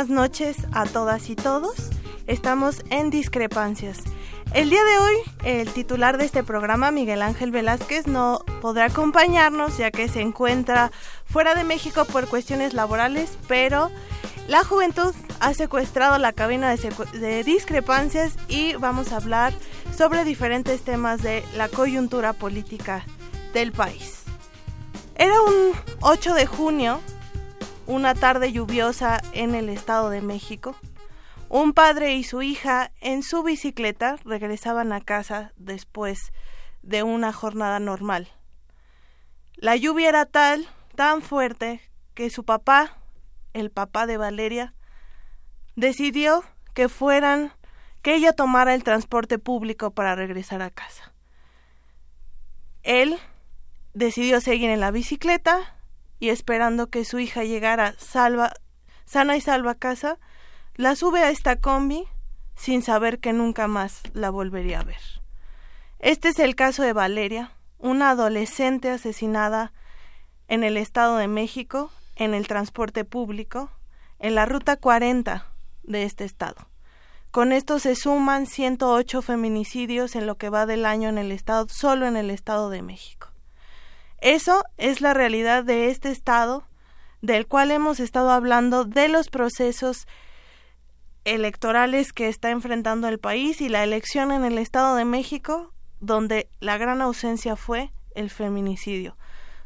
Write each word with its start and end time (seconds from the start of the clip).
Buenas 0.00 0.16
noches 0.16 0.56
a 0.72 0.86
todas 0.86 1.28
y 1.28 1.36
todos. 1.36 1.74
Estamos 2.26 2.82
en 2.88 3.10
Discrepancias. 3.10 3.98
El 4.54 4.70
día 4.70 4.82
de 4.82 4.98
hoy, 4.98 5.14
el 5.44 5.70
titular 5.74 6.16
de 6.16 6.24
este 6.24 6.42
programa, 6.42 6.90
Miguel 6.90 7.20
Ángel 7.20 7.50
Velázquez, 7.50 8.06
no 8.06 8.42
podrá 8.62 8.86
acompañarnos 8.86 9.76
ya 9.76 9.90
que 9.90 10.08
se 10.08 10.22
encuentra 10.22 10.90
fuera 11.26 11.54
de 11.54 11.64
México 11.64 12.06
por 12.06 12.28
cuestiones 12.28 12.72
laborales, 12.72 13.36
pero 13.46 13.90
la 14.48 14.64
juventud 14.64 15.14
ha 15.38 15.52
secuestrado 15.52 16.16
la 16.16 16.32
cabina 16.32 16.74
de, 16.74 16.78
de 17.18 17.44
discrepancias 17.44 18.36
y 18.48 18.76
vamos 18.76 19.12
a 19.12 19.16
hablar 19.16 19.52
sobre 19.94 20.24
diferentes 20.24 20.80
temas 20.80 21.20
de 21.20 21.44
la 21.58 21.68
coyuntura 21.68 22.32
política 22.32 23.04
del 23.52 23.72
país. 23.72 24.22
Era 25.16 25.42
un 25.42 25.74
8 26.00 26.32
de 26.32 26.46
junio 26.46 27.00
una 27.90 28.14
tarde 28.14 28.52
lluviosa 28.52 29.20
en 29.32 29.56
el 29.56 29.68
Estado 29.68 30.10
de 30.10 30.20
México, 30.22 30.76
un 31.48 31.72
padre 31.72 32.14
y 32.14 32.22
su 32.22 32.40
hija 32.40 32.92
en 33.00 33.24
su 33.24 33.42
bicicleta 33.42 34.16
regresaban 34.24 34.92
a 34.92 35.00
casa 35.00 35.52
después 35.56 36.32
de 36.82 37.02
una 37.02 37.32
jornada 37.32 37.80
normal. 37.80 38.28
La 39.56 39.74
lluvia 39.74 40.08
era 40.08 40.24
tal, 40.24 40.68
tan 40.94 41.20
fuerte, 41.20 41.80
que 42.14 42.30
su 42.30 42.44
papá, 42.44 42.96
el 43.54 43.72
papá 43.72 44.06
de 44.06 44.18
Valeria, 44.18 44.72
decidió 45.74 46.44
que 46.74 46.88
fueran, 46.88 47.52
que 48.02 48.14
ella 48.14 48.32
tomara 48.32 48.72
el 48.72 48.84
transporte 48.84 49.40
público 49.40 49.90
para 49.90 50.14
regresar 50.14 50.62
a 50.62 50.70
casa. 50.70 51.12
Él 52.84 53.18
decidió 53.94 54.40
seguir 54.40 54.70
en 54.70 54.78
la 54.78 54.92
bicicleta 54.92 55.79
y 56.20 56.28
esperando 56.28 56.88
que 56.88 57.04
su 57.04 57.18
hija 57.18 57.42
llegara 57.42 57.94
salva, 57.98 58.52
sana 59.06 59.36
y 59.36 59.40
salva 59.40 59.72
a 59.72 59.78
casa, 59.78 60.18
la 60.76 60.94
sube 60.94 61.22
a 61.22 61.30
esta 61.30 61.56
combi 61.56 62.06
sin 62.54 62.82
saber 62.82 63.18
que 63.18 63.32
nunca 63.32 63.66
más 63.66 64.02
la 64.12 64.30
volvería 64.30 64.80
a 64.80 64.84
ver. 64.84 65.00
Este 65.98 66.28
es 66.28 66.38
el 66.38 66.54
caso 66.54 66.82
de 66.82 66.92
Valeria, 66.92 67.52
una 67.78 68.10
adolescente 68.10 68.90
asesinada 68.90 69.72
en 70.46 70.62
el 70.62 70.76
Estado 70.76 71.16
de 71.16 71.26
México, 71.26 71.90
en 72.16 72.34
el 72.34 72.46
transporte 72.46 73.04
público, 73.04 73.70
en 74.18 74.34
la 74.34 74.44
Ruta 74.44 74.76
40 74.76 75.46
de 75.82 76.02
este 76.04 76.24
estado. 76.24 76.68
Con 77.30 77.52
esto 77.52 77.78
se 77.78 77.94
suman 77.94 78.46
108 78.46 79.22
feminicidios 79.22 80.16
en 80.16 80.26
lo 80.26 80.36
que 80.36 80.50
va 80.50 80.66
del 80.66 80.84
año 80.84 81.08
en 81.08 81.16
el 81.16 81.32
estado, 81.32 81.66
solo 81.68 82.06
en 82.06 82.16
el 82.16 82.28
Estado 82.30 82.70
de 82.70 82.82
México. 82.82 83.29
Eso 84.20 84.64
es 84.76 85.00
la 85.00 85.14
realidad 85.14 85.64
de 85.64 85.88
este 85.88 86.10
Estado, 86.10 86.64
del 87.22 87.46
cual 87.46 87.70
hemos 87.70 88.00
estado 88.00 88.30
hablando, 88.30 88.84
de 88.84 89.08
los 89.08 89.28
procesos 89.28 90.06
electorales 91.24 92.12
que 92.12 92.28
está 92.28 92.50
enfrentando 92.50 93.08
el 93.08 93.18
país 93.18 93.60
y 93.60 93.68
la 93.68 93.82
elección 93.82 94.30
en 94.30 94.44
el 94.44 94.58
Estado 94.58 94.94
de 94.96 95.04
México, 95.04 95.72
donde 96.00 96.48
la 96.60 96.76
gran 96.76 97.00
ausencia 97.00 97.56
fue 97.56 97.92
el 98.14 98.30
feminicidio, 98.30 99.16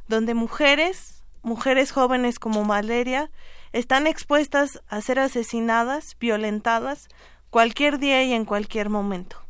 donde 0.08 0.34
mujeres, 0.34 1.24
mujeres 1.42 1.90
jóvenes 1.90 2.38
como 2.38 2.64
Valeria, 2.64 3.30
están 3.72 4.06
expuestas 4.06 4.82
a 4.88 5.00
ser 5.00 5.18
asesinadas, 5.18 6.16
violentadas, 6.20 7.08
cualquier 7.50 7.98
día 7.98 8.22
y 8.22 8.32
en 8.32 8.44
cualquier 8.44 8.88
momento. 8.88 9.43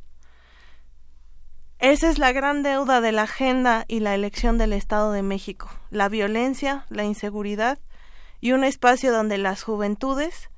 Esa 1.85 2.09
es 2.09 2.19
la 2.19 2.33
gran 2.33 2.63
deuda 2.63 3.03
de 3.03 3.13
la 3.13 3.25
agenda 3.25 3.85
y 3.89 4.01
la 4.01 4.15
elección 4.15 4.57
del 4.57 4.73
Estado 4.73 5.13
de 5.13 5.21
México, 5.21 5.69
la 5.91 6.09
violencia, 6.09 6.87
la 6.89 7.05
inseguridad 7.05 7.79
y 8.41 8.53
un 8.53 8.65
espacio 8.65 9.13
donde 9.13 9.37
las 9.37 9.63
juventudes 9.63 10.49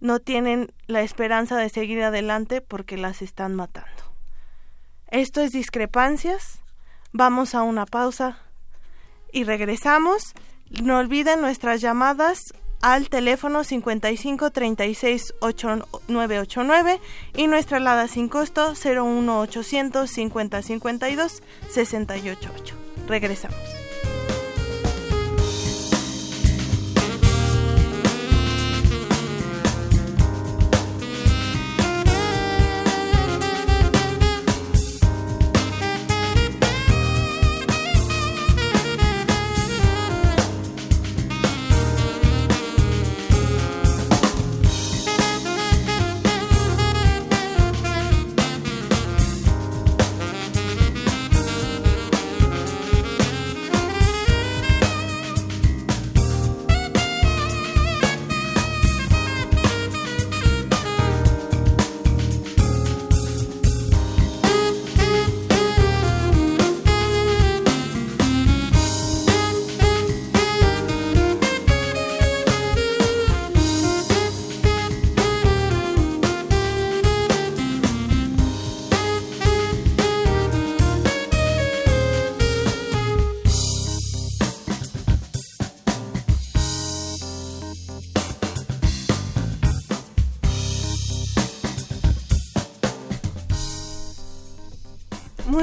no 0.00 0.20
tienen 0.20 0.72
la 0.86 1.02
esperanza 1.02 1.58
de 1.58 1.68
seguir 1.68 2.02
adelante 2.02 2.62
porque 2.62 2.96
las 2.96 3.20
están 3.20 3.54
matando. 3.54 4.16
Esto 5.08 5.42
es 5.42 5.52
discrepancias. 5.52 6.62
Vamos 7.12 7.54
a 7.54 7.60
una 7.60 7.84
pausa 7.84 8.38
y 9.30 9.44
regresamos. 9.44 10.32
No 10.70 11.00
olviden 11.00 11.42
nuestras 11.42 11.82
llamadas 11.82 12.40
al 12.84 13.08
teléfono 13.08 13.64
55 13.64 14.50
36 14.50 15.34
8989 15.40 17.00
y 17.34 17.46
nuestra 17.46 17.78
alada 17.78 18.08
sin 18.08 18.28
costo 18.28 18.74
01 18.74 19.40
800 19.40 20.10
50 20.10 20.60
52 20.60 21.42
688. 21.70 22.76
Regresamos. 23.08 23.83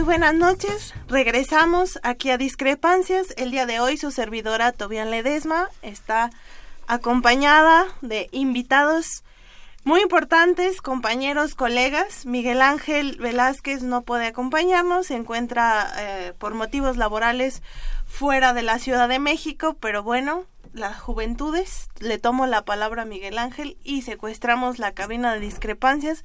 Buenas 0.04 0.34
noches. 0.34 0.94
Regresamos 1.08 2.00
aquí 2.02 2.32
a 2.32 2.38
Discrepancias. 2.38 3.34
El 3.38 3.52
día 3.52 3.66
de 3.66 3.80
hoy 3.80 3.98
su 3.98 4.10
servidora 4.10 4.72
Tobian 4.72 5.12
Ledesma 5.12 5.70
está 5.84 6.32
acompañada 6.88 7.86
de 8.02 8.28
invitados 8.32 9.24
muy 9.84 10.02
importantes, 10.02 10.82
compañeros, 10.82 11.54
colegas. 11.54 12.26
Miguel 12.26 12.62
Ángel 12.62 13.18
Velázquez 13.20 13.84
no 13.84 14.02
puede 14.02 14.28
acompañarnos, 14.28 15.08
se 15.08 15.16
encuentra 15.16 15.92
eh, 15.98 16.34
por 16.38 16.56
motivos 16.56 16.98
laborales 16.98 17.62
fuera 18.08 18.54
de 18.54 18.64
la 18.64 18.80
Ciudad 18.80 19.08
de 19.08 19.20
México, 19.20 19.78
pero 19.80 20.02
bueno, 20.02 20.46
las 20.74 21.00
juventudes, 21.00 21.90
le 22.00 22.18
tomo 22.18 22.48
la 22.48 22.66
palabra 22.66 23.04
a 23.04 23.06
Miguel 23.06 23.38
Ángel 23.38 23.78
y 23.84 24.02
secuestramos 24.02 24.80
la 24.80 24.94
cabina 24.94 25.34
de 25.34 25.40
discrepancias 25.40 26.24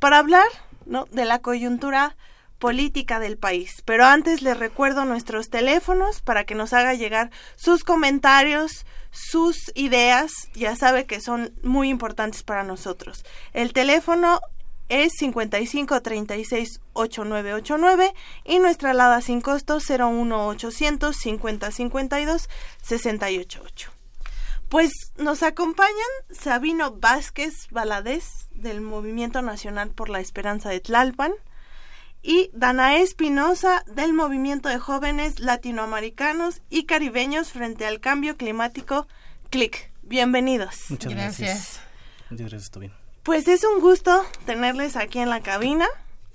para 0.00 0.18
hablar 0.18 0.46
¿no? 0.86 1.06
de 1.12 1.24
la 1.24 1.38
coyuntura 1.38 2.16
política 2.62 3.18
del 3.18 3.38
país. 3.38 3.82
Pero 3.84 4.04
antes 4.04 4.40
les 4.40 4.56
recuerdo 4.56 5.04
nuestros 5.04 5.50
teléfonos 5.50 6.22
para 6.22 6.44
que 6.44 6.54
nos 6.54 6.72
haga 6.72 6.94
llegar 6.94 7.32
sus 7.56 7.82
comentarios, 7.82 8.86
sus 9.10 9.56
ideas, 9.74 10.30
ya 10.54 10.76
sabe 10.76 11.04
que 11.04 11.20
son 11.20 11.52
muy 11.64 11.88
importantes 11.88 12.44
para 12.44 12.62
nosotros. 12.62 13.24
El 13.52 13.72
teléfono 13.72 14.40
es 14.88 15.10
55 15.18 16.02
36 16.02 16.80
8989 16.92 18.14
y 18.44 18.60
nuestra 18.60 18.90
alada 18.92 19.20
sin 19.22 19.40
costo 19.40 19.78
01 19.80 20.46
800 20.46 21.16
50 21.16 21.70
52 21.72 22.48
688. 22.80 23.90
Pues 24.68 24.92
nos 25.16 25.42
acompañan 25.42 25.90
Sabino 26.30 26.92
Vázquez 26.92 27.66
Valadez 27.72 28.24
del 28.52 28.82
Movimiento 28.82 29.42
Nacional 29.42 29.90
por 29.90 30.10
la 30.10 30.20
Esperanza 30.20 30.68
de 30.70 30.78
Tlalpan 30.78 31.32
y 32.22 32.50
Danae 32.52 33.02
Espinosa 33.02 33.84
del 33.86 34.12
Movimiento 34.12 34.68
de 34.68 34.78
Jóvenes 34.78 35.40
Latinoamericanos 35.40 36.62
y 36.70 36.84
Caribeños 36.84 37.50
frente 37.50 37.84
al 37.84 38.00
Cambio 38.00 38.36
Climático 38.36 39.08
CLIC. 39.50 39.90
Bienvenidos. 40.02 40.86
Muchas 40.88 41.12
gracias. 41.12 41.80
Muchas 42.30 42.50
gracias, 42.50 42.78
bien. 42.78 42.92
Pues 43.24 43.48
es 43.48 43.64
un 43.64 43.80
gusto 43.80 44.24
tenerles 44.46 44.96
aquí 44.96 45.18
en 45.18 45.30
la 45.30 45.40
cabina. 45.40 45.86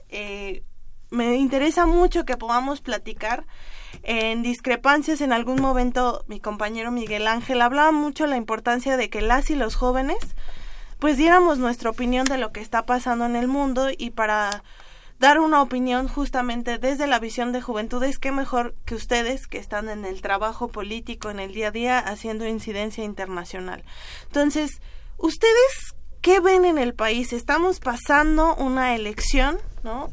Eh, 0.10 0.64
me 1.10 1.36
interesa 1.38 1.86
mucho 1.86 2.26
que 2.26 2.36
podamos 2.36 2.82
platicar 2.82 3.46
en 4.04 4.44
discrepancias. 4.44 5.22
En 5.22 5.32
algún 5.32 5.62
momento 5.62 6.26
mi 6.28 6.42
compañero 6.42 6.92
Miguel 6.92 7.28
Ángel 7.28 7.62
hablaba 7.62 7.94
mucho 7.94 8.26
de 8.26 8.32
la 8.32 8.38
importancia 8.38 8.98
de 8.98 9.10
que 9.10 9.22
las 9.22 9.50
y 9.50 9.56
los 9.56 9.76
jóvenes 9.76 10.18
pues 11.00 11.16
diéramos 11.16 11.60
nuestra 11.60 11.92
opinión 11.92 12.26
de 12.26 12.38
lo 12.38 12.52
que 12.52 12.60
está 12.60 12.86
pasando 12.86 13.26
en 13.26 13.36
el 13.36 13.48
mundo 13.48 13.90
y 13.96 14.10
para 14.10 14.64
dar 15.20 15.40
una 15.40 15.62
opinión 15.62 16.08
justamente 16.08 16.78
desde 16.78 17.08
la 17.08 17.20
visión 17.20 17.52
de 17.52 17.62
juventudes, 17.62 18.20
qué 18.20 18.32
mejor 18.32 18.76
que 18.86 18.96
ustedes 18.96 19.48
que 19.48 19.58
están 19.58 19.90
en 19.90 20.06
el 20.06 20.22
trabajo 20.22 20.68
político 20.68 21.30
en 21.30 21.40
el 21.40 21.54
día 21.54 21.70
a 21.70 21.72
día 21.72 22.00
haciendo 22.00 22.48
incidencia 22.48 23.04
internacional. 23.04 23.84
Entonces, 24.28 24.82
¿ustedes 25.18 25.96
qué 26.22 26.40
ven 26.40 26.66
en 26.66 26.78
el 26.78 26.94
país? 26.94 27.34
Estamos 27.34 27.80
pasando 27.80 28.56
una 28.56 28.96
elección, 28.96 29.58
¿no? 29.84 30.12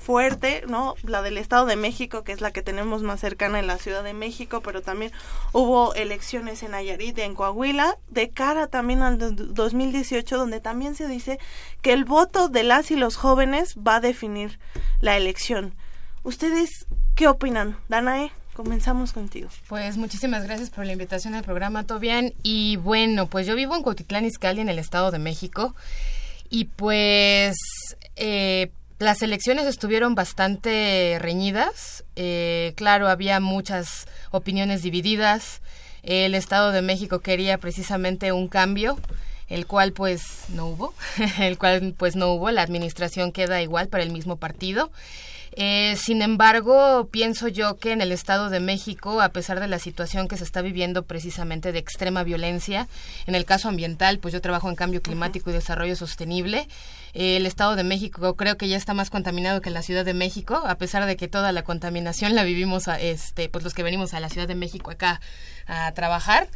Fuerte, 0.00 0.64
¿no? 0.66 0.94
La 1.04 1.22
del 1.22 1.38
Estado 1.38 1.66
de 1.66 1.76
México, 1.76 2.24
que 2.24 2.32
es 2.32 2.40
la 2.40 2.50
que 2.50 2.62
tenemos 2.62 3.02
más 3.02 3.20
cercana 3.20 3.58
en 3.58 3.66
la 3.66 3.78
Ciudad 3.78 4.02
de 4.02 4.14
México, 4.14 4.62
pero 4.62 4.82
también 4.82 5.12
hubo 5.52 5.94
elecciones 5.94 6.62
en 6.62 6.72
Nayarit 6.72 7.18
y 7.18 7.20
en 7.20 7.34
Coahuila, 7.34 7.96
de 8.08 8.30
cara 8.30 8.66
también 8.66 9.02
al 9.02 9.18
2018, 9.18 10.38
donde 10.38 10.60
también 10.60 10.94
se 10.94 11.06
dice 11.06 11.38
que 11.82 11.92
el 11.92 12.04
voto 12.04 12.48
de 12.48 12.64
las 12.64 12.90
y 12.90 12.96
los 12.96 13.16
jóvenes 13.16 13.76
va 13.76 13.96
a 13.96 14.00
definir 14.00 14.58
la 15.00 15.16
elección. 15.16 15.74
¿Ustedes 16.22 16.86
qué 17.14 17.28
opinan? 17.28 17.76
Danae, 17.88 18.32
comenzamos 18.54 19.12
contigo. 19.12 19.48
Pues 19.68 19.96
muchísimas 19.96 20.44
gracias 20.44 20.70
por 20.70 20.86
la 20.86 20.92
invitación 20.92 21.34
al 21.34 21.44
programa, 21.44 21.84
Tobian. 21.84 22.32
Y 22.42 22.76
bueno, 22.76 23.26
pues 23.26 23.46
yo 23.46 23.54
vivo 23.54 23.76
en 23.76 23.82
Cuautitlán 23.82 24.24
Izcalli, 24.24 24.62
en 24.62 24.68
el 24.68 24.78
Estado 24.78 25.10
de 25.10 25.18
México. 25.18 25.74
Y 26.48 26.64
pues 26.64 27.56
eh, 28.16 28.72
las 29.00 29.22
elecciones 29.22 29.66
estuvieron 29.66 30.14
bastante 30.14 31.16
reñidas. 31.20 32.04
Eh, 32.16 32.74
claro, 32.76 33.08
había 33.08 33.40
muchas 33.40 34.06
opiniones 34.30 34.82
divididas. 34.82 35.62
El 36.02 36.34
Estado 36.34 36.70
de 36.70 36.82
México 36.82 37.20
quería 37.20 37.56
precisamente 37.56 38.30
un 38.32 38.46
cambio, 38.46 38.98
el 39.48 39.66
cual 39.66 39.92
pues 39.92 40.44
no 40.50 40.66
hubo, 40.66 40.94
el 41.40 41.56
cual 41.56 41.94
pues 41.96 42.14
no 42.14 42.34
hubo. 42.34 42.50
La 42.50 42.60
administración 42.60 43.32
queda 43.32 43.62
igual 43.62 43.88
para 43.88 44.02
el 44.02 44.10
mismo 44.10 44.36
partido. 44.36 44.92
Eh, 45.52 45.96
sin 45.96 46.22
embargo, 46.22 47.08
pienso 47.10 47.48
yo 47.48 47.76
que 47.76 47.92
en 47.92 48.00
el 48.00 48.12
Estado 48.12 48.50
de 48.50 48.60
México, 48.60 49.20
a 49.20 49.30
pesar 49.30 49.60
de 49.60 49.66
la 49.66 49.78
situación 49.78 50.28
que 50.28 50.36
se 50.36 50.44
está 50.44 50.62
viviendo 50.62 51.02
precisamente 51.02 51.72
de 51.72 51.78
extrema 51.78 52.22
violencia, 52.22 52.88
en 53.26 53.34
el 53.34 53.44
caso 53.44 53.68
ambiental, 53.68 54.18
pues 54.18 54.32
yo 54.32 54.40
trabajo 54.40 54.68
en 54.68 54.76
cambio 54.76 55.02
climático 55.02 55.50
y 55.50 55.52
desarrollo 55.52 55.96
sostenible, 55.96 56.68
el 57.14 57.46
Estado 57.46 57.74
de 57.74 57.82
México 57.82 58.36
creo 58.36 58.56
que 58.56 58.68
ya 58.68 58.76
está 58.76 58.94
más 58.94 59.10
contaminado 59.10 59.60
que 59.60 59.70
la 59.70 59.82
Ciudad 59.82 60.04
de 60.04 60.14
México, 60.14 60.62
a 60.64 60.76
pesar 60.76 61.06
de 61.06 61.16
que 61.16 61.26
toda 61.26 61.50
la 61.50 61.62
contaminación 61.62 62.34
la 62.34 62.44
vivimos, 62.44 62.86
a, 62.86 63.00
este, 63.00 63.48
pues 63.48 63.64
los 63.64 63.74
que 63.74 63.82
venimos 63.82 64.14
a 64.14 64.20
la 64.20 64.28
Ciudad 64.28 64.46
de 64.46 64.54
México 64.54 64.90
acá 64.90 65.20
a 65.66 65.92
trabajar 65.92 66.48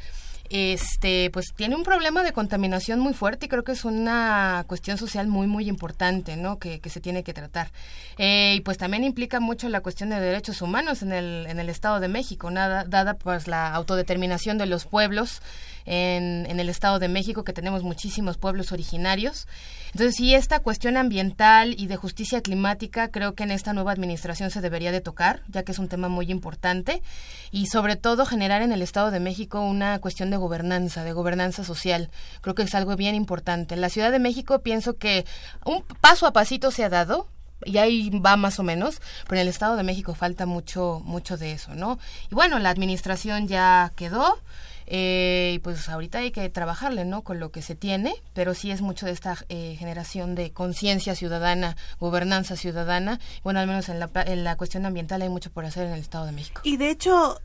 este, 0.50 1.30
pues 1.30 1.46
tiene 1.54 1.74
un 1.74 1.82
problema 1.82 2.22
de 2.22 2.32
contaminación 2.32 3.00
muy 3.00 3.14
fuerte 3.14 3.46
y 3.46 3.48
creo 3.48 3.64
que 3.64 3.72
es 3.72 3.84
una 3.84 4.64
cuestión 4.66 4.98
social 4.98 5.26
muy, 5.26 5.46
muy 5.46 5.68
importante, 5.68 6.36
¿no? 6.36 6.58
Que, 6.58 6.80
que 6.80 6.90
se 6.90 7.00
tiene 7.00 7.22
que 7.22 7.32
tratar. 7.32 7.70
Eh, 8.18 8.54
y 8.56 8.60
pues 8.60 8.78
también 8.78 9.04
implica 9.04 9.40
mucho 9.40 9.68
la 9.68 9.80
cuestión 9.80 10.10
de 10.10 10.20
derechos 10.20 10.62
humanos 10.62 11.02
en 11.02 11.12
el, 11.12 11.46
en 11.48 11.58
el 11.58 11.68
Estado 11.68 12.00
de 12.00 12.08
México, 12.08 12.50
nada, 12.50 12.84
dada 12.84 13.14
pues 13.14 13.48
la 13.48 13.72
autodeterminación 13.74 14.58
de 14.58 14.66
los 14.66 14.84
pueblos 14.84 15.40
en, 15.86 16.58
el 16.58 16.68
Estado 16.68 16.98
de 16.98 17.08
México, 17.08 17.44
que 17.44 17.52
tenemos 17.52 17.82
muchísimos 17.82 18.36
pueblos 18.36 18.72
originarios. 18.72 19.46
Entonces, 19.92 20.16
sí, 20.16 20.34
esta 20.34 20.60
cuestión 20.60 20.96
ambiental 20.96 21.74
y 21.78 21.86
de 21.86 21.96
justicia 21.96 22.40
climática 22.40 23.08
creo 23.08 23.34
que 23.34 23.44
en 23.44 23.50
esta 23.50 23.72
nueva 23.72 23.92
administración 23.92 24.50
se 24.50 24.60
debería 24.60 24.92
de 24.92 25.00
tocar, 25.00 25.42
ya 25.48 25.62
que 25.62 25.72
es 25.72 25.78
un 25.78 25.88
tema 25.88 26.08
muy 26.08 26.30
importante, 26.30 27.02
y 27.50 27.66
sobre 27.66 27.96
todo 27.96 28.26
generar 28.26 28.62
en 28.62 28.72
el 28.72 28.82
Estado 28.82 29.10
de 29.10 29.20
México 29.20 29.60
una 29.60 29.98
cuestión 30.00 30.30
de 30.30 30.36
gobernanza, 30.36 31.04
de 31.04 31.12
gobernanza 31.12 31.64
social. 31.64 32.10
Creo 32.40 32.54
que 32.54 32.62
es 32.62 32.74
algo 32.74 32.96
bien 32.96 33.14
importante. 33.14 33.74
En 33.74 33.80
la 33.80 33.88
Ciudad 33.88 34.10
de 34.10 34.18
México 34.18 34.60
pienso 34.60 34.96
que 34.96 35.24
un 35.64 35.82
paso 36.00 36.26
a 36.26 36.32
pasito 36.32 36.70
se 36.70 36.84
ha 36.84 36.88
dado, 36.88 37.28
y 37.64 37.78
ahí 37.78 38.10
va 38.10 38.36
más 38.36 38.58
o 38.58 38.62
menos, 38.62 39.00
pero 39.24 39.36
en 39.36 39.42
el 39.42 39.48
Estado 39.48 39.76
de 39.76 39.82
México 39.82 40.14
falta 40.14 40.46
mucho, 40.46 41.00
mucho 41.04 41.36
de 41.36 41.52
eso, 41.52 41.74
¿no? 41.74 41.98
Y 42.30 42.34
bueno, 42.34 42.58
la 42.58 42.70
administración 42.70 43.48
ya 43.48 43.92
quedó, 43.96 44.38
eh, 44.86 45.52
y 45.54 45.58
pues 45.60 45.88
ahorita 45.88 46.18
hay 46.18 46.30
que 46.30 46.48
trabajarle, 46.50 47.04
¿no? 47.04 47.22
Con 47.22 47.40
lo 47.40 47.50
que 47.50 47.62
se 47.62 47.74
tiene, 47.74 48.14
pero 48.32 48.54
sí 48.54 48.70
es 48.70 48.80
mucho 48.80 49.06
de 49.06 49.12
esta 49.12 49.36
eh, 49.48 49.76
generación 49.78 50.34
de 50.34 50.52
conciencia 50.52 51.14
ciudadana, 51.14 51.76
gobernanza 52.00 52.56
ciudadana. 52.56 53.20
Bueno, 53.42 53.60
al 53.60 53.66
menos 53.66 53.88
en 53.88 54.00
la, 54.00 54.10
en 54.26 54.44
la 54.44 54.56
cuestión 54.56 54.86
ambiental 54.86 55.22
hay 55.22 55.28
mucho 55.28 55.50
por 55.50 55.64
hacer 55.64 55.86
en 55.86 55.92
el 55.92 56.00
Estado 56.00 56.26
de 56.26 56.32
México. 56.32 56.60
Y 56.64 56.76
de 56.76 56.90
hecho, 56.90 57.40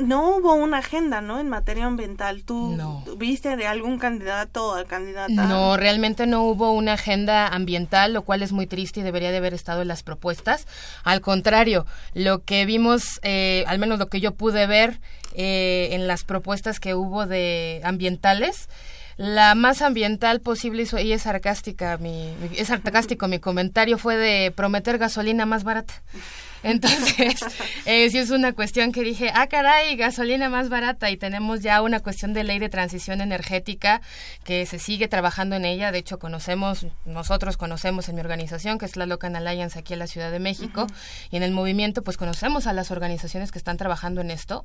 no 0.00 0.36
hubo 0.36 0.54
una 0.54 0.78
agenda, 0.78 1.20
¿no? 1.20 1.38
En 1.38 1.48
materia 1.48 1.84
ambiental. 1.84 2.44
¿Tú 2.44 2.78
viste 3.18 3.56
de 3.56 3.66
algún 3.66 3.98
candidato 3.98 4.74
o 4.74 4.84
candidata? 4.86 5.28
No, 5.28 5.76
realmente 5.76 6.26
no 6.26 6.44
hubo 6.44 6.72
una 6.72 6.94
agenda 6.94 7.48
ambiental, 7.48 8.12
lo 8.12 8.22
cual 8.22 8.42
es 8.42 8.52
muy 8.52 8.66
triste 8.66 9.00
y 9.00 9.02
debería 9.02 9.30
de 9.30 9.36
haber 9.36 9.54
estado 9.54 9.82
en 9.82 9.88
las 9.88 10.02
propuestas. 10.02 10.66
Al 11.04 11.20
contrario, 11.20 11.86
lo 12.14 12.42
que 12.42 12.64
vimos, 12.64 13.20
eh, 13.22 13.64
al 13.66 13.78
menos 13.78 13.98
lo 13.98 14.08
que 14.08 14.20
yo 14.20 14.32
pude 14.32 14.66
ver 14.66 15.00
eh, 15.34 15.90
en 15.92 16.06
las 16.06 16.24
propuestas 16.24 16.80
que 16.80 16.94
hubo 16.94 17.26
de 17.26 17.82
ambientales, 17.84 18.68
la 19.18 19.54
más 19.54 19.82
ambiental 19.82 20.40
posible 20.40 20.86
y 21.02 21.12
es 21.12 21.22
sarcástica 21.22 21.98
mi, 21.98 22.34
es 22.56 22.68
sarcástico 22.68 23.28
mi 23.28 23.38
comentario 23.38 23.98
fue 23.98 24.16
de 24.16 24.50
prometer 24.52 24.96
gasolina 24.96 25.44
más 25.44 25.64
barata 25.64 26.02
entonces 26.62 27.34
eh, 27.86 28.10
sí 28.10 28.18
es 28.18 28.30
una 28.30 28.52
cuestión 28.52 28.92
que 28.92 29.02
dije 29.02 29.30
ah 29.34 29.46
caray 29.46 29.96
gasolina 29.96 30.48
más 30.48 30.68
barata 30.68 31.10
y 31.10 31.16
tenemos 31.16 31.60
ya 31.60 31.82
una 31.82 32.00
cuestión 32.00 32.32
de 32.32 32.44
ley 32.44 32.58
de 32.58 32.68
transición 32.68 33.20
energética 33.20 34.00
que 34.44 34.66
se 34.66 34.78
sigue 34.78 35.08
trabajando 35.08 35.56
en 35.56 35.64
ella. 35.64 35.92
De 35.92 35.98
hecho 35.98 36.18
conocemos 36.18 36.86
nosotros 37.04 37.56
conocemos 37.56 38.08
en 38.08 38.16
mi 38.16 38.20
organización 38.20 38.78
que 38.78 38.86
es 38.86 38.96
la 38.96 39.06
Local 39.06 39.34
Alliance 39.34 39.78
aquí 39.78 39.92
en 39.92 39.98
la 39.98 40.06
Ciudad 40.06 40.30
de 40.30 40.38
México 40.38 40.86
y 41.30 41.36
en 41.36 41.42
el 41.42 41.52
movimiento 41.52 42.02
pues 42.02 42.16
conocemos 42.16 42.66
a 42.66 42.72
las 42.72 42.90
organizaciones 42.90 43.52
que 43.52 43.58
están 43.58 43.76
trabajando 43.76 44.20
en 44.20 44.30
esto 44.30 44.64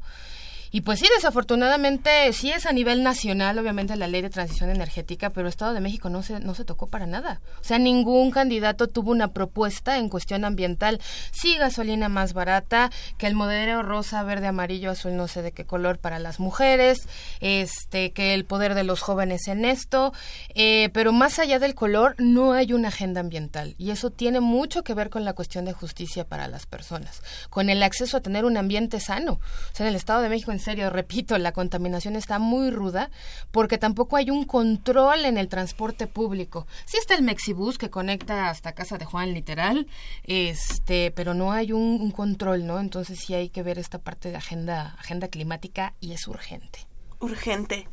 y 0.71 0.81
pues 0.81 0.99
sí, 0.99 1.07
desafortunadamente 1.15 2.31
sí 2.33 2.51
es 2.51 2.65
a 2.65 2.71
nivel 2.71 3.03
nacional, 3.03 3.57
obviamente, 3.57 3.95
la 3.95 4.07
ley 4.07 4.21
de 4.21 4.29
transición 4.29 4.69
energética, 4.69 5.29
pero 5.29 5.47
Estado 5.47 5.73
de 5.73 5.81
México 5.81 6.09
no 6.09 6.23
se, 6.23 6.39
no 6.39 6.53
se 6.55 6.65
tocó 6.65 6.87
para 6.87 7.05
nada. 7.05 7.41
O 7.61 7.63
sea, 7.63 7.79
ningún 7.79 8.31
candidato 8.31 8.87
tuvo 8.87 9.11
una 9.11 9.29
propuesta 9.29 9.97
en 9.97 10.09
cuestión 10.09 10.45
ambiental. 10.45 10.99
Sí, 11.31 11.55
gasolina 11.57 12.09
más 12.09 12.33
barata, 12.33 12.91
que 13.17 13.27
el 13.27 13.35
modelo 13.35 13.81
rosa, 13.83 14.23
verde, 14.23 14.47
amarillo, 14.47 14.91
azul, 14.91 15.15
no 15.15 15.27
sé 15.27 15.41
de 15.41 15.51
qué 15.51 15.65
color 15.65 15.99
para 15.99 16.19
las 16.19 16.39
mujeres, 16.39 17.07
este, 17.39 18.11
que 18.11 18.33
el 18.33 18.45
poder 18.45 18.75
de 18.75 18.83
los 18.83 19.01
jóvenes 19.01 19.47
en 19.47 19.65
esto, 19.65 20.13
eh, 20.55 20.89
pero 20.93 21.11
más 21.11 21.39
allá 21.39 21.59
del 21.59 21.75
color, 21.75 22.15
no 22.17 22.53
hay 22.53 22.73
una 22.73 22.89
agenda 22.89 23.21
ambiental. 23.21 23.75
Y 23.77 23.91
eso 23.91 24.09
tiene 24.09 24.39
mucho 24.39 24.83
que 24.83 24.93
ver 24.93 25.09
con 25.09 25.25
la 25.25 25.33
cuestión 25.33 25.65
de 25.65 25.73
justicia 25.73 26.25
para 26.25 26.47
las 26.47 26.65
personas, 26.65 27.21
con 27.49 27.69
el 27.69 27.83
acceso 27.83 28.17
a 28.17 28.21
tener 28.21 28.45
un 28.45 28.57
ambiente 28.57 28.99
sano. 28.99 29.33
O 29.33 29.75
sea, 29.75 29.85
en 29.85 29.91
el 29.91 29.95
Estado 29.95 30.21
de 30.21 30.29
México 30.29 30.51
en 30.57 30.63
serio, 30.63 30.89
repito, 31.01 31.37
la 31.37 31.51
contaminación 31.51 32.15
está 32.15 32.39
muy 32.39 32.71
ruda 32.71 33.11
porque 33.51 33.77
tampoco 33.77 34.17
hay 34.17 34.31
un 34.31 34.45
control 34.45 35.25
en 35.25 35.37
el 35.37 35.47
transporte 35.47 36.07
público. 36.07 36.65
Sí 36.85 36.97
está 36.97 37.15
el 37.15 37.23
Mexibus 37.23 37.77
que 37.77 37.89
conecta 37.89 38.49
hasta 38.49 38.73
casa 38.73 38.97
de 38.97 39.05
Juan, 39.05 39.33
literal, 39.33 39.87
este, 40.23 41.11
pero 41.11 41.33
no 41.33 41.51
hay 41.51 41.71
un, 41.71 42.01
un 42.01 42.11
control, 42.11 42.65
¿no? 42.65 42.79
Entonces 42.79 43.19
sí 43.19 43.33
hay 43.33 43.49
que 43.49 43.63
ver 43.63 43.77
esta 43.77 43.99
parte 43.99 44.31
de 44.31 44.37
agenda, 44.37 44.95
agenda 44.97 45.27
climática 45.27 45.93
y 45.99 46.13
es 46.13 46.27
urgente. 46.27 46.87
Urgente. 47.19 47.87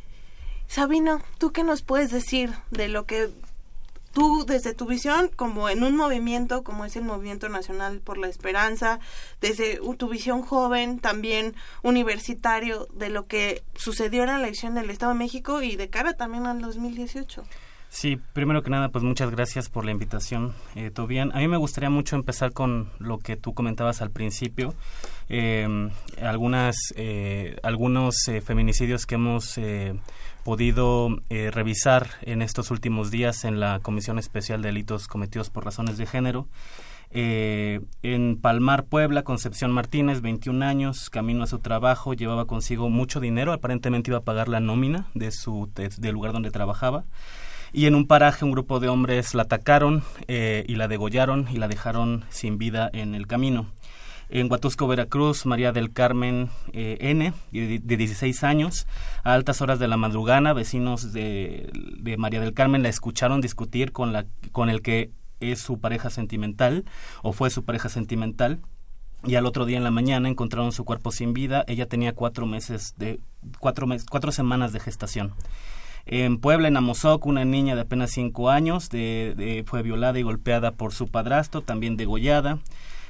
Sabino, 0.66 1.20
¿tú 1.38 1.52
qué 1.52 1.62
nos 1.62 1.82
puedes 1.82 2.10
decir 2.10 2.52
de 2.70 2.88
lo 2.88 3.04
que 3.04 3.30
tú 4.14 4.46
desde 4.46 4.72
tu 4.72 4.86
visión 4.86 5.30
como 5.36 5.68
en 5.68 5.82
un 5.82 5.96
movimiento 5.96 6.62
como 6.62 6.84
es 6.86 6.96
el 6.96 7.04
Movimiento 7.04 7.48
Nacional 7.50 8.00
por 8.00 8.16
la 8.16 8.28
Esperanza, 8.28 9.00
desde 9.40 9.78
tu 9.98 10.08
visión 10.08 10.42
joven, 10.42 11.00
también 11.00 11.54
universitario, 11.82 12.88
de 12.94 13.10
lo 13.10 13.26
que 13.26 13.62
sucedió 13.74 14.22
en 14.22 14.28
la 14.28 14.38
elección 14.38 14.74
del 14.74 14.88
Estado 14.88 15.12
de 15.12 15.18
México 15.18 15.60
y 15.60 15.76
de 15.76 15.90
cara 15.90 16.14
también 16.14 16.46
al 16.46 16.60
2018? 16.62 17.42
Sí, 17.94 18.18
primero 18.32 18.64
que 18.64 18.70
nada, 18.70 18.88
pues 18.88 19.04
muchas 19.04 19.30
gracias 19.30 19.68
por 19.68 19.84
la 19.84 19.92
invitación, 19.92 20.52
eh, 20.74 20.90
Tobian. 20.90 21.30
A 21.32 21.38
mí 21.38 21.46
me 21.46 21.56
gustaría 21.56 21.90
mucho 21.90 22.16
empezar 22.16 22.52
con 22.52 22.90
lo 22.98 23.18
que 23.18 23.36
tú 23.36 23.54
comentabas 23.54 24.02
al 24.02 24.10
principio, 24.10 24.74
eh, 25.28 25.90
algunas, 26.20 26.76
eh, 26.96 27.56
algunos 27.62 28.26
eh, 28.26 28.40
feminicidios 28.40 29.06
que 29.06 29.14
hemos 29.14 29.58
eh, 29.58 29.94
podido 30.44 31.08
eh, 31.30 31.50
revisar 31.50 32.10
en 32.22 32.42
estos 32.42 32.70
últimos 32.70 33.10
días 33.10 33.44
en 33.44 33.58
la 33.58 33.80
Comisión 33.80 34.18
Especial 34.18 34.62
de 34.62 34.68
Delitos 34.68 35.08
Cometidos 35.08 35.50
por 35.50 35.64
Razones 35.64 35.96
de 35.96 36.06
Género. 36.06 36.46
Eh, 37.10 37.80
en 38.02 38.36
Palmar, 38.40 38.84
Puebla, 38.84 39.22
Concepción 39.22 39.72
Martínez, 39.72 40.20
21 40.20 40.64
años, 40.64 41.10
camino 41.10 41.44
a 41.44 41.46
su 41.46 41.60
trabajo, 41.60 42.12
llevaba 42.12 42.44
consigo 42.46 42.90
mucho 42.90 43.20
dinero, 43.20 43.52
aparentemente 43.52 44.10
iba 44.10 44.18
a 44.18 44.24
pagar 44.24 44.48
la 44.48 44.60
nómina 44.60 45.06
de 45.14 45.30
su 45.30 45.70
de, 45.74 45.88
del 45.96 46.12
lugar 46.12 46.32
donde 46.32 46.50
trabajaba. 46.50 47.04
Y 47.72 47.86
en 47.86 47.94
un 47.94 48.06
paraje 48.06 48.44
un 48.44 48.52
grupo 48.52 48.80
de 48.80 48.88
hombres 48.88 49.34
la 49.34 49.42
atacaron 49.42 50.04
eh, 50.28 50.64
y 50.68 50.76
la 50.76 50.88
degollaron 50.88 51.48
y 51.50 51.56
la 51.56 51.68
dejaron 51.68 52.24
sin 52.28 52.58
vida 52.58 52.90
en 52.92 53.14
el 53.14 53.26
camino. 53.26 53.66
En 54.28 54.50
Huatusco, 54.50 54.86
Veracruz, 54.86 55.46
María 55.46 55.72
del 55.72 55.92
Carmen 55.92 56.50
eh, 56.72 56.96
N, 57.00 57.32
de, 57.52 57.78
de 57.78 57.96
16 57.96 58.44
años, 58.44 58.86
a 59.22 59.34
altas 59.34 59.60
horas 59.60 59.78
de 59.78 59.88
la 59.88 59.96
madrugada, 59.96 60.52
vecinos 60.52 61.12
de, 61.12 61.70
de 61.98 62.16
María 62.16 62.40
del 62.40 62.54
Carmen 62.54 62.82
la 62.82 62.88
escucharon 62.88 63.40
discutir 63.40 63.92
con, 63.92 64.12
la, 64.12 64.26
con 64.52 64.70
el 64.70 64.82
que 64.82 65.10
es 65.40 65.60
su 65.60 65.78
pareja 65.78 66.10
sentimental 66.10 66.84
o 67.22 67.32
fue 67.32 67.50
su 67.50 67.64
pareja 67.64 67.88
sentimental 67.88 68.60
y 69.26 69.36
al 69.36 69.46
otro 69.46 69.64
día 69.64 69.78
en 69.78 69.84
la 69.84 69.90
mañana 69.90 70.28
encontraron 70.28 70.72
su 70.72 70.84
cuerpo 70.84 71.10
sin 71.10 71.32
vida. 71.32 71.64
Ella 71.66 71.86
tenía 71.86 72.14
cuatro 72.14 72.46
meses 72.46 72.94
de 72.98 73.20
cuatro, 73.58 73.86
mes, 73.86 74.04
cuatro 74.04 74.32
semanas 74.32 74.72
de 74.72 74.80
gestación. 74.80 75.32
En 76.06 76.38
Puebla, 76.38 76.68
en 76.68 76.76
Amozoc, 76.76 77.24
una 77.24 77.46
niña 77.46 77.74
de 77.74 77.80
apenas 77.82 78.10
cinco 78.10 78.50
años 78.50 78.90
de, 78.90 79.34
de, 79.36 79.64
fue 79.66 79.82
violada 79.82 80.18
y 80.18 80.22
golpeada 80.22 80.72
por 80.72 80.92
su 80.92 81.08
padrastro, 81.08 81.62
también 81.62 81.96
degollada. 81.96 82.58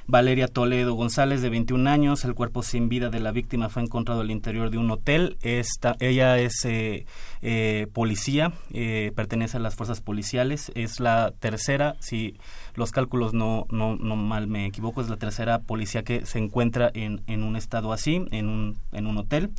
Valeria 0.06 0.48
Toledo 0.48 0.94
González, 0.94 1.40
de 1.40 1.48
21 1.48 1.88
años. 1.88 2.24
El 2.24 2.34
cuerpo 2.34 2.62
sin 2.62 2.88
vida 2.88 3.08
de 3.08 3.20
la 3.20 3.32
víctima 3.32 3.70
fue 3.70 3.82
encontrado 3.82 4.20
al 4.20 4.30
interior 4.30 4.70
de 4.70 4.78
un 4.78 4.90
hotel. 4.90 5.38
Esta, 5.40 5.96
ella 5.98 6.38
es 6.38 6.64
eh, 6.64 7.06
eh, 7.40 7.86
policía, 7.92 8.52
eh, 8.72 9.12
pertenece 9.16 9.56
a 9.56 9.60
las 9.60 9.76
fuerzas 9.76 10.02
policiales. 10.02 10.70
Es 10.74 11.00
la 11.00 11.32
tercera, 11.38 11.96
si 12.00 12.36
los 12.74 12.90
cálculos 12.90 13.32
no, 13.32 13.66
no, 13.70 13.96
no 13.96 14.16
mal 14.16 14.46
me 14.46 14.66
equivoco, 14.66 15.00
es 15.00 15.08
la 15.08 15.16
tercera 15.16 15.60
policía 15.60 16.02
que 16.02 16.26
se 16.26 16.38
encuentra 16.38 16.90
en, 16.92 17.22
en 17.26 17.42
un 17.42 17.56
estado 17.56 17.92
así, 17.92 18.26
en 18.30 18.48
un, 18.48 18.76
en 18.92 19.06
un 19.06 19.16
hotel. 19.16 19.50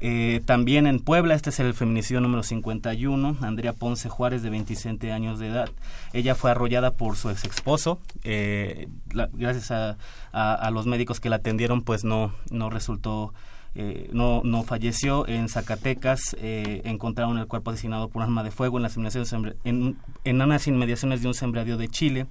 Eh, 0.00 0.40
también 0.46 0.86
en 0.86 0.98
Puebla, 0.98 1.34
este 1.34 1.50
es 1.50 1.60
el 1.60 1.74
feminicidio 1.74 2.20
número 2.20 2.42
51, 2.42 3.36
Andrea 3.42 3.74
Ponce 3.74 4.08
Juárez, 4.08 4.42
de 4.42 4.50
27 4.50 5.12
años 5.12 5.38
de 5.38 5.48
edad. 5.48 5.70
Ella 6.12 6.34
fue 6.34 6.50
arrollada 6.50 6.92
por 6.92 7.16
su 7.16 7.28
ex 7.28 7.44
esposo. 7.44 8.00
Eh, 8.24 8.88
la, 9.12 9.28
gracias 9.32 9.70
a, 9.70 9.98
a, 10.32 10.54
a, 10.54 10.70
los 10.70 10.86
médicos 10.86 11.20
que 11.20 11.28
la 11.28 11.36
atendieron, 11.36 11.82
pues 11.82 12.04
no, 12.04 12.32
no 12.50 12.70
resultó. 12.70 13.34
Eh, 13.76 14.10
no, 14.12 14.40
no 14.42 14.64
falleció 14.64 15.28
en 15.28 15.48
Zacatecas 15.48 16.34
eh, 16.40 16.82
encontraron 16.86 17.38
el 17.38 17.46
cuerpo 17.46 17.70
asesinado 17.70 18.08
por 18.08 18.20
arma 18.20 18.42
de 18.42 18.50
fuego 18.50 18.78
en 18.78 18.82
las 18.82 18.96
inmediaciones 18.96 19.54
en, 19.62 19.96
en 20.24 20.42
unas 20.42 20.66
inmediaciones 20.66 21.22
de 21.22 21.28
un 21.28 21.34
sembradío 21.34 21.76
de 21.76 21.86
Chile 21.86 22.26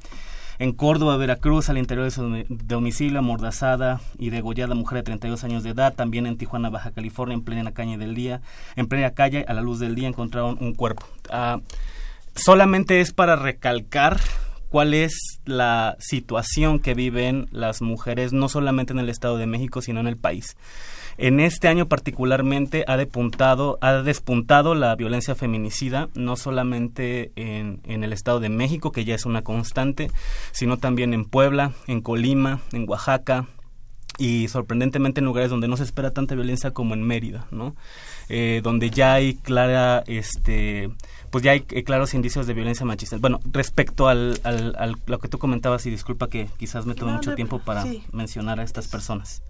en 0.59 0.73
Córdoba, 0.73 1.15
Veracruz, 1.15 1.69
al 1.69 1.77
interior 1.77 2.05
de 2.05 2.11
su 2.11 2.45
domicilio, 2.49 3.19
amordazada 3.19 4.01
y 4.17 4.29
degollada 4.29 4.75
mujer 4.75 4.97
de 4.97 5.03
32 5.03 5.43
años 5.45 5.63
de 5.63 5.69
edad. 5.69 5.93
También 5.93 6.27
en 6.27 6.37
Tijuana, 6.37 6.69
Baja 6.69 6.91
California, 6.91 7.33
en 7.33 7.43
plena 7.43 7.71
calle 7.71 7.97
del 7.97 8.13
día, 8.13 8.41
en 8.75 8.87
plena 8.87 9.11
calle, 9.11 9.45
a 9.47 9.53
la 9.53 9.61
luz 9.61 9.79
del 9.79 9.95
día, 9.95 10.09
encontraron 10.09 10.57
un 10.59 10.75
cuerpo. 10.75 11.05
Uh, 11.31 11.61
solamente 12.35 12.99
es 12.99 13.13
para 13.13 13.37
recalcar 13.37 14.19
cuál 14.69 14.93
es 14.93 15.39
la 15.45 15.95
situación 15.99 16.79
que 16.79 16.93
viven 16.93 17.47
las 17.51 17.81
mujeres, 17.81 18.33
no 18.33 18.49
solamente 18.49 18.91
en 18.91 18.99
el 18.99 19.09
Estado 19.09 19.37
de 19.37 19.47
México, 19.47 19.81
sino 19.81 20.01
en 20.01 20.07
el 20.07 20.17
país. 20.17 20.57
En 21.21 21.41
este 21.41 21.67
año 21.67 21.89
particularmente 21.89 22.85
ha, 22.87 22.95
depuntado, 22.95 23.77
ha 23.81 23.91
despuntado 23.95 24.73
la 24.73 24.95
violencia 24.95 25.35
feminicida, 25.35 26.07
no 26.15 26.37
solamente 26.37 27.33
en, 27.35 27.81
en, 27.83 28.05
el 28.05 28.13
Estado 28.13 28.39
de 28.39 28.47
México, 28.47 28.93
que 28.93 29.03
ya 29.03 29.15
es 29.15 29.25
una 29.25 29.41
constante, 29.41 30.09
sino 30.53 30.77
también 30.77 31.13
en 31.13 31.25
Puebla, 31.25 31.73
en 31.87 31.99
Colima, 31.99 32.61
en 32.71 32.87
Oaxaca 32.87 33.47
y 34.17 34.47
sorprendentemente 34.47 35.19
en 35.19 35.25
lugares 35.25 35.49
donde 35.49 35.67
no 35.67 35.75
se 35.75 35.83
espera 35.83 36.11
tanta 36.11 36.35
violencia 36.35 36.71
como 36.71 36.93
en 36.93 37.03
Mérida, 37.03 37.47
¿no? 37.51 37.75
Eh, 38.29 38.61
donde 38.63 38.89
ya 38.89 39.13
hay 39.13 39.33
clara, 39.33 40.03
este, 40.07 40.89
pues 41.31 41.43
ya 41.43 41.51
hay 41.51 41.65
eh, 41.71 41.83
claros 41.83 42.13
indicios 42.13 42.47
de 42.47 42.53
violencia 42.53 42.85
machista. 42.85 43.17
Bueno, 43.17 43.41
respecto 43.51 44.07
al, 44.07 44.39
al, 44.43 44.73
al, 44.77 44.95
lo 45.05 45.19
que 45.19 45.27
tú 45.27 45.37
comentabas, 45.37 45.85
y 45.85 45.89
disculpa 45.89 46.29
que 46.29 46.47
quizás 46.57 46.85
me 46.85 46.95
tome 46.95 47.11
no, 47.11 47.17
mucho 47.17 47.35
tiempo 47.35 47.59
para 47.59 47.83
sí. 47.83 48.03
mencionar 48.13 48.61
a 48.61 48.63
estas 48.63 48.87
personas. 48.87 49.41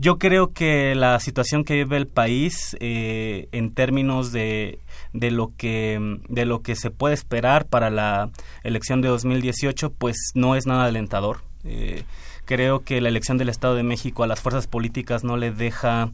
Yo 0.00 0.18
creo 0.18 0.52
que 0.52 0.94
la 0.94 1.18
situación 1.18 1.64
que 1.64 1.74
vive 1.74 1.96
el 1.96 2.06
país 2.06 2.76
eh, 2.78 3.48
en 3.50 3.74
términos 3.74 4.30
de, 4.30 4.78
de, 5.12 5.32
lo 5.32 5.52
que, 5.56 6.20
de 6.28 6.44
lo 6.44 6.62
que 6.62 6.76
se 6.76 6.92
puede 6.92 7.14
esperar 7.14 7.66
para 7.66 7.90
la 7.90 8.30
elección 8.62 9.00
de 9.00 9.08
2018, 9.08 9.90
pues 9.90 10.16
no 10.34 10.54
es 10.54 10.66
nada 10.66 10.84
alentador. 10.84 11.40
Eh, 11.64 12.04
creo 12.44 12.84
que 12.84 13.00
la 13.00 13.08
elección 13.08 13.38
del 13.38 13.48
Estado 13.48 13.74
de 13.74 13.82
México 13.82 14.22
a 14.22 14.28
las 14.28 14.40
fuerzas 14.40 14.68
políticas 14.68 15.24
no 15.24 15.36
le 15.36 15.50
deja 15.50 16.12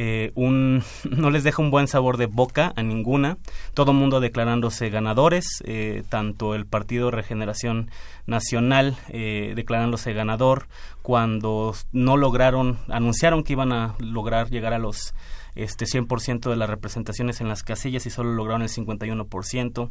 eh, 0.00 0.30
un 0.36 0.84
no 1.10 1.30
les 1.30 1.42
deja 1.42 1.60
un 1.60 1.72
buen 1.72 1.88
sabor 1.88 2.18
de 2.18 2.26
boca 2.26 2.72
a 2.76 2.84
ninguna. 2.84 3.36
Todo 3.74 3.92
mundo 3.92 4.20
declarándose 4.20 4.90
ganadores 4.90 5.60
eh, 5.64 6.04
tanto 6.08 6.54
el 6.54 6.66
partido 6.66 7.10
Regeneración 7.10 7.90
Nacional 8.24 8.96
eh, 9.08 9.54
declarándose 9.56 10.12
ganador 10.12 10.68
cuando 11.02 11.74
no 11.90 12.16
lograron 12.16 12.78
anunciaron 12.86 13.42
que 13.42 13.54
iban 13.54 13.72
a 13.72 13.96
lograr 13.98 14.50
llegar 14.50 14.72
a 14.72 14.78
los 14.78 15.14
este 15.58 15.84
100% 15.86 16.50
de 16.50 16.56
las 16.56 16.70
representaciones 16.70 17.40
en 17.40 17.48
las 17.48 17.62
casillas 17.62 18.06
y 18.06 18.10
solo 18.10 18.32
lograron 18.32 18.62
el 18.62 18.68
51%. 18.68 19.90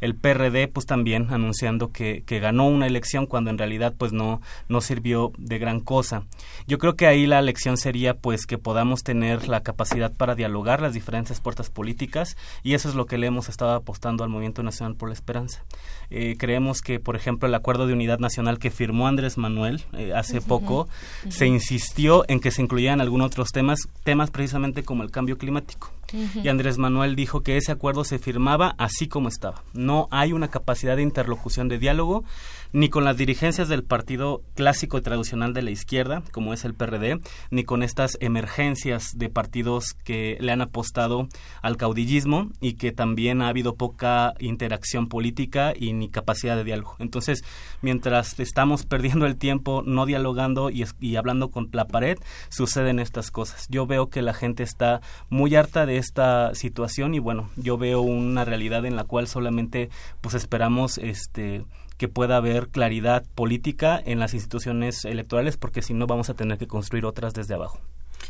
El 0.00 0.14
PRD 0.14 0.68
pues 0.68 0.86
también 0.86 1.28
anunciando 1.30 1.90
que, 1.92 2.22
que, 2.24 2.38
ganó 2.38 2.68
una 2.68 2.86
elección 2.86 3.26
cuando 3.26 3.50
en 3.50 3.58
realidad 3.58 3.94
pues 3.98 4.12
no, 4.12 4.40
no 4.68 4.80
sirvió 4.80 5.32
de 5.38 5.58
gran 5.58 5.80
cosa. 5.80 6.22
Yo 6.66 6.78
creo 6.78 6.94
que 6.94 7.06
ahí 7.06 7.26
la 7.26 7.42
lección 7.42 7.76
sería 7.76 8.14
pues 8.14 8.46
que 8.46 8.58
podamos 8.58 9.02
tener 9.02 9.48
la 9.48 9.62
capacidad 9.62 10.12
para 10.12 10.34
dialogar 10.34 10.80
las 10.80 10.94
diferentes 10.94 11.40
puertas 11.40 11.70
políticas 11.70 12.36
y 12.62 12.74
eso 12.74 12.88
es 12.88 12.94
lo 12.94 13.06
que 13.06 13.18
le 13.18 13.26
hemos 13.26 13.48
estado 13.48 13.72
apostando 13.72 14.22
al 14.22 14.30
Movimiento 14.30 14.62
Nacional 14.62 14.94
por 14.94 15.08
la 15.08 15.14
Esperanza. 15.14 15.64
Eh, 16.10 16.36
creemos 16.38 16.80
que 16.80 17.00
por 17.00 17.16
ejemplo 17.16 17.48
el 17.48 17.54
acuerdo 17.54 17.86
de 17.86 17.92
unidad 17.92 18.18
nacional 18.18 18.58
que 18.58 18.70
firmó 18.70 19.08
Andrés 19.08 19.36
Manuel 19.36 19.84
eh, 19.92 20.12
hace 20.14 20.38
uh 20.38 20.40
-huh. 20.40 20.46
poco 20.46 20.80
uh 20.82 20.86
-huh. 21.26 21.30
se 21.30 21.46
insistió 21.46 22.24
en 22.28 22.40
que 22.40 22.50
se 22.50 22.62
incluyeran 22.62 23.00
algunos 23.00 23.26
otros 23.26 23.48
temas, 23.50 23.80
temas 24.04 24.30
precisamente 24.30 24.82
como 24.84 25.02
el 25.02 25.07
cambio 25.10 25.38
climático. 25.38 25.90
Uh 26.12 26.16
-huh. 26.16 26.44
Y 26.44 26.48
Andrés 26.48 26.78
Manuel 26.78 27.16
dijo 27.16 27.42
que 27.42 27.56
ese 27.56 27.72
acuerdo 27.72 28.04
se 28.04 28.18
firmaba 28.18 28.74
así 28.78 29.08
como 29.08 29.28
estaba. 29.28 29.62
No 29.74 30.08
hay 30.10 30.32
una 30.32 30.48
capacidad 30.48 30.96
de 30.96 31.02
interlocución 31.02 31.68
de 31.68 31.78
diálogo 31.78 32.24
ni 32.72 32.88
con 32.88 33.04
las 33.04 33.16
dirigencias 33.16 33.68
del 33.68 33.84
partido 33.84 34.42
clásico 34.54 34.98
y 34.98 35.02
tradicional 35.02 35.54
de 35.54 35.62
la 35.62 35.70
izquierda, 35.70 36.22
como 36.32 36.52
es 36.52 36.64
el 36.64 36.74
PRD, 36.74 37.20
ni 37.50 37.64
con 37.64 37.82
estas 37.82 38.16
emergencias 38.20 39.12
de 39.16 39.28
partidos 39.28 39.94
que 40.04 40.36
le 40.40 40.52
han 40.52 40.60
apostado 40.60 41.28
al 41.62 41.76
caudillismo 41.76 42.50
y 42.60 42.74
que 42.74 42.92
también 42.92 43.42
ha 43.42 43.48
habido 43.48 43.74
poca 43.74 44.34
interacción 44.38 45.08
política 45.08 45.72
y 45.76 45.92
ni 45.92 46.08
capacidad 46.08 46.56
de 46.56 46.64
diálogo. 46.64 46.96
Entonces, 46.98 47.44
mientras 47.82 48.38
estamos 48.40 48.84
perdiendo 48.84 49.26
el 49.26 49.36
tiempo 49.36 49.82
no 49.84 50.06
dialogando 50.06 50.70
y, 50.70 50.84
y 51.00 51.16
hablando 51.16 51.50
con 51.50 51.68
la 51.72 51.86
pared, 51.86 52.18
suceden 52.48 52.98
estas 52.98 53.30
cosas. 53.30 53.66
Yo 53.68 53.86
veo 53.86 54.08
que 54.08 54.22
la 54.22 54.34
gente 54.34 54.62
está 54.62 55.00
muy 55.28 55.54
harta 55.54 55.86
de 55.86 55.98
esta 55.98 56.54
situación 56.54 57.14
y 57.14 57.18
bueno, 57.18 57.50
yo 57.56 57.78
veo 57.78 58.00
una 58.00 58.44
realidad 58.44 58.84
en 58.84 58.96
la 58.96 59.04
cual 59.04 59.28
solamente 59.28 59.90
pues 60.20 60.34
esperamos 60.34 60.98
este 60.98 61.64
que 61.98 62.08
pueda 62.08 62.36
haber 62.36 62.68
claridad 62.68 63.24
política 63.34 64.00
en 64.02 64.20
las 64.20 64.32
instituciones 64.32 65.04
electorales, 65.04 65.56
porque 65.56 65.82
si 65.82 65.94
no 65.94 66.06
vamos 66.06 66.30
a 66.30 66.34
tener 66.34 66.56
que 66.56 66.66
construir 66.66 67.04
otras 67.04 67.34
desde 67.34 67.54
abajo. 67.54 67.80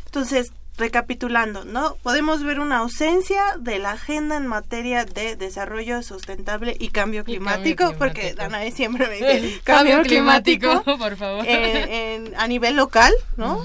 Entonces, 0.05 0.51
recapitulando, 0.77 1.65
¿no? 1.65 1.95
Podemos 2.01 2.43
ver 2.43 2.59
una 2.59 2.79
ausencia 2.79 3.41
de 3.59 3.77
la 3.77 3.91
agenda 3.91 4.37
en 4.37 4.47
materia 4.47 5.05
de 5.05 5.35
desarrollo 5.35 6.01
sustentable 6.01 6.75
y 6.79 6.89
cambio 6.89 7.23
climático, 7.23 7.93
porque 7.97 8.33
Danae 8.33 8.71
siempre 8.71 9.07
me 9.07 9.15
dice 9.37 9.61
cambio, 9.63 10.01
climático, 10.01 10.83
por 10.83 11.15
favor. 11.15 11.45
Eh, 11.47 12.33
a 12.37 12.47
nivel 12.47 12.75
local, 12.75 13.13
¿no? 13.37 13.63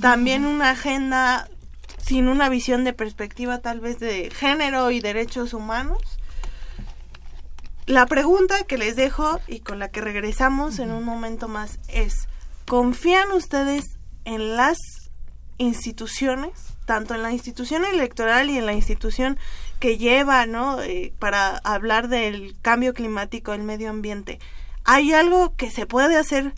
También 0.00 0.44
una 0.44 0.70
agenda 0.70 1.48
sin 2.04 2.28
una 2.28 2.50
visión 2.50 2.84
de 2.84 2.92
perspectiva 2.92 3.58
tal 3.60 3.80
vez 3.80 3.98
de 3.98 4.30
género 4.30 4.90
y 4.90 5.00
derechos 5.00 5.54
humanos. 5.54 5.98
La 7.86 8.06
pregunta 8.06 8.64
que 8.64 8.78
les 8.78 8.96
dejo 8.96 9.40
y 9.46 9.60
con 9.60 9.78
la 9.78 9.90
que 9.90 10.00
regresamos 10.00 10.78
en 10.78 10.90
un 10.90 11.04
momento 11.04 11.48
más 11.48 11.78
es, 11.88 12.28
¿confían 12.66 13.30
ustedes 13.32 13.98
en 14.24 14.56
las 14.56 14.78
instituciones, 15.58 16.52
tanto 16.86 17.14
en 17.14 17.22
la 17.22 17.30
institución 17.30 17.84
electoral 17.84 18.48
y 18.48 18.56
en 18.56 18.64
la 18.64 18.72
institución 18.72 19.38
que 19.80 19.98
lleva, 19.98 20.46
¿no? 20.46 20.80
Eh, 20.80 21.12
para 21.18 21.58
hablar 21.58 22.08
del 22.08 22.56
cambio 22.62 22.94
climático, 22.94 23.52
el 23.52 23.62
medio 23.62 23.90
ambiente. 23.90 24.38
¿Hay 24.84 25.12
algo 25.12 25.54
que 25.54 25.70
se 25.70 25.84
puede 25.84 26.16
hacer 26.16 26.54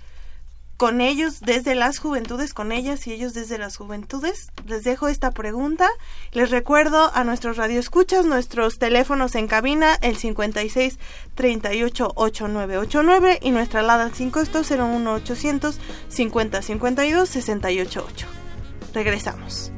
con 0.77 1.01
ellos 1.01 1.41
desde 1.41 1.75
las 1.75 1.99
juventudes, 1.99 2.53
con 2.55 2.73
ellas 2.73 3.07
y 3.07 3.13
ellos 3.13 3.35
desde 3.35 3.59
las 3.59 3.77
juventudes? 3.77 4.51
Les 4.67 4.85
dejo 4.85 5.09
esta 5.09 5.31
pregunta. 5.31 5.89
Les 6.33 6.51
recuerdo 6.51 7.11
a 7.15 7.25
nuestros 7.25 7.57
radioescuchas 7.57 8.27
nuestros 8.27 8.79
teléfonos 8.79 9.35
en 9.35 9.47
cabina, 9.49 9.97
el 10.03 10.17
56 10.17 10.99
38 11.35 12.13
8989 12.15 13.39
y 13.43 13.51
nuestra 13.51 13.81
alada 13.81 14.11
sin 14.13 14.31
costo 14.31 14.63
01 14.69 15.13
800 15.13 15.79
50 16.09 16.63
52 16.63 17.29
688. 17.29 18.27
Regresamos. 18.93 19.73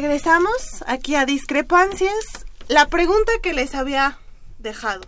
Regresamos 0.00 0.84
aquí 0.86 1.14
a 1.14 1.24
discrepancias. 1.24 2.12
La 2.68 2.86
pregunta 2.88 3.32
que 3.42 3.54
les 3.54 3.74
había 3.74 4.18
dejado. 4.58 5.00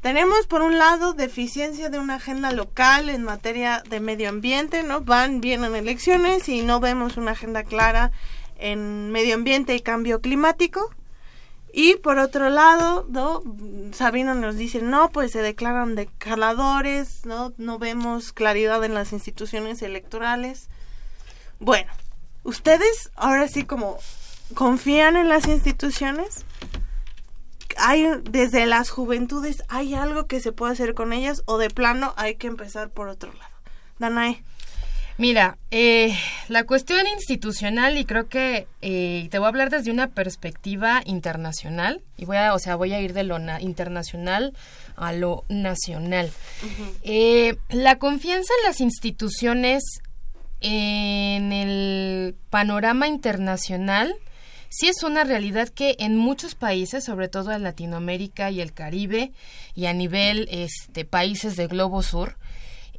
Tenemos 0.00 0.46
por 0.46 0.62
un 0.62 0.78
lado 0.78 1.12
deficiencia 1.12 1.90
de 1.90 1.98
una 1.98 2.14
agenda 2.14 2.52
local 2.52 3.10
en 3.10 3.22
materia 3.22 3.82
de 3.90 4.00
medio 4.00 4.30
ambiente, 4.30 4.82
¿no? 4.82 5.02
Van 5.02 5.42
bien 5.42 5.62
en 5.62 5.76
elecciones 5.76 6.48
y 6.48 6.62
no 6.62 6.80
vemos 6.80 7.18
una 7.18 7.32
agenda 7.32 7.64
clara 7.64 8.12
en 8.56 9.10
medio 9.10 9.34
ambiente 9.34 9.74
y 9.74 9.80
cambio 9.80 10.22
climático. 10.22 10.90
Y 11.74 11.96
por 11.96 12.18
otro 12.18 12.48
lado, 12.48 13.06
¿no? 13.10 13.42
Sabino 13.92 14.34
nos 14.34 14.56
dice, 14.56 14.80
no, 14.80 15.10
pues 15.10 15.32
se 15.32 15.42
declaran 15.42 15.96
declaradores, 15.96 17.26
¿no? 17.26 17.52
No 17.58 17.78
vemos 17.78 18.32
claridad 18.32 18.82
en 18.84 18.94
las 18.94 19.12
instituciones 19.12 19.82
electorales. 19.82 20.70
Bueno, 21.58 21.92
¿Ustedes 22.42 23.10
ahora 23.16 23.48
sí 23.48 23.64
como 23.64 23.98
confían 24.54 25.16
en 25.16 25.28
las 25.28 25.46
instituciones? 25.46 26.44
Hay 27.76 28.06
desde 28.30 28.66
las 28.66 28.90
juventudes 28.90 29.62
hay 29.68 29.94
algo 29.94 30.26
que 30.26 30.40
se 30.40 30.52
puede 30.52 30.72
hacer 30.72 30.94
con 30.94 31.12
ellas 31.12 31.42
o 31.46 31.58
de 31.58 31.70
plano 31.70 32.12
hay 32.16 32.34
que 32.34 32.46
empezar 32.46 32.90
por 32.90 33.08
otro 33.08 33.32
lado. 33.32 33.54
Danae. 33.98 34.42
Mira, 35.20 35.58
eh, 35.70 36.16
la 36.48 36.64
cuestión 36.64 37.06
institucional 37.06 37.98
y 37.98 38.06
creo 38.06 38.28
que 38.28 38.66
eh, 38.80 39.28
te 39.30 39.38
voy 39.38 39.44
a 39.44 39.48
hablar 39.50 39.68
desde 39.68 39.90
una 39.90 40.08
perspectiva 40.08 41.02
internacional 41.04 42.00
y 42.16 42.24
voy 42.24 42.38
a, 42.38 42.54
o 42.54 42.58
sea, 42.58 42.74
voy 42.76 42.94
a 42.94 43.02
ir 43.02 43.12
de 43.12 43.24
lo 43.24 43.36
internacional 43.60 44.54
a 44.96 45.12
lo 45.12 45.44
nacional. 45.50 46.32
Eh, 47.02 47.58
la 47.68 47.98
confianza 47.98 48.50
en 48.60 48.66
las 48.66 48.80
instituciones 48.80 49.82
en 50.60 51.52
el 51.52 52.36
panorama 52.50 53.08
internacional, 53.08 54.14
sí 54.68 54.88
es 54.88 55.02
una 55.02 55.24
realidad 55.24 55.68
que 55.68 55.96
en 55.98 56.16
muchos 56.16 56.54
países, 56.54 57.04
sobre 57.04 57.28
todo 57.28 57.52
en 57.52 57.62
Latinoamérica 57.62 58.50
y 58.50 58.60
el 58.60 58.72
Caribe 58.72 59.32
y 59.74 59.86
a 59.86 59.92
nivel 59.92 60.48
este 60.50 61.04
países 61.04 61.56
del 61.56 61.68
globo 61.68 62.02
sur, 62.02 62.36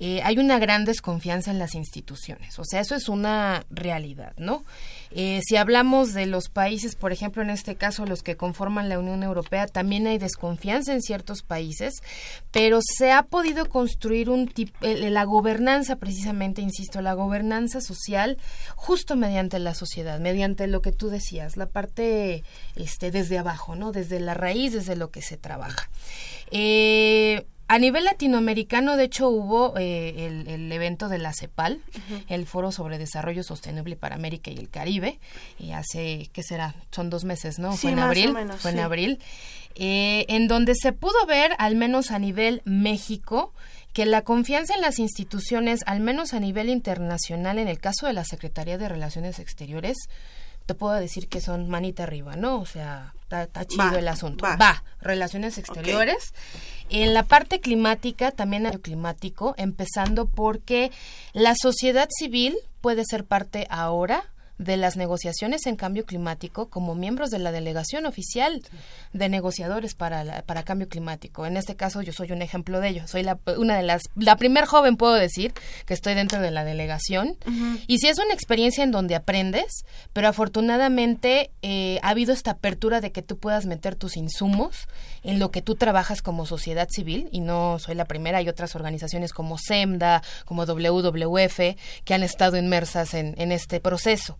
eh, 0.04 0.21
hay 0.24 0.39
una 0.39 0.58
gran 0.58 0.84
desconfianza 0.84 1.52
en 1.52 1.60
las 1.60 1.76
instituciones. 1.76 2.58
O 2.58 2.65
sea, 2.65 2.82
eso 2.82 2.95
es 2.95 3.08
una 3.08 3.65
realidad, 3.69 4.34
¿no? 4.38 4.65
Eh, 5.13 5.41
si 5.45 5.58
hablamos 5.58 6.13
de 6.13 6.26
los 6.26 6.50
países, 6.50 6.95
por 6.95 7.12
ejemplo, 7.12 7.41
en 7.41 7.50
este 7.50 7.76
caso 7.76 8.06
los 8.06 8.24
que 8.24 8.38
conforman 8.38 8.89
la 8.89 9.00
Unión 9.00 9.24
Europea, 9.24 9.67
también 9.67 10.08
hay 10.08 10.17
desconfianza 10.17 10.93
en 10.93 11.02
ciertos 11.02 11.41
países, 11.41 12.02
pero 12.52 12.80
se 12.82 13.12
ha 13.12 13.24
podido 13.24 13.67
construir 13.67 14.30
un 14.30 14.47
tipo, 14.47 14.78
la 14.82 15.24
gobernanza, 15.26 15.97
precisamente, 15.97 16.62
insisto, 16.62 17.02
la 17.02 17.13
gobernanza 17.13 17.82
social, 17.82 18.38
justo 18.76 19.15
mediante 19.15 19.60
la 19.60 19.74
sociedad, 19.74 20.19
mediante 20.19 20.67
lo 20.67 20.82
que 20.82 20.91
tú 20.91 21.10
decías, 21.10 21.58
la 21.58 21.65
parte 21.65 22.43
este, 22.76 23.12
desde 23.12 23.38
abajo, 23.38 23.76
¿no? 23.76 23.91
Desde 23.91 24.19
la 24.19 24.34
raíz, 24.34 24.74
desde 24.74 24.95
lo 24.95 25.12
que 25.12 25.21
se 25.21 25.38
trabaja. 25.38 25.89
Eh, 26.52 27.45
a 27.71 27.79
nivel 27.79 28.03
latinoamericano, 28.03 28.97
de 28.97 29.05
hecho, 29.05 29.29
hubo 29.29 29.77
eh, 29.77 30.45
el, 30.45 30.69
evento 30.73 31.07
de 31.07 31.19
la 31.19 31.31
CEPAL, 31.31 31.79
el 32.27 32.45
Foro 32.45 32.73
sobre 32.73 32.97
Desarrollo 32.97 33.43
Sostenible 33.43 33.95
para 33.95 34.15
América 34.15 34.51
y 34.51 34.57
el 34.57 34.69
Caribe, 34.69 35.19
y 35.57 35.71
hace, 35.71 36.29
¿qué 36.34 36.43
será? 36.43 36.75
Son 36.91 37.10
dos 37.10 37.23
meses, 37.23 37.60
¿no? 37.60 37.71
fue 37.77 37.91
en 37.91 37.99
abril. 37.99 38.36
fue 38.57 38.71
en 38.71 38.79
abril. 38.79 39.19
Eh, 39.75 40.25
en 40.27 40.49
donde 40.49 40.75
se 40.75 40.91
pudo 40.91 41.25
ver, 41.25 41.53
al 41.60 41.75
menos 41.77 42.12
a 42.12 42.19
nivel 42.19 42.62
México, 42.65 43.53
que 43.93 44.05
la 44.05 44.23
confianza 44.23 44.75
en 44.75 44.81
las 44.81 44.99
instituciones, 44.99 45.79
al 45.86 46.01
menos 46.01 46.34
a 46.34 46.41
nivel 46.41 46.67
internacional, 46.67 47.57
en 47.57 47.69
el 47.69 47.79
caso 47.79 48.05
de 48.05 48.12
la 48.12 48.25
Secretaría 48.25 48.77
de 48.77 48.89
Relaciones 48.89 49.39
Exteriores, 49.39 49.95
te 50.65 50.76
puedo 50.76 50.93
decir 50.93 51.28
que 51.28 51.41
son 51.41 51.69
manita 51.69 52.04
arriba, 52.04 52.36
¿no? 52.36 52.60
O 52.60 52.65
sea, 52.65 53.13
está, 53.24 53.65
chido 53.65 53.97
el 53.97 54.08
asunto. 54.08 54.45
Va, 54.45 54.84
relaciones 55.02 55.58
exteriores. 55.58 56.34
En 56.89 57.13
la 57.13 57.24
parte 57.24 57.62
climática, 57.62 58.32
también 58.32 58.65
hay 58.65 58.78
climático, 58.78 59.56
empezando 59.58 60.26
porque 60.26 60.91
la 61.34 61.56
sociedad 61.56 62.10
civil 62.10 62.58
puede 62.82 63.06
ser 63.06 63.26
parte 63.26 63.67
ahora 63.69 64.26
de 64.62 64.78
las 64.78 64.95
negociaciones 64.95 65.65
en 65.65 65.76
cambio 65.76 66.06
climático 66.06 66.69
como 66.69 66.93
miembros 66.93 67.32
de 67.32 67.39
la 67.39 67.52
delegación 67.52 68.06
oficial 68.06 68.62
de 69.12 69.28
negociadores 69.28 69.95
para, 69.95 70.43
para 70.43 70.63
cambio 70.63 70.88
climático. 70.88 71.47
En 71.47 71.58
este 71.58 71.76
caso 71.76 72.02
yo 72.04 72.13
soy 72.13 72.32
un 72.32 72.43
ejemplo 72.43 72.80
de 72.80 72.89
ello. 72.89 73.08
Soy 73.08 73.24
la, 73.24 73.39
una 73.58 73.76
de 73.76 73.84
las, 73.84 74.04
la 74.15 74.36
primer 74.36 74.65
joven 74.65 74.97
puedo 74.97 75.15
decir 75.15 75.54
que 75.86 75.95
estoy 75.95 76.13
dentro 76.13 76.39
de 76.39 76.52
la 76.52 76.63
delegación. 76.63 77.38
Y 77.88 77.97
sí 77.97 78.08
es 78.08 78.19
una 78.19 78.34
experiencia 78.34 78.84
en 78.84 78.91
donde 78.91 79.15
aprendes, 79.15 79.84
pero 80.13 80.28
afortunadamente 80.28 81.50
eh, 81.63 82.00
ha 82.04 82.10
habido 82.10 82.32
esta 82.32 82.52
apertura 82.52 83.02
de 83.02 83.12
que 83.12 83.24
tú 83.24 83.38
puedas 83.38 83.65
meter 83.65 83.95
tus 83.95 84.15
insumos 84.15 84.88
en 85.23 85.39
lo 85.39 85.51
que 85.51 85.62
tú 85.62 85.75
trabajas 85.75 86.21
como 86.21 86.45
sociedad 86.45 86.88
civil 86.89 87.29
y 87.31 87.41
no 87.41 87.79
soy 87.79 87.95
la 87.95 88.05
primera. 88.05 88.39
Hay 88.39 88.49
otras 88.49 88.75
organizaciones 88.75 89.34
como 89.34 89.57
SEMDA, 89.57 90.23
como 90.45 90.65
WWF 90.65 91.60
que 92.03 92.13
han 92.13 92.23
estado 92.23 92.57
inmersas 92.57 93.13
en, 93.13 93.36
en 93.38 93.51
este 93.51 93.79
proceso. 93.79 94.38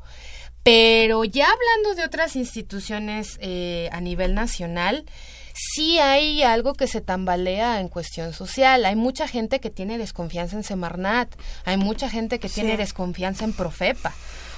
Pero 0.64 1.24
ya 1.24 1.48
hablando 1.48 1.96
de 1.96 2.06
otras 2.06 2.36
instituciones 2.36 3.38
eh, 3.42 3.90
a 3.92 4.00
nivel 4.00 4.36
nacional, 4.36 5.06
sí 5.54 5.98
hay 6.00 6.44
algo 6.44 6.74
que 6.74 6.88
se 6.88 7.02
tambalea 7.02 7.80
en 7.80 7.88
cuestión 7.90 8.34
social. 8.34 8.86
Hay 8.86 8.96
mucha 8.96 9.28
gente 9.28 9.60
que 9.60 9.72
tiene 9.72 9.98
desconfianza 9.98 10.56
en 10.56 10.64
Semarnat, 10.64 11.34
hay 11.66 11.78
mucha 11.78 12.10
gente 12.10 12.40
que 12.40 12.50
tiene 12.50 12.78
desconfianza 12.78 13.44
en 13.44 13.54
Profepa. 13.54 14.14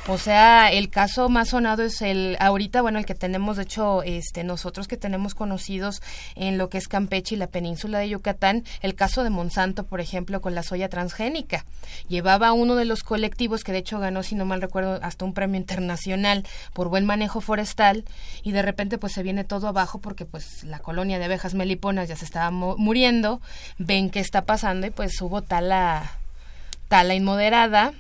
O 0.08 0.18
sea, 0.18 0.70
el 0.70 0.90
caso 0.90 1.30
más 1.30 1.50
sonado 1.50 1.82
es 1.82 2.02
el 2.02 2.36
ahorita, 2.42 2.82
bueno, 2.82 3.00
el 3.00 3.06
que 3.06 3.16
tenemos 3.16 3.56
de 3.56 3.64
hecho 3.64 4.04
este 4.04 4.44
nosotros 4.44 4.90
que 4.90 4.98
tenemos 4.98 5.34
conocidos 5.34 6.02
en 6.36 6.58
lo 6.58 6.68
que 6.68 6.78
es 6.78 6.90
Campeche 6.90 7.36
y 7.36 7.38
la 7.38 7.48
península 7.48 8.00
de 8.00 8.10
Yucatán, 8.10 8.66
el 8.82 8.96
caso 8.96 9.24
de 9.24 9.30
Monsanto, 9.30 9.86
por 9.86 10.02
ejemplo, 10.02 10.42
con 10.42 10.56
la 10.56 10.64
soya 10.64 10.90
transgénica. 10.90 11.66
Llevaba 12.10 12.52
uno 12.52 12.76
de 12.76 12.84
los 12.84 13.02
colectivos 13.02 13.64
que 13.64 13.72
de 13.72 13.78
hecho 13.78 13.98
ganó, 13.98 14.24
si 14.24 14.36
no 14.36 14.44
mal 14.44 14.62
recuerdo, 14.62 15.00
hasta 15.02 15.24
un 15.24 15.34
premio 15.34 15.58
internacional 15.58 16.46
por 16.74 16.90
buen 16.90 17.06
manejo 17.06 17.40
forestal 17.40 18.04
y 18.44 18.52
de 18.52 18.62
repente 18.62 18.98
pues 18.98 19.14
se 19.14 19.24
viene 19.24 19.46
todo 19.46 19.70
abajo 19.70 20.00
porque 20.00 20.26
pues 20.26 20.66
la 20.66 20.80
colonia 20.80 21.18
de 21.18 21.26
abejas 21.26 21.54
meliponas 21.54 22.10
ya 22.10 22.18
se 22.18 22.26
estaba 22.26 22.52
muriendo, 22.52 23.40
ven 23.78 24.10
qué 24.10 24.20
está 24.20 24.42
pasando 24.42 24.86
y 24.86 24.90
pues 24.90 25.22
hubo 25.22 25.42
tala 25.42 26.12
tala 26.90 27.16
inmoderada 27.16 27.94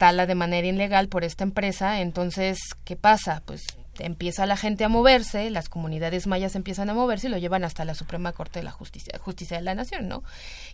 tala 0.00 0.24
de 0.24 0.34
manera 0.34 0.66
ilegal 0.66 1.08
por 1.08 1.24
esta 1.24 1.44
empresa, 1.44 2.00
entonces, 2.00 2.58
¿qué 2.86 2.96
pasa? 2.96 3.42
Pues 3.44 3.66
empieza 3.98 4.46
la 4.46 4.56
gente 4.56 4.82
a 4.82 4.88
moverse, 4.88 5.50
las 5.50 5.68
comunidades 5.68 6.26
mayas 6.26 6.56
empiezan 6.56 6.88
a 6.88 6.94
moverse 6.94 7.26
y 7.26 7.30
lo 7.30 7.36
llevan 7.36 7.64
hasta 7.64 7.84
la 7.84 7.94
Suprema 7.94 8.32
Corte 8.32 8.60
de 8.60 8.62
la 8.62 8.70
Justicia, 8.70 9.18
Justicia 9.20 9.58
de 9.58 9.62
la 9.62 9.74
Nación, 9.74 10.08
¿no? 10.08 10.22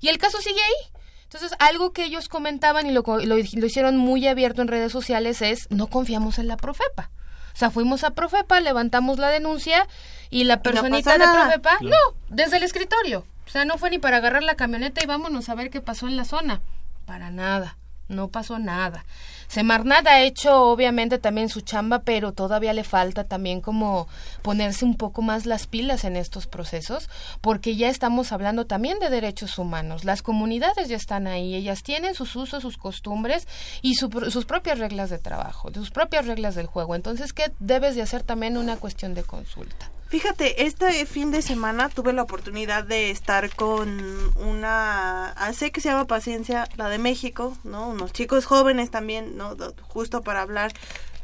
Y 0.01 0.11
el 0.11 0.19
caso 0.19 0.41
sigue 0.41 0.61
ahí. 0.61 1.03
Entonces, 1.25 1.55
algo 1.59 1.93
que 1.93 2.05
ellos 2.05 2.29
comentaban 2.29 2.87
y 2.87 2.93
lo, 2.93 3.03
lo, 3.03 3.37
hicieron 3.37 3.97
muy 3.97 4.29
abierto 4.29 4.63
en 4.63 4.69
redes 4.69 4.93
sociales 4.93 5.43
es, 5.43 5.69
no 5.71 5.89
confiamos 5.89 6.39
en 6.39 6.47
la 6.47 6.57
Profepa. 6.57 7.11
O 7.53 7.59
sea, 7.59 7.71
fuimos 7.71 8.05
a 8.05 8.13
Profepa, 8.13 8.61
levantamos 8.61 9.19
la 9.19 9.31
denuncia 9.31 9.89
y 10.31 10.45
la 10.45 10.63
personita 10.63 11.19
de 11.19 11.25
Profepa, 11.25 11.79
no, 11.81 11.97
desde 12.29 12.59
el 12.59 12.63
escritorio. 12.63 13.27
O 13.45 13.51
sea, 13.51 13.65
no 13.65 13.77
fue 13.77 13.91
ni 13.91 13.99
para 13.99 14.19
agarrar 14.19 14.45
la 14.45 14.55
camioneta 14.55 15.03
y 15.03 15.07
vámonos 15.07 15.49
a 15.49 15.57
ver 15.57 15.71
qué 15.71 15.81
pasó 15.81 16.07
en 16.07 16.17
la 16.17 16.25
zona. 16.25 16.61
Para 17.07 17.31
nada 17.31 17.77
no 18.09 18.29
pasó 18.29 18.59
nada. 18.59 19.05
Semarnat 19.49 20.07
ha 20.07 20.23
hecho 20.23 20.63
obviamente 20.65 21.19
también 21.19 21.49
su 21.49 21.61
chamba, 21.61 22.01
pero 22.01 22.33
todavía 22.33 22.73
le 22.73 22.85
falta 22.85 23.25
también 23.25 23.61
como 23.61 24.09
ponerse 24.43 24.85
un 24.85 24.97
poco 24.97 25.23
más 25.23 25.47
las 25.47 25.67
pilas 25.67 26.05
en 26.05 26.17
estos 26.17 26.47
procesos, 26.47 27.09
porque 27.41 27.77
ya 27.77 27.89
estamos 27.89 28.33
hablando 28.33 28.67
también 28.67 28.99
de 28.99 29.11
derechos 29.11 29.59
humanos. 29.59 30.05
Las 30.05 30.23
comunidades 30.23 30.89
ya 30.89 30.97
están 30.97 31.27
ahí, 31.27 31.55
ellas 31.55 31.83
tienen 31.83 32.15
sus 32.15 32.35
usos, 32.37 32.63
sus 32.63 32.77
costumbres 32.77 33.47
y 33.83 33.95
sus 33.95 34.45
propias 34.47 34.79
reglas 34.79 35.11
de 35.11 35.19
trabajo, 35.19 35.73
sus 35.73 35.91
propias 35.91 36.27
reglas 36.27 36.55
del 36.55 36.67
juego. 36.67 36.95
Entonces, 36.95 37.33
¿qué 37.33 37.53
debes 37.61 37.95
de 37.95 38.03
hacer 38.03 38.23
también 38.23 38.57
una 38.57 38.77
cuestión 38.77 39.15
de 39.15 39.23
consulta? 39.23 39.91
Fíjate, 40.09 40.67
este 40.67 41.05
fin 41.05 41.33
de 41.33 41.43
semana 41.43 41.89
tuve 41.89 42.13
la 42.13 42.23
oportunidad 42.23 42.85
de 42.85 43.11
estar 43.11 43.53
con 43.57 44.01
una 44.37 45.31
hace 45.33 45.73
que 45.73 45.81
se 45.81 45.89
llama 45.89 46.07
Paciencia, 46.07 46.69
la 46.77 46.89
de 46.89 46.99
México, 46.99 47.59
¿no? 47.65 47.89
Unos 47.89 48.13
chicos 48.13 48.47
jóvenes 48.47 48.93
también, 48.93 49.37
¿no? 49.37 49.57
Justo 49.83 50.23
para 50.23 50.43
hablar 50.43 50.73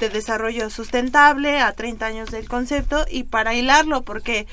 de 0.00 0.08
desarrollo 0.08 0.68
sustentable 0.68 1.60
a 1.60 1.72
30 1.72 2.06
años 2.06 2.30
del 2.32 2.48
concepto 2.48 3.04
y 3.08 3.22
para 3.22 3.54
hilarlo 3.54 4.02
porque 4.02 4.48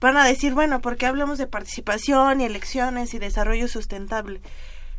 van 0.00 0.16
a 0.16 0.26
decir, 0.26 0.54
bueno, 0.54 0.80
porque 0.80 1.06
hablamos 1.06 1.38
de 1.38 1.46
participación 1.46 2.40
y 2.40 2.46
elecciones 2.46 3.14
y 3.14 3.20
desarrollo 3.20 3.68
sustentable. 3.68 4.40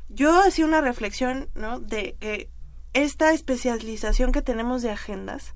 Yo 0.08 0.42
hacía 0.42 0.63
una 0.63 0.80
reflexión, 0.80 1.50
¿no? 1.54 1.82
De 1.82 2.15
que 2.22 2.50
esta 2.93 3.34
especialización 3.34 4.32
que 4.32 4.41
tenemos 4.41 4.82
de 4.82 4.91
agendas 4.91 5.54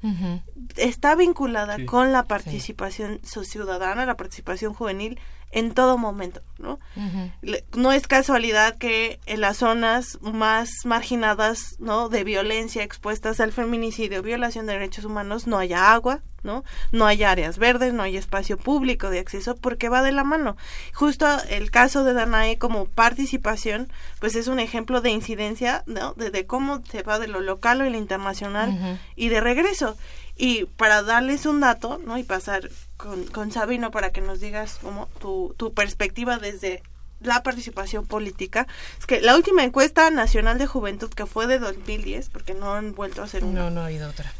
está 0.77 1.15
vinculada 1.15 1.77
con 1.85 2.11
la 2.11 2.23
participación 2.25 3.19
ciudadana, 3.23 4.05
la 4.05 4.17
participación 4.17 4.73
juvenil 4.73 5.19
en 5.53 5.71
todo 5.73 5.97
momento, 5.97 6.41
¿no? 6.57 6.79
No 7.75 7.91
es 7.91 8.07
casualidad 8.07 8.77
que 8.77 9.19
en 9.27 9.39
las 9.39 9.57
zonas 9.57 10.17
más 10.21 10.69
marginadas, 10.83 11.77
¿no? 11.79 12.09
De 12.09 12.23
violencia 12.23 12.83
expuestas 12.83 13.39
al 13.39 13.51
feminicidio, 13.51 14.23
violación 14.23 14.65
de 14.65 14.73
derechos 14.73 15.05
humanos, 15.05 15.45
no 15.45 15.59
haya 15.59 15.93
agua, 15.93 16.21
¿no? 16.41 16.63
No 16.91 17.05
hay 17.05 17.23
áreas 17.23 17.59
verdes, 17.59 17.93
no 17.93 18.01
hay 18.01 18.17
espacio 18.17 18.57
público 18.57 19.11
de 19.11 19.19
acceso 19.19 19.55
porque 19.55 19.89
va 19.89 20.01
de 20.01 20.11
la 20.11 20.23
mano. 20.23 20.57
Justo 20.93 21.27
el 21.49 21.69
caso 21.69 22.03
de 22.03 22.13
Danae 22.13 22.57
como 22.57 22.85
participación, 22.85 23.91
pues 24.19 24.35
es 24.35 24.47
un 24.47 24.59
ejemplo 24.59 25.01
de 25.01 25.11
incidencia, 25.11 25.83
¿no? 25.85 26.13
De, 26.15 26.45
cómo 26.47 26.83
se 26.89 27.03
va 27.03 27.19
de 27.19 27.27
lo 27.27 27.41
local 27.41 27.81
o 27.81 27.89
lo 27.89 27.97
internacional 27.97 28.99
y 29.15 29.29
de 29.29 29.39
regreso. 29.39 29.95
Y 30.35 30.65
para 30.65 31.03
darles 31.03 31.45
un 31.45 31.59
dato, 31.59 31.99
¿no? 32.03 32.17
Y 32.17 32.23
pasar 32.23 32.69
con, 33.03 33.25
con 33.25 33.51
Sabino 33.51 33.91
para 33.91 34.11
que 34.11 34.21
nos 34.21 34.39
digas 34.39 34.79
como 34.81 35.07
tu, 35.19 35.53
tu 35.57 35.73
perspectiva 35.73 36.37
desde 36.37 36.81
la 37.19 37.43
participación 37.43 38.05
política. 38.05 38.65
Es 38.97 39.05
que 39.05 39.19
la 39.19 39.35
última 39.35 39.63
encuesta 39.63 40.09
nacional 40.09 40.57
de 40.57 40.67
juventud 40.67 41.09
que 41.09 41.25
fue 41.25 41.45
de 41.45 41.59
2010, 41.59 42.29
porque 42.29 42.53
no 42.53 42.73
han 42.73 42.95
vuelto 42.95 43.21
a 43.21 43.25
hacer 43.25 43.43
una. 43.43 43.63
No, 43.63 43.69
no 43.71 43.81
ha 43.81 43.85
habido 43.87 44.09
otra. 44.09 44.31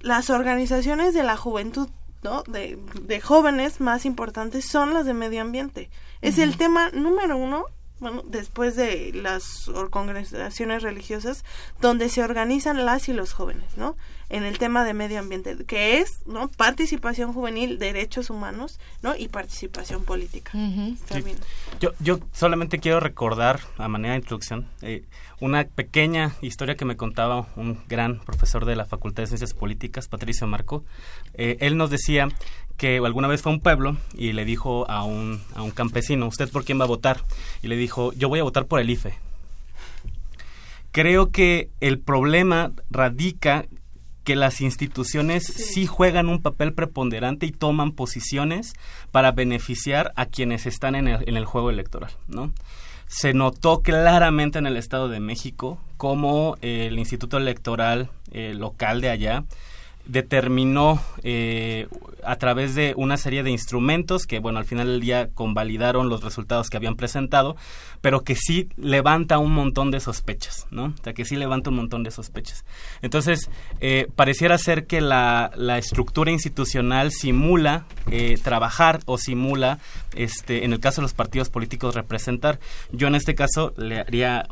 las 0.00 0.30
organizaciones 0.30 1.12
de 1.12 1.24
la 1.24 1.36
juventud, 1.36 1.88
¿no? 2.22 2.44
De, 2.44 2.78
de, 3.02 3.20
jóvenes 3.20 3.80
más 3.80 4.04
importantes 4.04 4.64
son 4.64 4.94
las 4.94 5.06
de 5.06 5.14
medio 5.14 5.40
ambiente. 5.42 5.90
Es 6.22 6.38
el 6.38 6.56
tema 6.56 6.90
número 6.90 7.36
uno 7.36 7.66
bueno, 8.04 8.22
después 8.26 8.76
de 8.76 9.12
las 9.14 9.70
congregaciones 9.88 10.82
religiosas, 10.82 11.42
donde 11.80 12.10
se 12.10 12.22
organizan 12.22 12.84
las 12.84 13.08
y 13.08 13.14
los 13.14 13.32
jóvenes, 13.32 13.78
¿no? 13.78 13.96
En 14.28 14.42
el 14.42 14.58
tema 14.58 14.84
de 14.84 14.92
medio 14.92 15.20
ambiente, 15.20 15.56
que 15.64 16.00
es, 16.00 16.20
¿no? 16.26 16.48
Participación 16.48 17.32
juvenil, 17.32 17.78
derechos 17.78 18.28
humanos, 18.28 18.78
¿no? 19.00 19.16
Y 19.16 19.28
participación 19.28 20.04
política. 20.04 20.50
Yo, 21.80 21.92
yo 21.98 22.20
solamente 22.34 22.78
quiero 22.78 23.00
recordar, 23.00 23.60
a 23.78 23.88
manera 23.88 24.12
de 24.12 24.18
introducción, 24.18 24.68
eh, 24.82 25.04
una 25.40 25.64
pequeña 25.64 26.34
historia 26.42 26.74
que 26.74 26.84
me 26.84 26.98
contaba 26.98 27.48
un 27.56 27.82
gran 27.88 28.20
profesor 28.20 28.66
de 28.66 28.76
la 28.76 28.84
Facultad 28.84 29.22
de 29.22 29.28
Ciencias 29.28 29.54
Políticas, 29.54 30.08
Patricio 30.08 30.46
Marco. 30.46 30.84
Eh, 31.32 31.56
él 31.60 31.78
nos 31.78 31.88
decía 31.88 32.28
que 32.76 32.98
alguna 32.98 33.28
vez 33.28 33.42
fue 33.42 33.52
a 33.52 33.54
un 33.54 33.60
pueblo 33.60 33.96
y 34.14 34.32
le 34.32 34.44
dijo 34.44 34.88
a 34.90 35.04
un, 35.04 35.40
a 35.54 35.62
un 35.62 35.70
campesino, 35.70 36.26
¿usted 36.26 36.50
por 36.50 36.64
quién 36.64 36.80
va 36.80 36.84
a 36.84 36.88
votar? 36.88 37.20
Y 37.62 37.68
le 37.68 37.76
dijo, 37.76 38.12
yo 38.14 38.28
voy 38.28 38.40
a 38.40 38.44
votar 38.44 38.66
por 38.66 38.80
el 38.80 38.90
IFE. 38.90 39.14
Creo 40.92 41.30
que 41.30 41.70
el 41.80 41.98
problema 41.98 42.72
radica 42.90 43.66
que 44.24 44.36
las 44.36 44.60
instituciones 44.60 45.44
sí. 45.44 45.86
juegan 45.86 46.28
un 46.28 46.40
papel 46.40 46.72
preponderante 46.72 47.46
y 47.46 47.52
toman 47.52 47.92
posiciones 47.92 48.72
para 49.12 49.32
beneficiar 49.32 50.12
a 50.16 50.26
quienes 50.26 50.66
están 50.66 50.94
en 50.94 51.08
el, 51.08 51.28
en 51.28 51.36
el 51.36 51.44
juego 51.44 51.70
electoral, 51.70 52.10
¿no? 52.26 52.52
Se 53.06 53.34
notó 53.34 53.82
claramente 53.82 54.58
en 54.58 54.66
el 54.66 54.78
Estado 54.78 55.08
de 55.08 55.20
México 55.20 55.78
cómo 55.98 56.56
el 56.62 56.98
Instituto 56.98 57.36
Electoral 57.36 58.08
eh, 58.32 58.54
local 58.54 59.02
de 59.02 59.10
allá 59.10 59.44
determinó 60.06 61.00
eh, 61.22 61.86
a 62.24 62.36
través 62.36 62.74
de 62.74 62.94
una 62.96 63.16
serie 63.16 63.42
de 63.42 63.50
instrumentos 63.50 64.26
que, 64.26 64.38
bueno, 64.38 64.58
al 64.58 64.64
final 64.64 64.86
del 64.86 65.00
día 65.00 65.28
convalidaron 65.34 66.08
los 66.08 66.22
resultados 66.22 66.68
que 66.68 66.76
habían 66.76 66.96
presentado, 66.96 67.56
pero 68.00 68.22
que 68.22 68.34
sí 68.34 68.68
levanta 68.76 69.38
un 69.38 69.52
montón 69.52 69.90
de 69.90 70.00
sospechas, 70.00 70.66
¿no? 70.70 70.86
O 70.86 71.02
sea, 71.02 71.14
que 71.14 71.24
sí 71.24 71.36
levanta 71.36 71.70
un 71.70 71.76
montón 71.76 72.02
de 72.02 72.10
sospechas. 72.10 72.64
Entonces, 73.02 73.50
eh, 73.80 74.08
pareciera 74.14 74.58
ser 74.58 74.86
que 74.86 75.00
la, 75.00 75.50
la 75.56 75.78
estructura 75.78 76.30
institucional 76.30 77.10
simula 77.10 77.86
eh, 78.10 78.38
trabajar 78.42 79.00
o 79.06 79.18
simula, 79.18 79.78
este, 80.14 80.64
en 80.64 80.72
el 80.72 80.80
caso 80.80 81.00
de 81.00 81.04
los 81.04 81.14
partidos 81.14 81.50
políticos, 81.50 81.94
representar. 81.94 82.58
Yo 82.92 83.08
en 83.08 83.14
este 83.14 83.34
caso 83.34 83.72
le 83.76 84.00
haría 84.00 84.46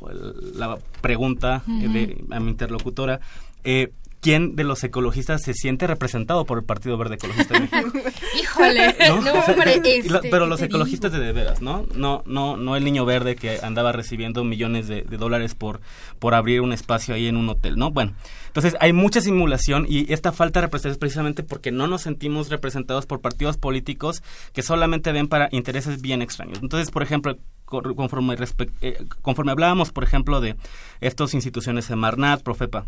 la 0.54 0.78
pregunta 1.00 1.62
de, 1.66 2.24
a 2.30 2.40
mi 2.40 2.50
interlocutora, 2.50 3.20
eh, 3.64 3.92
quién 4.22 4.54
de 4.54 4.62
los 4.62 4.82
ecologistas 4.84 5.42
se 5.42 5.52
siente 5.52 5.86
representado 5.88 6.46
por 6.46 6.56
el 6.56 6.64
Partido 6.64 6.96
Verde 6.96 7.16
Ecologista 7.16 7.54
Híjole, 8.40 8.86
este, 8.86 10.30
pero 10.30 10.46
los 10.46 10.62
ecologistas 10.62 11.12
de 11.12 11.18
de 11.18 11.32
veras, 11.32 11.60
¿no? 11.60 11.86
No, 11.94 12.22
no, 12.24 12.56
no 12.56 12.76
el 12.76 12.84
niño 12.84 13.04
verde 13.04 13.34
que 13.34 13.58
andaba 13.62 13.90
recibiendo 13.92 14.44
millones 14.44 14.86
de, 14.86 15.02
dólares 15.02 15.54
por, 15.54 15.80
por 16.20 16.34
abrir 16.34 16.60
un 16.60 16.72
espacio 16.72 17.14
ahí 17.14 17.26
en 17.26 17.36
un 17.36 17.48
hotel, 17.48 17.76
¿no? 17.76 17.90
Bueno, 17.90 18.14
entonces 18.46 18.76
hay 18.80 18.92
mucha 18.92 19.20
simulación 19.20 19.86
y 19.88 20.12
esta 20.12 20.30
falta 20.30 20.60
de 20.60 20.66
representación 20.66 20.92
es 20.92 20.98
precisamente 20.98 21.42
porque 21.42 21.72
no 21.72 21.88
nos 21.88 22.02
sentimos 22.02 22.48
representados 22.48 23.06
por 23.06 23.20
partidos 23.20 23.56
políticos 23.56 24.22
que 24.52 24.62
solamente 24.62 25.10
ven 25.10 25.26
para 25.26 25.48
intereses 25.50 26.00
bien 26.00 26.22
extraños. 26.22 26.60
Entonces, 26.62 26.92
por 26.92 27.02
ejemplo, 27.02 27.36
conforme, 27.64 28.36
eh, 28.82 29.04
conforme 29.20 29.50
hablábamos, 29.50 29.90
por 29.90 30.04
ejemplo, 30.04 30.40
de 30.40 30.54
estas 31.00 31.34
instituciones 31.34 31.88
de 31.88 31.96
Marnat, 31.96 32.42
Profepa, 32.42 32.86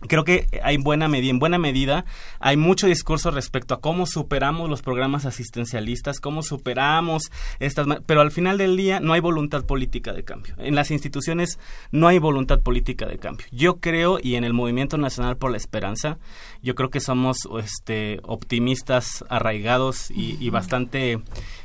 creo 0.00 0.24
que 0.24 0.46
hay 0.62 0.76
buena 0.76 1.08
medida, 1.08 1.30
en 1.30 1.38
buena 1.38 1.58
medida 1.58 2.04
hay 2.38 2.56
mucho 2.56 2.86
discurso 2.86 3.30
respecto 3.30 3.74
a 3.74 3.80
cómo 3.80 4.06
superamos 4.06 4.68
los 4.68 4.82
programas 4.82 5.26
asistencialistas, 5.26 6.20
cómo 6.20 6.42
superamos 6.42 7.30
estas, 7.58 7.86
pero 8.06 8.20
al 8.20 8.30
final 8.30 8.58
del 8.58 8.76
día 8.76 9.00
no 9.00 9.12
hay 9.12 9.20
voluntad 9.20 9.64
política 9.64 10.12
de 10.12 10.24
cambio. 10.24 10.54
En 10.58 10.74
las 10.74 10.90
instituciones 10.90 11.58
no 11.90 12.08
hay 12.08 12.18
voluntad 12.18 12.60
política 12.60 13.06
de 13.06 13.18
cambio. 13.18 13.46
Yo 13.50 13.80
creo 13.80 14.18
y 14.22 14.36
en 14.36 14.44
el 14.44 14.52
Movimiento 14.52 14.98
Nacional 14.98 15.36
por 15.36 15.50
la 15.50 15.56
Esperanza, 15.56 16.18
yo 16.62 16.74
creo 16.74 16.90
que 16.90 17.00
somos 17.00 17.48
este 17.62 18.20
optimistas 18.22 19.24
arraigados 19.28 20.10
y, 20.10 20.36
y 20.40 20.50
bastante 20.50 21.20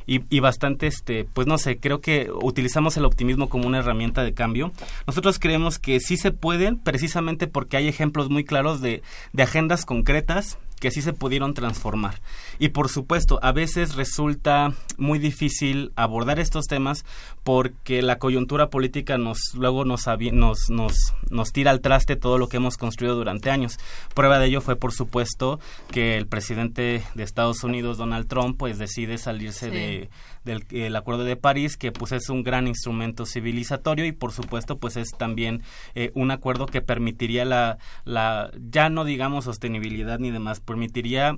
y, 0.07 0.21
y, 0.29 0.39
bastante, 0.39 0.85
este, 0.85 1.25
pues 1.25 1.47
no 1.47 1.57
sé, 1.57 1.79
creo 1.79 1.99
que 1.99 2.29
utilizamos 2.31 2.95
el 2.95 3.05
optimismo 3.05 3.49
como 3.49 3.65
una 3.65 3.79
herramienta 3.79 4.23
de 4.23 4.35
cambio. 4.35 4.71
Nosotros 5.07 5.39
creemos 5.39 5.79
que 5.79 5.99
sí 5.99 6.15
se 6.17 6.31
pueden, 6.31 6.77
precisamente 6.77 7.47
porque 7.47 7.77
hay 7.77 7.87
ejemplos 7.87 8.29
muy 8.29 8.43
claros 8.43 8.81
de, 8.81 9.01
de 9.33 9.43
agendas 9.43 9.85
concretas 9.85 10.59
que 10.85 10.91
sí 10.91 11.01
se 11.01 11.13
pudieron 11.13 11.55
transformar. 11.55 12.21
Y 12.59 12.69
por 12.69 12.89
supuesto, 12.89 13.39
a 13.41 13.51
veces 13.51 13.95
resulta 13.95 14.71
muy 14.99 15.17
difícil 15.17 15.91
abordar 15.95 16.37
estos 16.37 16.67
temas 16.67 17.05
porque 17.43 18.03
la 18.03 18.19
coyuntura 18.19 18.69
política 18.69 19.17
nos 19.17 19.39
luego 19.55 19.83
nos, 19.83 20.05
nos, 20.31 20.69
nos, 20.69 20.95
nos 21.31 21.51
tira 21.51 21.71
al 21.71 21.81
traste 21.81 22.15
todo 22.15 22.37
lo 22.37 22.49
que 22.49 22.57
hemos 22.57 22.77
construido 22.77 23.15
durante 23.15 23.49
años. 23.49 23.79
Prueba 24.13 24.37
de 24.37 24.45
ello 24.45 24.61
fue, 24.61 24.75
por 24.75 24.93
supuesto, 24.93 25.59
que 25.89 26.17
el 26.17 26.27
presidente 26.27 27.01
de 27.15 27.23
Estados 27.23 27.63
Unidos, 27.63 27.97
Donald 27.97 28.27
Trump, 28.27 28.55
pues 28.59 28.77
decide 28.77 29.17
salirse 29.17 29.71
de 29.71 30.11
del 30.45 30.95
Acuerdo 30.95 31.23
de 31.23 31.35
París, 31.35 31.75
que 31.75 31.91
pues 31.91 32.11
es 32.11 32.29
un 32.29 32.43
gran 32.43 32.67
instrumento 32.67 33.25
civilizatorio 33.25 34.05
y 34.05 34.11
por 34.11 34.31
supuesto 34.31 34.77
pues 34.77 34.95
es 34.95 35.09
también 35.11 35.63
eh, 35.95 36.11
un 36.13 36.31
acuerdo 36.31 36.67
que 36.67 36.81
permitiría 36.81 37.43
la, 37.45 37.77
la, 38.03 38.51
ya 38.69 38.89
no 38.89 39.03
digamos 39.03 39.45
sostenibilidad 39.45 40.19
ni 40.19 40.31
demás, 40.31 40.59
permitiría 40.59 41.37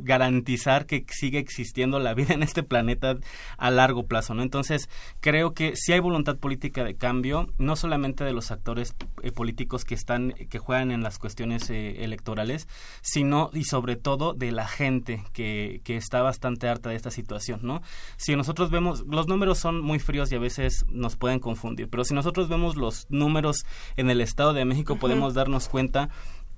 garantizar 0.00 0.86
que 0.86 1.04
sigue 1.10 1.38
existiendo 1.38 1.98
la 1.98 2.14
vida 2.14 2.34
en 2.34 2.42
este 2.42 2.62
planeta 2.62 3.16
a 3.58 3.70
largo 3.70 4.06
plazo, 4.06 4.34
¿no? 4.34 4.42
Entonces 4.42 4.88
creo 5.20 5.52
que 5.54 5.74
si 5.76 5.92
hay 5.92 6.00
voluntad 6.00 6.36
política 6.36 6.84
de 6.84 6.96
cambio, 6.96 7.48
no 7.58 7.76
solamente 7.76 8.24
de 8.24 8.32
los 8.32 8.50
actores 8.50 8.94
eh, 9.22 9.32
políticos 9.32 9.84
que 9.84 9.94
están, 9.94 10.32
que 10.50 10.58
juegan 10.58 10.90
en 10.90 11.02
las 11.02 11.18
cuestiones 11.18 11.70
eh, 11.70 12.04
electorales, 12.04 12.68
sino 13.02 13.50
y 13.52 13.64
sobre 13.64 13.96
todo 13.96 14.34
de 14.34 14.52
la 14.52 14.66
gente 14.66 15.22
que, 15.32 15.80
que 15.84 15.96
está 15.96 16.22
bastante 16.22 16.68
harta 16.68 16.90
de 16.90 16.96
esta 16.96 17.10
situación, 17.10 17.60
¿no? 17.62 17.82
si 18.16 18.36
nosotros 18.36 18.70
vemos, 18.70 19.04
los 19.06 19.28
números 19.28 19.58
son 19.58 19.80
muy 19.80 19.98
fríos 19.98 20.32
y 20.32 20.34
a 20.34 20.38
veces 20.38 20.84
nos 20.88 21.16
pueden 21.16 21.38
confundir, 21.38 21.88
pero 21.88 22.04
si 22.04 22.14
nosotros 22.14 22.48
vemos 22.48 22.76
los 22.76 23.06
números 23.10 23.64
en 23.96 24.10
el 24.10 24.20
Estado 24.20 24.52
de 24.52 24.64
México 24.64 24.96
podemos 24.96 25.34
darnos 25.34 25.68
cuenta 25.68 26.08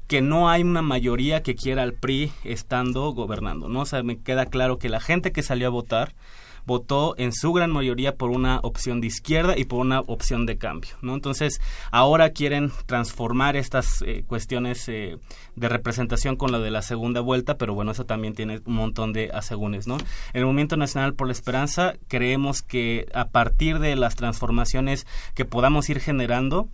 que 0.09 0.23
no 0.23 0.49
hay 0.49 0.62
una 0.62 0.83
mayoría 0.83 1.42
que 1.42 1.55
quiera 1.55 1.83
al 1.83 1.92
PRI 1.92 2.33
estando 2.42 3.12
gobernando, 3.12 3.68
¿no? 3.68 3.81
O 3.81 3.87
sea, 3.87 4.03
me 4.03 4.18
queda 4.18 4.47
claro 4.47 4.79
que 4.79 4.88
la 4.88 5.01
gente 5.01 5.33
que 5.33 5.42
salió 5.42 5.68
a 5.68 5.71
votar 5.71 6.14
votó 6.68 7.14
en 7.16 7.33
su 7.33 7.53
gran 7.53 7.71
mayoría 7.71 8.14
por 8.14 8.31
una 8.31 8.61
opción 8.62 9.01
de 9.01 9.07
izquierda 9.07 9.57
y 9.57 9.64
por 9.64 9.81
una 9.81 10.01
opción 10.01 10.44
de 10.44 10.59
cambio, 10.59 10.90
¿no? 11.01 11.14
Entonces, 11.14 11.61
ahora 11.90 12.31
quieren 12.31 12.71
transformar 12.87 13.57
estas 13.57 14.03
eh, 14.03 14.23
cuestiones 14.27 14.87
eh, 14.88 15.16
de 15.57 15.68
representación 15.68 16.37
con 16.37 16.53
la 16.53 16.59
de 16.59 16.71
la 16.71 16.83
segunda 16.83 17.21
vuelta, 17.21 17.57
pero 17.57 17.75
bueno, 17.75 17.92
eso 17.92 18.05
también 18.05 18.35
tiene 18.35 18.61
un 18.66 18.75
montón 18.75 19.12
de 19.12 19.31
asegúnes, 19.33 19.87
¿no? 19.87 19.97
En 19.97 20.40
el 20.40 20.44
Movimiento 20.44 20.77
Nacional 20.77 21.14
por 21.14 21.27
la 21.27 21.33
Esperanza 21.33 21.94
creemos 22.07 22.62
que 22.62 23.07
a 23.14 23.29
partir 23.29 23.79
de 23.79 23.97
las 23.97 24.14
transformaciones 24.14 25.07
que 25.35 25.47
podamos 25.47 25.88
ir 25.88 26.01
generando, 26.01 26.68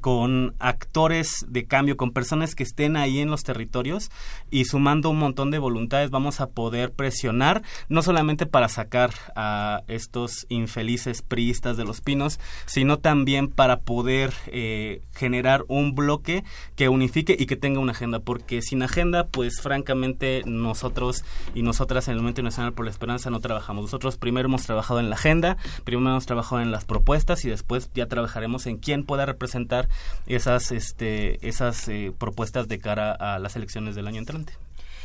con 0.00 0.54
actores 0.58 1.44
de 1.48 1.66
cambio, 1.66 1.96
con 1.96 2.12
personas 2.12 2.54
que 2.54 2.62
estén 2.62 2.96
ahí 2.96 3.20
en 3.20 3.30
los 3.30 3.44
territorios 3.44 4.10
y 4.50 4.64
sumando 4.64 5.10
un 5.10 5.18
montón 5.18 5.50
de 5.50 5.58
voluntades 5.58 6.10
vamos 6.10 6.40
a 6.40 6.48
poder 6.48 6.92
presionar, 6.92 7.62
no 7.88 8.02
solamente 8.02 8.46
para 8.46 8.68
sacar 8.68 9.12
a 9.36 9.82
estos 9.88 10.46
infelices 10.48 11.22
priistas 11.22 11.76
de 11.76 11.84
los 11.84 12.00
pinos, 12.00 12.40
sino 12.66 12.98
también 12.98 13.48
para 13.48 13.80
poder 13.80 14.32
eh, 14.46 15.02
generar 15.14 15.64
un 15.68 15.94
bloque 15.94 16.44
que 16.76 16.88
unifique 16.88 17.36
y 17.38 17.46
que 17.46 17.56
tenga 17.56 17.80
una 17.80 17.92
agenda, 17.92 18.20
porque 18.20 18.62
sin 18.62 18.82
agenda, 18.82 19.26
pues 19.26 19.60
francamente 19.60 20.42
nosotros 20.46 21.24
y 21.54 21.62
nosotras 21.62 22.08
en 22.08 22.14
el 22.14 22.18
Movimiento 22.18 22.42
Nacional 22.42 22.72
por 22.72 22.84
la 22.84 22.90
Esperanza 22.90 23.30
no 23.30 23.40
trabajamos. 23.40 23.84
Nosotros 23.84 24.16
primero 24.16 24.48
hemos 24.48 24.64
trabajado 24.64 25.00
en 25.00 25.10
la 25.10 25.16
agenda, 25.16 25.56
primero 25.84 26.10
hemos 26.10 26.26
trabajado 26.26 26.60
en 26.62 26.70
las 26.70 26.84
propuestas 26.84 27.44
y 27.44 27.50
después 27.50 27.90
ya 27.94 28.06
trabajaremos 28.06 28.66
en 28.66 28.78
quién 28.78 29.04
pueda 29.04 29.26
representar 29.26 29.81
esas, 30.26 30.72
este, 30.72 31.46
esas 31.46 31.88
eh, 31.88 32.12
propuestas 32.16 32.68
de 32.68 32.78
cara 32.78 33.12
a 33.12 33.38
las 33.38 33.56
elecciones 33.56 33.94
del 33.94 34.06
año 34.06 34.18
entrante. 34.18 34.54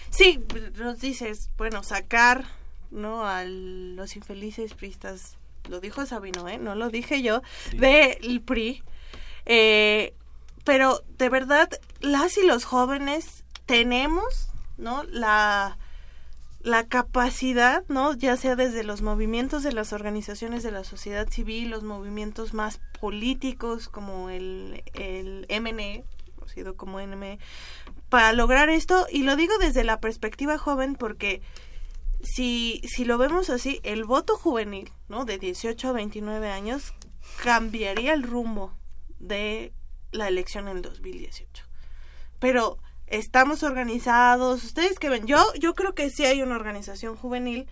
Sí, 0.09 0.39
nos 0.77 0.99
dices, 0.99 1.49
bueno, 1.57 1.83
sacar 1.83 2.45
no 2.91 3.25
a 3.25 3.43
los 3.43 4.15
infelices 4.15 4.73
priistas, 4.73 5.35
lo 5.69 5.79
dijo 5.79 6.05
Sabino, 6.05 6.47
¿eh? 6.47 6.57
no 6.57 6.75
lo 6.75 6.89
dije 6.89 7.21
yo, 7.21 7.41
del 7.73 8.41
PRI. 8.41 8.83
Eh, 9.45 10.13
pero 10.63 11.03
de 11.17 11.29
verdad, 11.29 11.69
las 12.01 12.37
y 12.37 12.45
los 12.45 12.65
jóvenes 12.65 13.43
tenemos, 13.65 14.49
¿no? 14.77 15.03
La, 15.03 15.77
la 16.67 16.85
capacidad, 16.87 17.85
¿no? 17.87 18.13
Ya 18.13 18.35
sea 18.35 18.57
desde 18.57 18.83
los 18.83 19.01
movimientos 19.01 19.63
de 19.63 19.71
las 19.71 19.93
organizaciones 19.93 20.63
de 20.63 20.71
la 20.71 20.83
sociedad 20.83 21.29
civil, 21.29 21.69
los 21.69 21.83
movimientos 21.83 22.53
más 22.53 22.81
políticos 22.99 23.87
como 23.87 24.29
el, 24.29 24.83
el 24.93 25.47
MNE, 25.49 26.03
conocido 26.35 26.75
como 26.75 26.99
NME, 26.99 27.39
para 28.09 28.33
lograr 28.33 28.69
esto, 28.69 29.07
y 29.09 29.23
lo 29.23 29.37
digo 29.37 29.57
desde 29.59 29.85
la 29.85 30.01
perspectiva 30.01 30.57
joven 30.57 30.95
porque 30.95 31.41
si, 32.21 32.81
si 32.83 33.05
lo 33.05 33.17
vemos 33.17 33.49
así, 33.49 33.79
el 33.83 34.03
voto 34.03 34.35
juvenil, 34.35 34.91
¿no? 35.07 35.23
De 35.23 35.37
18 35.37 35.87
a 35.87 35.91
29 35.93 36.49
años 36.49 36.93
cambiaría 37.43 38.13
el 38.13 38.23
rumbo 38.23 38.73
de 39.19 39.71
la 40.11 40.27
elección 40.27 40.67
en 40.67 40.81
2018. 40.81 41.63
Pero 42.39 42.77
estamos 43.07 43.63
organizados, 43.63 44.63
ustedes 44.63 44.99
que 44.99 45.09
ven, 45.09 45.25
yo 45.25 45.37
yo 45.59 45.73
creo 45.73 45.93
que 45.93 46.09
sí 46.09 46.25
hay 46.25 46.41
una 46.41 46.55
organización 46.55 47.15
juvenil, 47.15 47.67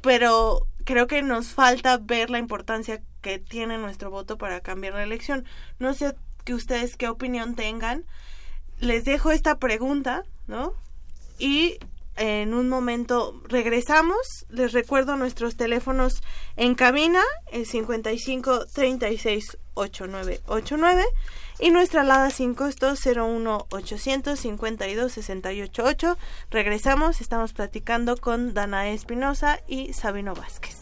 pero 0.00 0.66
creo 0.84 1.06
que 1.06 1.22
nos 1.22 1.48
falta 1.48 1.98
ver 1.98 2.30
la 2.30 2.38
importancia 2.38 3.02
que 3.20 3.38
tiene 3.38 3.78
nuestro 3.78 4.10
voto 4.10 4.38
para 4.38 4.60
cambiar 4.60 4.94
la 4.94 5.02
elección. 5.04 5.44
No 5.78 5.94
sé 5.94 6.14
que 6.44 6.54
ustedes 6.54 6.96
qué 6.96 7.08
opinión 7.08 7.54
tengan. 7.54 8.04
Les 8.78 9.04
dejo 9.04 9.30
esta 9.30 9.58
pregunta, 9.58 10.24
¿no? 10.48 10.74
Y 11.38 11.78
en 12.16 12.52
un 12.52 12.68
momento 12.68 13.40
regresamos. 13.48 14.44
Les 14.48 14.72
recuerdo 14.72 15.16
nuestros 15.16 15.56
teléfonos 15.56 16.22
en 16.56 16.74
cabina, 16.74 17.22
el 17.52 17.66
55 17.66 18.66
36 18.66 19.58
8989 19.74 21.04
y 21.62 21.70
nuestra 21.70 22.00
alada 22.00 22.30
sin 22.30 22.54
costo 22.54 22.94
01 22.94 23.66
852 23.70 25.12
688. 25.12 26.18
Regresamos, 26.50 27.20
estamos 27.20 27.52
platicando 27.52 28.16
con 28.16 28.52
Danae 28.52 28.92
Espinosa 28.92 29.60
y 29.68 29.92
Sabino 29.92 30.34
Vázquez. 30.34 30.76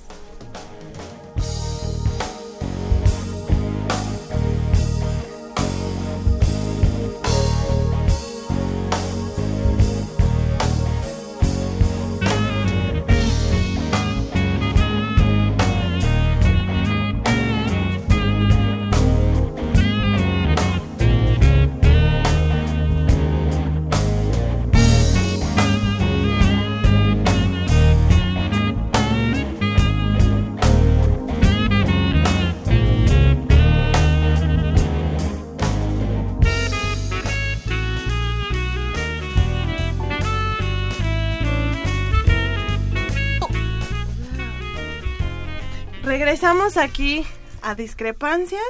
Regresamos 46.31 46.77
aquí 46.77 47.27
a 47.61 47.75
Discrepancias. 47.75 48.63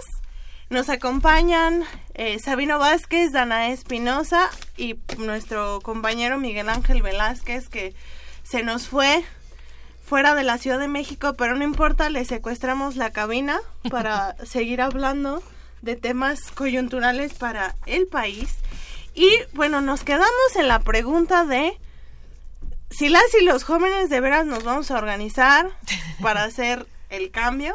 Nos 0.71 0.89
acompañan 0.89 1.85
eh, 2.15 2.39
Sabino 2.39 2.79
Vázquez, 2.79 3.33
Danae 3.33 3.73
Espinosa 3.73 4.49
y 4.79 4.99
nuestro 5.19 5.83
compañero 5.83 6.39
Miguel 6.39 6.71
Ángel 6.71 7.03
Velázquez 7.03 7.69
que 7.69 7.95
se 8.45 8.63
nos 8.63 8.89
fue 8.89 9.23
fuera 10.03 10.35
de 10.35 10.43
la 10.43 10.57
Ciudad 10.57 10.79
de 10.79 10.89
México, 10.89 11.35
pero 11.35 11.55
no 11.55 11.63
importa, 11.63 12.09
le 12.09 12.25
secuestramos 12.25 12.97
la 12.97 13.11
cabina 13.11 13.61
para 13.91 14.37
seguir 14.47 14.81
hablando 14.81 15.43
de 15.83 15.97
temas 15.97 16.41
coyunturales 16.53 17.35
para 17.35 17.77
el 17.85 18.07
país. 18.07 18.55
Y 19.15 19.29
bueno, 19.53 19.83
nos 19.83 20.03
quedamos 20.03 20.57
en 20.57 20.67
la 20.67 20.79
pregunta 20.79 21.45
de 21.45 21.79
si 22.89 23.11
las 23.11 23.35
y 23.39 23.45
los 23.45 23.65
jóvenes 23.65 24.09
de 24.09 24.21
veras 24.21 24.47
nos 24.47 24.65
vamos 24.65 24.91
a 24.91 24.97
organizar 24.97 25.69
para 26.23 26.45
hacer 26.45 26.87
el 27.11 27.31
cambio. 27.31 27.75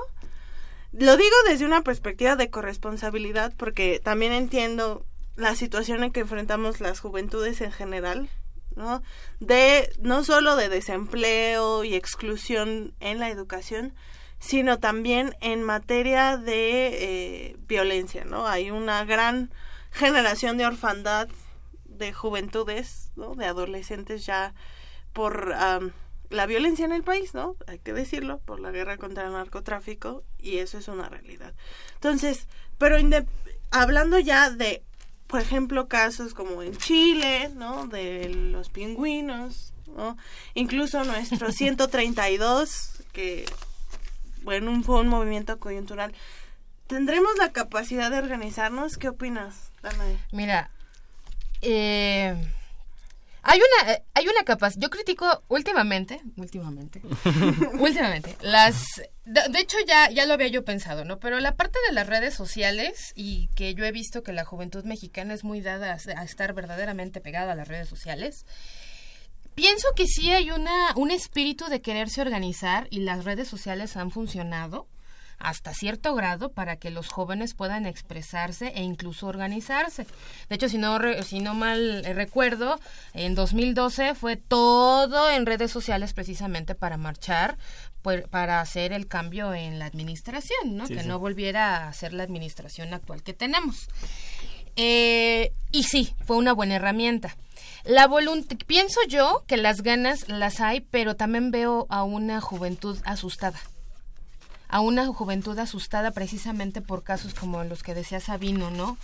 Lo 0.91 1.17
digo 1.17 1.35
desde 1.47 1.65
una 1.65 1.81
perspectiva 1.81 2.35
de 2.35 2.49
corresponsabilidad 2.49 3.53
porque 3.57 3.99
también 4.03 4.31
entiendo 4.31 5.05
la 5.35 5.55
situación 5.55 6.03
en 6.03 6.11
que 6.11 6.21
enfrentamos 6.21 6.79
las 6.79 6.99
juventudes 6.99 7.61
en 7.61 7.71
general, 7.71 8.29
¿no? 8.75 9.03
De 9.39 9.91
no 9.99 10.23
solo 10.23 10.55
de 10.55 10.69
desempleo 10.69 11.83
y 11.83 11.95
exclusión 11.95 12.93
en 13.01 13.19
la 13.19 13.29
educación, 13.29 13.93
sino 14.39 14.79
también 14.79 15.35
en 15.41 15.63
materia 15.63 16.37
de 16.37 16.87
eh, 16.93 17.57
violencia, 17.67 18.23
¿no? 18.25 18.47
Hay 18.47 18.71
una 18.71 19.03
gran 19.03 19.51
generación 19.91 20.57
de 20.57 20.65
orfandad 20.65 21.27
de 21.85 22.13
juventudes, 22.13 23.11
¿no? 23.15 23.35
De 23.35 23.45
adolescentes 23.45 24.25
ya 24.25 24.53
por 25.13 25.53
la 26.29 26.45
violencia 26.45 26.85
en 26.85 26.91
el 26.91 27.03
país, 27.03 27.33
¿no? 27.33 27.55
Hay 27.67 27.79
que 27.79 27.93
decirlo, 27.93 28.39
por 28.39 28.59
la 28.59 28.71
guerra 28.71 28.97
contra 28.97 29.25
el 29.25 29.33
narcotráfico 29.33 30.23
y 30.39 30.57
eso 30.57 30.77
es 30.77 30.88
una 30.88 31.09
realidad. 31.09 31.53
Entonces, 31.95 32.47
pero 32.77 32.97
hablando 33.71 34.19
ya 34.19 34.49
de, 34.49 34.83
por 35.27 35.41
ejemplo, 35.41 35.88
casos 35.88 36.33
como 36.33 36.61
en 36.61 36.75
Chile, 36.77 37.49
¿no? 37.55 37.88
De 37.88 38.29
los 38.29 38.69
pingüinos, 38.69 39.73
¿no? 39.95 40.17
Incluso 40.53 41.03
nuestro 41.03 41.51
132, 41.53 43.03
que, 43.11 43.45
bueno, 44.43 44.81
fue 44.83 45.01
un 45.01 45.07
movimiento 45.07 45.59
coyuntural. 45.59 46.13
¿Tendremos 46.88 47.35
la 47.38 47.51
capacidad 47.51 48.11
de 48.11 48.19
organizarnos? 48.19 48.97
¿Qué 48.97 49.09
opinas, 49.09 49.71
Danae? 49.81 50.19
Mira, 50.31 50.69
eh 51.61 52.35
hay 53.47 53.60
una, 53.60 53.93
eh, 53.93 54.03
hay 54.15 54.27
una 54.27 54.43
capacidad. 54.43 54.81
Yo 54.81 54.89
critico 54.89 55.43
últimamente, 55.49 56.19
últimamente, 56.36 56.99
últimamente, 57.79 58.36
las. 58.41 58.84
De, 59.23 59.60
hecho, 59.60 59.77
ya, 59.88 60.10
ya 60.10 60.25
lo 60.25 60.34
había 60.34 60.47
yo 60.47 60.65
pensado, 60.65 61.05
¿no? 61.05 61.19
Pero 61.19 61.39
la 61.39 61.55
parte 61.55 61.77
de 61.88 61.93
las 61.93 62.08
redes 62.08 62.34
sociales 62.34 63.13
y 63.15 63.47
que 63.55 63.75
yo 63.75 63.86
he 63.86 63.91
visto 63.91 64.23
que 64.23 64.34
la 64.34 64.45
juventud 64.45 64.84
mexicana 64.84 65.36
es 65.36 65.43
muy 65.43 65.62
dada 65.62 65.93
a, 65.93 66.23
estar 66.23 66.53
verdaderamente 66.53 67.21
pegada 67.21 67.51
a 67.51 67.55
las 67.55 67.67
redes 67.67 67.88
sociales. 67.88 68.47
Pienso 69.53 69.89
que 69.95 70.08
sí 70.08 70.31
hay 70.31 70.49
una, 70.49 70.93
un 70.95 71.12
espíritu 71.12 71.65
de 71.65 71.81
quererse 71.81 72.21
organizar 72.21 72.88
y 72.89 73.01
las 73.01 73.25
redes 73.25 73.47
sociales 73.47 73.95
han 73.95 74.10
funcionado 74.10 74.88
hasta 75.39 75.73
cierto 75.73 76.15
grado 76.15 76.51
para 76.51 76.77
que 76.77 76.89
los 76.89 77.09
jóvenes 77.09 77.53
puedan 77.53 77.85
expresarse 77.85 78.67
e 78.75 78.83
incluso 78.83 79.27
organizarse. 79.27 80.05
De 80.49 80.55
hecho, 80.55 80.69
si 80.69 80.77
no, 80.77 80.97
si 81.23 81.39
no 81.39 81.53
mal 81.53 82.03
recuerdo, 82.03 82.79
en 83.13 83.35
2012 83.35 84.15
fue 84.15 84.37
todo 84.37 85.29
en 85.29 85.45
redes 85.45 85.71
sociales 85.71 86.13
precisamente 86.13 86.75
para 86.75 86.97
marchar, 86.97 87.57
para 88.29 88.61
hacer 88.61 88.93
el 88.93 89.07
cambio 89.07 89.53
en 89.53 89.79
la 89.79 89.85
administración, 89.85 90.77
¿no? 90.77 90.87
que 90.87 91.03
no 91.03 91.19
volviera 91.19 91.87
a 91.87 91.93
ser 91.93 92.13
la 92.13 92.23
administración 92.23 92.93
actual 92.93 93.23
que 93.23 93.33
tenemos. 93.33 93.87
Eh, 94.75 95.53
y 95.71 95.83
sí, 95.83 96.13
fue 96.25 96.37
una 96.37 96.53
buena 96.53 96.75
herramienta. 96.75 97.35
La 97.83 98.07
voluntad, 98.07 98.57
pienso 98.67 98.99
yo 99.07 99.43
que 99.47 99.57
las 99.57 99.81
ganas 99.81 100.27
las 100.27 100.59
hay, 100.59 100.81
pero 100.81 101.15
también 101.15 101.51
veo 101.51 101.85
a 101.89 102.03
una 102.03 102.41
juventud 102.41 102.97
asustada 103.05 103.59
a 104.75 104.81
una 104.81 105.07
juventud 105.07 105.57
asustada 105.57 106.11
precisamente 106.11 106.81
por 106.81 107.01
casos 107.01 107.33
como 107.33 107.63
los 107.63 107.81
que 107.81 107.93
decía 107.93 108.19
Sabino, 108.19 108.71
¿no? 108.71 108.97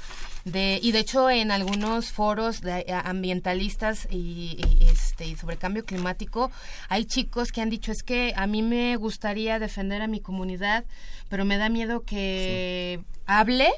De, 0.44 0.78
y 0.84 0.92
de 0.92 1.00
hecho 1.00 1.30
en 1.30 1.50
algunos 1.50 2.12
foros 2.12 2.60
de, 2.60 2.80
eh, 2.80 2.86
ambientalistas 2.92 4.06
y, 4.12 4.58
este, 4.82 5.34
sobre 5.38 5.56
cambio 5.56 5.86
climático 5.86 6.52
hay 6.90 7.06
chicos 7.06 7.54
que 7.54 7.62
han 7.62 7.70
dicho 7.70 7.94
es 7.94 8.04
que 8.04 8.34
a 8.36 8.48
mí 8.48 8.64
me 8.64 8.98
gustaría 8.98 9.60
defender 9.60 10.02
a 10.02 10.08
mi 10.08 10.20
comunidad, 10.20 10.84
pero 11.30 11.46
me 11.46 11.56
da 11.56 11.70
miedo 11.70 12.02
que 12.02 13.00
hable 13.26 13.70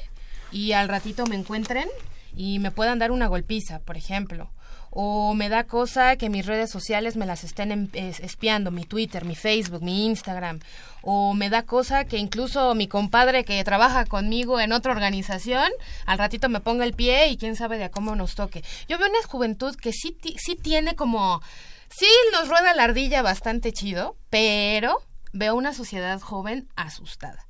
y 0.50 0.72
al 0.72 0.88
ratito 0.88 1.26
me 1.26 1.36
encuentren 1.36 1.88
y 2.34 2.58
me 2.58 2.72
puedan 2.72 2.98
dar 2.98 3.12
una 3.12 3.28
golpiza, 3.28 3.78
por 3.78 3.96
ejemplo 3.96 4.50
o 4.94 5.34
me 5.34 5.48
da 5.48 5.64
cosa 5.64 6.14
que 6.16 6.30
mis 6.30 6.46
redes 6.46 6.70
sociales 6.70 7.16
me 7.16 7.26
las 7.26 7.42
estén 7.42 7.72
em, 7.72 7.88
espiando, 7.92 8.70
mi 8.70 8.84
Twitter, 8.84 9.24
mi 9.24 9.34
Facebook, 9.34 9.82
mi 9.82 10.06
Instagram, 10.06 10.60
o 11.02 11.34
me 11.34 11.50
da 11.50 11.64
cosa 11.64 12.04
que 12.04 12.16
incluso 12.16 12.74
mi 12.76 12.86
compadre 12.86 13.44
que 13.44 13.62
trabaja 13.64 14.06
conmigo 14.06 14.60
en 14.60 14.72
otra 14.72 14.92
organización, 14.92 15.68
al 16.06 16.18
ratito 16.18 16.48
me 16.48 16.60
ponga 16.60 16.84
el 16.84 16.94
pie 16.94 17.26
y 17.26 17.36
quién 17.36 17.56
sabe 17.56 17.76
de 17.76 17.90
cómo 17.90 18.14
nos 18.14 18.36
toque. 18.36 18.62
Yo 18.88 18.96
veo 18.96 19.08
una 19.08 19.26
juventud 19.26 19.74
que 19.74 19.92
sí, 19.92 20.16
sí 20.38 20.54
tiene 20.54 20.94
como, 20.94 21.42
sí 21.90 22.06
nos 22.32 22.48
rueda 22.48 22.72
la 22.72 22.84
ardilla 22.84 23.20
bastante 23.20 23.72
chido, 23.72 24.16
pero 24.30 25.02
veo 25.32 25.56
una 25.56 25.74
sociedad 25.74 26.20
joven 26.20 26.68
asustada. 26.76 27.46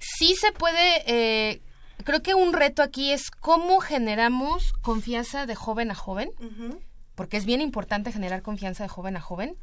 Sí 0.00 0.34
se 0.36 0.52
puede... 0.52 1.02
Eh, 1.06 1.60
creo 2.04 2.22
que 2.22 2.34
un 2.34 2.52
reto 2.52 2.82
aquí 2.82 3.12
es 3.12 3.30
cómo 3.30 3.80
generamos 3.80 4.72
confianza 4.82 5.46
de 5.46 5.54
joven 5.54 5.90
a 5.90 5.94
joven, 5.94 6.30
porque 7.14 7.36
es 7.36 7.44
bien 7.44 7.60
importante 7.60 8.12
generar 8.12 8.42
confianza 8.42 8.84
de 8.84 8.88
joven 8.88 9.16
a 9.16 9.20
joven, 9.20 9.56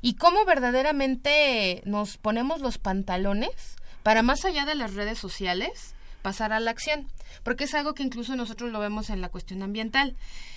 y 0.00 0.14
cómo 0.14 0.44
verdaderamente 0.44 1.82
nos 1.86 2.18
ponemos 2.18 2.60
los 2.60 2.78
pantalones 2.78 3.76
para 4.02 4.22
más 4.22 4.44
allá 4.44 4.66
de 4.66 4.74
las 4.74 4.94
redes 4.94 5.18
sociales 5.18 5.94
pasar 6.22 6.52
a 6.52 6.60
la 6.60 6.70
acción, 6.70 7.06
porque 7.42 7.64
es 7.64 7.74
algo 7.74 7.94
que 7.94 8.02
incluso 8.02 8.34
nosotros 8.36 8.70
lo 8.70 8.80
vemos 8.80 9.10
en 9.10 9.20
la 9.20 9.28
cuestión 9.28 9.62
ambiental. 9.62 10.16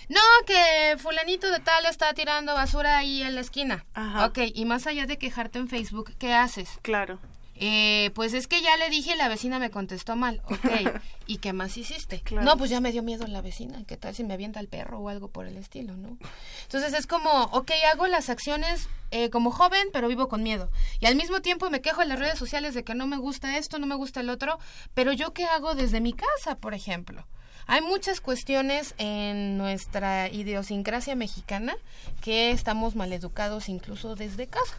No, 0.09 0.21
que 0.45 0.95
fulanito 0.97 1.51
de 1.51 1.59
tal 1.59 1.85
está 1.85 2.13
tirando 2.13 2.53
basura 2.53 2.97
ahí 2.97 3.21
en 3.21 3.35
la 3.35 3.41
esquina. 3.41 3.85
Ajá. 3.93 4.25
Ok, 4.25 4.39
y 4.53 4.65
más 4.65 4.87
allá 4.87 5.05
de 5.05 5.17
quejarte 5.17 5.59
en 5.59 5.67
Facebook, 5.67 6.13
¿qué 6.17 6.33
haces? 6.33 6.69
Claro. 6.81 7.19
Eh, 7.59 8.11
pues 8.13 8.33
es 8.33 8.47
que 8.47 8.61
ya 8.61 8.77
le 8.77 8.89
dije, 8.89 9.15
la 9.15 9.27
vecina 9.29 9.59
me 9.59 9.71
contestó 9.71 10.15
mal. 10.15 10.41
Ok, 10.45 10.65
¿y 11.27 11.37
qué 11.37 11.53
más 11.53 11.77
hiciste? 11.77 12.21
No, 12.31 12.57
pues 12.57 12.69
ya 12.69 12.81
me 12.81 12.91
dio 12.91 13.03
miedo 13.03 13.25
la 13.27 13.41
vecina. 13.41 13.83
¿Qué 13.85 13.97
tal 13.97 14.13
si 14.13 14.23
me 14.23 14.33
avienta 14.33 14.59
el 14.59 14.67
perro 14.67 14.99
o 14.99 15.09
algo 15.09 15.29
por 15.29 15.47
el 15.47 15.57
estilo, 15.57 15.97
no? 15.97 16.17
Entonces 16.63 16.93
es 16.93 17.07
como, 17.07 17.29
ok, 17.45 17.71
hago 17.91 18.07
las 18.07 18.29
acciones 18.29 18.89
eh, 19.11 19.29
como 19.29 19.51
joven, 19.51 19.87
pero 19.91 20.07
vivo 20.07 20.27
con 20.27 20.43
miedo. 20.43 20.69
Y 20.99 21.07
al 21.07 21.15
mismo 21.15 21.41
tiempo 21.41 21.69
me 21.69 21.81
quejo 21.81 22.01
en 22.01 22.09
las 22.09 22.19
redes 22.19 22.37
sociales 22.37 22.73
de 22.73 22.83
que 22.83 22.93
no 22.93 23.07
me 23.07 23.17
gusta 23.17 23.57
esto, 23.57 23.79
no 23.79 23.87
me 23.87 23.95
gusta 23.95 24.19
el 24.19 24.29
otro, 24.29 24.59
pero 24.93 25.11
yo 25.11 25.33
qué 25.33 25.45
hago 25.45 25.73
desde 25.73 26.01
mi 26.01 26.13
casa, 26.13 26.57
por 26.57 26.73
ejemplo. 26.73 27.25
Hay 27.69 27.81
muchas 27.81 28.21
cuestiones 28.21 28.95
en 28.97 29.57
nuestra 29.57 30.29
idiosincrasia 30.29 31.15
mexicana 31.15 31.75
que 32.21 32.51
estamos 32.51 32.95
maleducados 32.95 33.67
incluso 33.67 34.15
desde 34.15 34.47
casa 34.47 34.77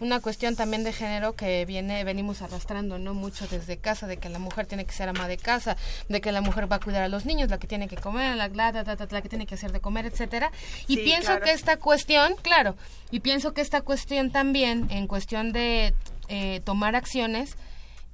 una 0.00 0.20
cuestión 0.20 0.56
también 0.56 0.84
de 0.84 0.92
género 0.92 1.34
que 1.34 1.64
viene 1.64 2.04
venimos 2.04 2.42
arrastrando 2.42 2.98
no 2.98 3.14
mucho 3.14 3.46
desde 3.48 3.78
casa 3.78 4.06
de 4.06 4.16
que 4.16 4.28
la 4.28 4.38
mujer 4.38 4.66
tiene 4.66 4.84
que 4.84 4.92
ser 4.92 5.08
ama 5.08 5.28
de 5.28 5.36
casa 5.36 5.76
de 6.08 6.20
que 6.20 6.32
la 6.32 6.40
mujer 6.40 6.70
va 6.70 6.76
a 6.76 6.80
cuidar 6.80 7.02
a 7.02 7.08
los 7.08 7.24
niños 7.24 7.50
la 7.50 7.58
que 7.58 7.66
tiene 7.66 7.88
que 7.88 7.96
comer 7.96 8.36
la, 8.36 8.48
la, 8.48 8.72
la, 8.72 9.06
la 9.10 9.22
que 9.22 9.28
tiene 9.28 9.46
que 9.46 9.54
hacer 9.54 9.72
de 9.72 9.80
comer 9.80 10.06
etcétera. 10.06 10.52
Y 10.86 10.98
pienso 10.98 11.40
que 11.40 11.50
esta 11.50 11.76
cuestión 11.76 12.34
claro 12.42 12.76
y 13.10 13.20
pienso 13.20 13.52
que 13.52 13.60
esta 13.60 13.80
cuestión 13.80 14.30
también 14.30 14.86
en 14.90 15.06
cuestión 15.06 15.52
de 15.52 15.94
eh, 16.28 16.60
tomar 16.64 16.94
acciones 16.94 17.56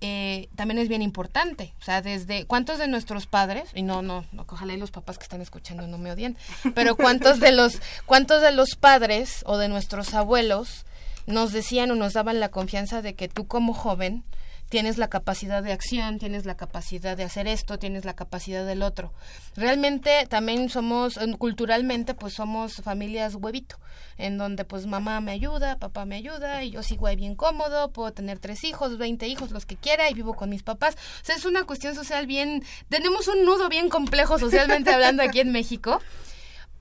eh, 0.01 0.49
también 0.55 0.79
es 0.79 0.89
bien 0.89 1.01
importante. 1.01 1.73
O 1.81 1.85
sea, 1.85 2.03
desde 2.03 2.45
cuántos 2.45 2.79
de 2.79 2.89
nuestros 2.89 3.27
padres, 3.27 3.71
y 3.75 3.83
no, 3.83 4.03
no, 4.03 4.27
no, 4.33 4.45
ojalá 4.47 4.75
y 4.75 4.77
los 4.77 4.91
papás 4.91 5.17
que 5.17 5.23
están 5.23 5.41
escuchando 5.41 5.87
no 5.87 5.97
me 5.97 6.13
odien, 6.13 6.37
pero 6.75 6.95
cuántos 6.95 7.41
de 7.41 7.53
los, 7.53 7.81
cuántos 8.05 8.43
de 8.43 8.53
los 8.53 8.77
padres 8.77 9.43
o 9.47 9.57
de 9.57 9.69
nuestros 9.69 10.13
abuelos 10.13 10.85
nos 11.27 11.53
decían 11.53 11.91
o 11.91 11.95
nos 11.95 12.13
daban 12.13 12.41
la 12.41 12.51
confianza 12.51 13.03
de 13.03 13.15
que 13.15 13.29
tú 13.29 13.47
como 13.47 13.75
joven 13.75 14.25
tienes 14.69 14.99
la 14.99 15.09
capacidad 15.09 15.63
de 15.63 15.73
acción, 15.73 16.19
tienes 16.19 16.47
la 16.47 16.57
capacidad 16.57 17.17
de 17.17 17.25
hacer 17.25 17.47
esto, 17.47 17.79
tienes 17.79 18.05
la 18.05 18.15
capacidad 18.15 18.67
del 18.67 18.83
otro. 18.83 19.13
Realmente 19.57 20.27
también 20.29 20.69
somos, 20.69 21.19
culturalmente, 21.39 22.15
pues 22.15 22.35
somos 22.35 22.77
familias 22.77 23.37
huevito, 23.37 23.77
en 24.17 24.39
donde 24.39 24.65
pues 24.65 24.87
mamá 24.87 25.21
me 25.21 25.33
ayuda, 25.33 25.79
papá 25.79 26.07
me 26.07 26.17
ayuda, 26.17 26.65
y 26.65 26.71
yo 26.71 26.83
sigo 26.83 27.07
ahí 27.07 27.17
bien 27.17 27.37
cómodo, 27.37 27.93
puedo 27.93 28.13
tener 28.13 28.39
tres 28.39 28.65
hijos, 28.65 28.99
veinte 28.99 29.29
hijos, 29.29 29.51
los 29.51 29.67
que 29.67 29.77
quiera, 29.77 30.11
y 30.11 30.15
vivo 30.15 30.35
con 30.35 30.51
mis 30.51 30.63
papás. 30.63 30.97
O 31.23 31.25
sea, 31.25 31.37
es 31.37 31.45
una 31.45 31.65
cuestión 31.65 31.95
social 31.95 32.27
bien, 32.27 32.65
tenemos 32.89 33.29
un 33.29 33.45
nudo 33.45 33.69
bien 33.69 33.89
complejo 33.89 34.39
socialmente 34.39 34.93
hablando 34.93 35.23
aquí 35.23 35.41
en 35.41 35.53
México. 35.53 36.01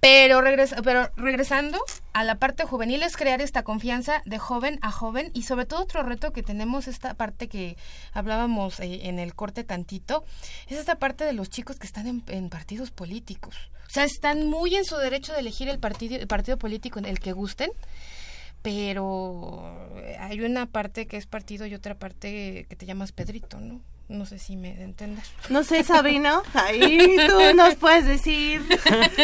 Pero, 0.03 0.41
pero 0.83 1.09
regresando 1.15 1.79
a 2.11 2.25
la 2.25 2.35
parte 2.35 2.65
juvenil 2.65 3.03
es 3.03 3.15
crear 3.15 3.39
esta 3.39 3.63
confianza 3.63 4.21
de 4.25 4.37
joven 4.37 4.77
a 4.81 4.91
joven 4.91 5.31
y 5.33 5.43
sobre 5.43 5.65
todo 5.65 5.81
otro 5.81 6.03
reto 6.03 6.33
que 6.33 6.43
tenemos, 6.43 6.89
esta 6.89 7.13
parte 7.13 7.47
que 7.47 7.77
hablábamos 8.11 8.81
eh, 8.81 9.07
en 9.07 9.17
el 9.17 9.33
corte 9.33 9.63
tantito, 9.63 10.25
es 10.67 10.77
esta 10.77 10.95
parte 10.95 11.23
de 11.23 11.31
los 11.31 11.49
chicos 11.49 11.79
que 11.79 11.87
están 11.87 12.21
en, 12.27 12.49
partidos 12.49 12.91
políticos. 12.91 13.55
O 13.87 13.91
sea, 13.91 14.03
están 14.03 14.49
muy 14.49 14.75
en 14.75 14.83
su 14.83 14.97
derecho 14.97 15.31
de 15.31 15.39
elegir 15.39 15.69
el 15.69 15.79
partido, 15.79 16.17
el 16.17 16.27
partido 16.27 16.57
político 16.57 16.99
en 16.99 17.05
el 17.05 17.21
que 17.21 17.31
gusten, 17.31 17.71
pero 18.61 19.89
hay 20.19 20.41
una 20.41 20.65
parte 20.65 21.07
que 21.07 21.15
es 21.15 21.27
partido 21.27 21.65
y 21.65 21.75
otra 21.75 21.95
parte 21.95 22.65
que 22.67 22.75
te 22.75 22.85
llamas 22.85 23.13
Pedrito, 23.13 23.57
¿no? 23.61 23.79
No 24.09 24.25
sé 24.25 24.37
si 24.37 24.57
me 24.57 24.75
de 24.75 24.83
entender. 24.83 25.23
No 25.49 25.63
sé, 25.63 25.83
Sabino, 25.83 26.43
ahí 26.53 27.15
tú 27.27 27.39
nos 27.55 27.75
puedes 27.75 28.05
decir. 28.05 28.61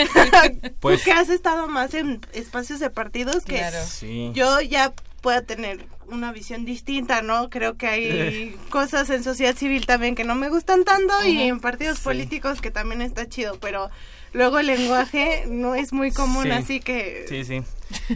pues, 0.80 1.04
que 1.04 1.12
has 1.12 1.30
estado 1.30 1.68
más 1.68 1.94
en 1.94 2.22
espacios 2.34 2.80
de 2.80 2.90
partidos 2.90 3.44
que 3.46 3.62
yo 4.34 4.62
ya 4.62 4.94
pueda 5.22 5.42
tener 5.42 5.86
una 6.08 6.32
visión 6.32 6.66
distinta, 6.66 7.22
¿no? 7.22 7.50
Creo 7.50 7.78
que 7.78 7.88
hay 7.88 8.56
cosas 8.70 9.10
en 9.10 9.24
sociedad 9.24 9.56
civil 9.56 9.86
también 9.86 10.16
que 10.16 10.24
no 10.24 10.36
me 10.36 10.50
gustan 10.50 10.84
tanto 10.84 11.14
y 11.26 11.42
en 11.42 11.60
partidos 11.60 12.00
políticos 12.00 12.62
que 12.62 12.72
también 12.72 13.02
está 13.02 13.28
chido, 13.28 13.60
pero 13.60 13.90
luego 14.34 14.60
el 14.60 14.68
lenguaje 14.68 15.46
no 15.48 15.76
es 15.76 15.94
muy 15.94 16.12
común, 16.12 16.52
así 16.52 16.80
que... 16.80 17.26
Sí, 17.28 17.44
sí. 17.44 17.62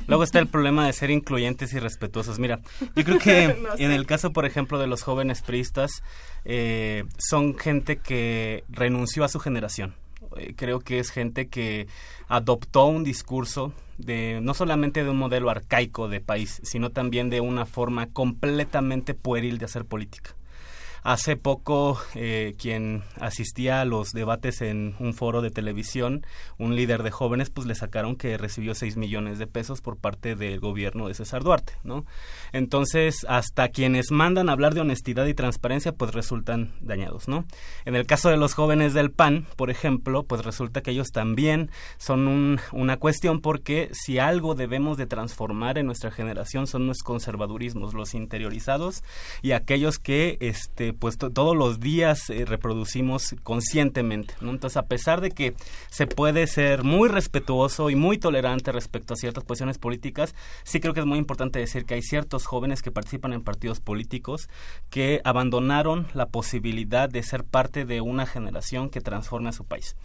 Luego 0.07 0.23
está 0.23 0.39
el 0.39 0.47
problema 0.47 0.85
de 0.85 0.93
ser 0.93 1.11
incluyentes 1.11 1.73
y 1.73 1.79
respetuosos. 1.79 2.39
Mira, 2.39 2.59
yo 2.95 3.03
creo 3.03 3.19
que 3.19 3.55
en 3.77 3.91
el 3.91 4.05
caso, 4.05 4.33
por 4.33 4.45
ejemplo, 4.45 4.79
de 4.79 4.87
los 4.87 5.03
jóvenes 5.03 5.41
priistas, 5.41 6.03
eh, 6.45 7.05
son 7.17 7.57
gente 7.57 7.97
que 7.97 8.63
renunció 8.69 9.23
a 9.23 9.29
su 9.29 9.39
generación. 9.39 9.95
Eh, 10.37 10.53
creo 10.55 10.79
que 10.79 10.99
es 10.99 11.09
gente 11.09 11.47
que 11.47 11.87
adoptó 12.27 12.85
un 12.85 13.03
discurso 13.03 13.73
de 13.97 14.39
no 14.41 14.53
solamente 14.53 15.03
de 15.03 15.09
un 15.09 15.17
modelo 15.17 15.49
arcaico 15.49 16.07
de 16.07 16.19
país, 16.19 16.59
sino 16.63 16.89
también 16.89 17.29
de 17.29 17.41
una 17.41 17.65
forma 17.65 18.07
completamente 18.07 19.13
pueril 19.13 19.57
de 19.57 19.65
hacer 19.65 19.85
política. 19.85 20.35
Hace 21.03 21.35
poco, 21.35 21.99
eh, 22.15 22.55
quien 22.57 23.03
asistía 23.19 23.81
a 23.81 23.85
los 23.85 24.11
debates 24.11 24.61
en 24.61 24.95
un 24.99 25.13
foro 25.13 25.41
de 25.41 25.51
televisión, 25.51 26.25
un 26.57 26.75
líder 26.75 27.03
de 27.03 27.11
jóvenes, 27.11 27.49
pues 27.49 27.67
le 27.67 27.75
sacaron 27.75 28.15
que 28.15 28.37
recibió 28.37 28.73
6 28.73 28.95
millones 28.95 29.37
de 29.37 29.47
pesos 29.47 29.81
por 29.81 29.97
parte 29.97 30.35
del 30.35 30.61
gobierno 30.61 31.07
de 31.07 31.13
César 31.13 31.43
Duarte, 31.43 31.73
¿no? 31.83 32.05
Entonces, 32.53 33.25
hasta 33.27 33.67
quienes 33.67 34.11
mandan 34.11 34.49
hablar 34.49 34.73
de 34.73 34.81
honestidad 34.81 35.25
y 35.25 35.33
transparencia, 35.33 35.91
pues 35.91 36.13
resultan 36.13 36.73
dañados, 36.79 37.27
¿no? 37.27 37.45
En 37.83 37.95
el 37.95 38.05
caso 38.05 38.29
de 38.29 38.37
los 38.37 38.53
jóvenes 38.53 38.93
del 38.93 39.11
PAN, 39.11 39.45
por 39.57 39.69
ejemplo, 39.69 40.23
pues 40.23 40.45
resulta 40.45 40.81
que 40.81 40.91
ellos 40.91 41.11
también 41.11 41.69
son 41.97 42.59
una 42.71 42.97
cuestión 42.97 43.41
porque 43.41 43.89
si 43.91 44.19
algo 44.19 44.55
debemos 44.55 44.97
de 44.97 45.05
transformar 45.05 45.77
en 45.77 45.85
nuestra 45.85 46.11
generación 46.11 46.67
son 46.67 46.87
los 46.87 46.99
conservadurismos, 46.99 47.93
los 47.93 48.13
interiorizados 48.13 49.03
y 49.41 49.51
aquellos 49.51 49.99
que, 49.99 50.37
este, 50.39 50.92
pues 50.93 51.17
todos 51.17 51.55
los 51.55 51.79
días 51.79 52.29
eh, 52.29 52.45
reproducimos 52.45 53.35
conscientemente. 53.43 54.35
¿no? 54.41 54.51
Entonces, 54.51 54.77
a 54.77 54.87
pesar 54.87 55.21
de 55.21 55.31
que 55.31 55.55
se 55.89 56.07
puede 56.07 56.47
ser 56.47 56.83
muy 56.83 57.09
respetuoso 57.09 57.89
y 57.89 57.95
muy 57.95 58.17
tolerante 58.17 58.71
respecto 58.71 59.13
a 59.13 59.17
ciertas 59.17 59.43
posiciones 59.43 59.77
políticas, 59.77 60.35
sí 60.63 60.79
creo 60.79 60.93
que 60.93 61.01
es 61.01 61.05
muy 61.05 61.17
importante 61.17 61.59
decir 61.59 61.85
que 61.85 61.95
hay 61.95 62.01
ciertos 62.01 62.45
jóvenes 62.45 62.81
que 62.81 62.91
participan 62.91 63.33
en 63.33 63.43
partidos 63.43 63.79
políticos 63.79 64.49
que 64.89 65.21
abandonaron 65.23 66.07
la 66.13 66.27
posibilidad 66.27 67.09
de 67.09 67.23
ser 67.23 67.43
parte 67.43 67.85
de 67.85 68.01
una 68.01 68.25
generación 68.25 68.89
que 68.89 69.01
transforme 69.01 69.49
a 69.49 69.53
su 69.53 69.65
país 69.65 69.95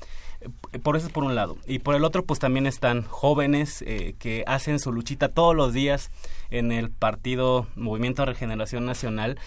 eh, 0.41 0.79
por 0.79 0.97
eso 0.97 1.07
es 1.07 1.13
por 1.13 1.25
un 1.25 1.35
lado. 1.35 1.57
Y 1.67 1.81
por 1.81 1.95
el 1.95 2.05
otro, 2.05 2.25
pues 2.25 2.39
también 2.39 2.67
están 2.67 3.03
jóvenes 3.03 3.83
eh, 3.83 4.15
que 4.19 4.45
hacen 4.47 4.79
su 4.79 4.93
luchita 4.93 5.29
todos 5.29 5.55
los 5.55 5.73
días 5.73 6.11
en 6.51 6.73
el 6.73 6.91
partido 6.91 7.67
Movimiento 7.75 8.23
de 8.23 8.27
Regeneración 8.27 8.87
Nacional 8.87 9.39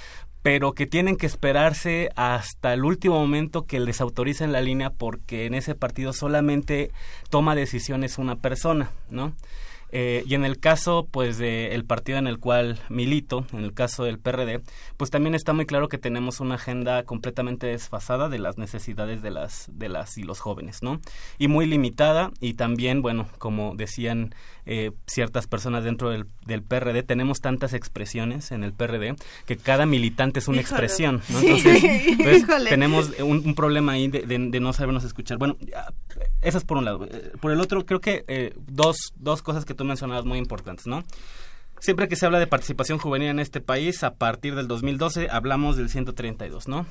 pero 0.42 0.74
que 0.74 0.88
tienen 0.88 1.18
que 1.18 1.28
esperarse 1.28 2.10
hasta 2.16 2.74
el 2.74 2.84
último 2.84 3.20
momento 3.20 3.66
que 3.66 3.80
les 3.80 4.02
autoricen 4.02 4.52
la 4.52 4.62
línea 4.62 4.90
porque 4.90 5.46
en 5.46 5.54
ese 5.54 5.76
partido 5.76 6.14
solamente 6.14 6.92
toma 7.30 7.56
decisiones 7.56 8.18
una 8.18 8.38
persona, 8.38 8.92
¿no? 9.10 9.34
Eh, 9.92 10.24
y 10.26 10.36
en 10.36 10.46
el 10.46 10.60
caso, 10.60 11.08
pues, 11.12 11.38
del 11.38 11.86
partido 11.86 12.18
en 12.18 12.28
el 12.28 12.40
cual 12.40 12.80
milito, 12.90 13.46
en 13.54 13.64
el 13.64 13.74
caso 13.74 14.04
del 14.04 14.20
PRD, 14.20 14.62
pues 14.98 15.10
también 15.10 15.36
está 15.36 15.54
muy 15.54 15.66
claro 15.66 15.90
que 15.90 15.98
tenemos 15.98 16.40
una 16.40 16.56
agenda 16.56 17.04
completamente 17.04 17.68
desfasada 17.68 18.30
de 18.30 18.40
las 18.40 18.58
necesidades 18.58 19.22
de 19.22 19.32
las, 19.32 19.70
de 19.72 19.90
las 19.90 20.18
y 20.18 20.24
los 20.24 20.40
jóvenes, 20.40 20.82
¿no? 20.82 21.00
Y 21.38 21.48
muy 21.48 21.66
limitada 21.66 22.32
y 22.40 22.54
también, 22.54 23.02
bueno, 23.02 23.28
como 23.38 23.76
decían 23.76 24.34
eh, 24.66 24.92
ciertas 25.08 25.48
personas 25.48 25.84
dentro 25.84 26.10
del, 26.10 26.28
del, 26.46 26.62
PRD, 26.62 27.04
tenemos 27.04 27.42
tantas 27.42 27.74
expresiones 27.74 28.52
en 28.52 28.64
el 28.64 28.74
PRD 28.74 29.16
que 29.46 29.58
cada 29.58 29.86
militante 29.86 30.40
es 30.40 30.48
una 30.48 30.62
expresión, 30.62 31.22
¿no? 31.30 31.40
Entonces, 31.40 31.84
pues, 32.24 32.46
tenemos 32.70 33.12
un, 33.20 33.56
problema 33.56 33.94
ahí 33.94 34.08
de, 34.08 34.22
de, 34.22 34.60
no 34.60 34.72
sabernos 34.72 35.04
escuchar. 35.04 35.38
Bueno, 35.38 35.58
eso 36.42 36.58
es 36.58 36.64
por 36.64 36.78
un 36.78 36.86
lado. 36.86 37.06
Eh, 37.06 37.32
por 37.42 37.52
el 37.52 37.60
otro, 37.60 37.86
creo 37.86 38.02
que 38.02 38.24
eh, 38.28 38.54
dos, 38.56 39.14
dos 39.16 39.42
cosas 39.42 39.66
que 39.66 39.74
tú 39.82 39.86
mencionabas 39.86 40.26
muy 40.26 40.38
importantes, 40.38 40.86
¿no? 40.86 41.04
Siempre 41.80 42.08
que 42.08 42.16
se 42.16 42.28
habla 42.28 42.38
de 42.38 42.46
participación 42.46 43.00
juvenil 43.00 43.30
en 43.30 43.40
este 43.40 43.62
país, 43.62 44.04
a 44.04 44.14
partir 44.14 44.54
del 44.54 44.68
2012 44.68 45.30
hablamos 45.32 45.76
del 45.76 45.90
132, 45.90 46.68
¿no? 46.68 46.86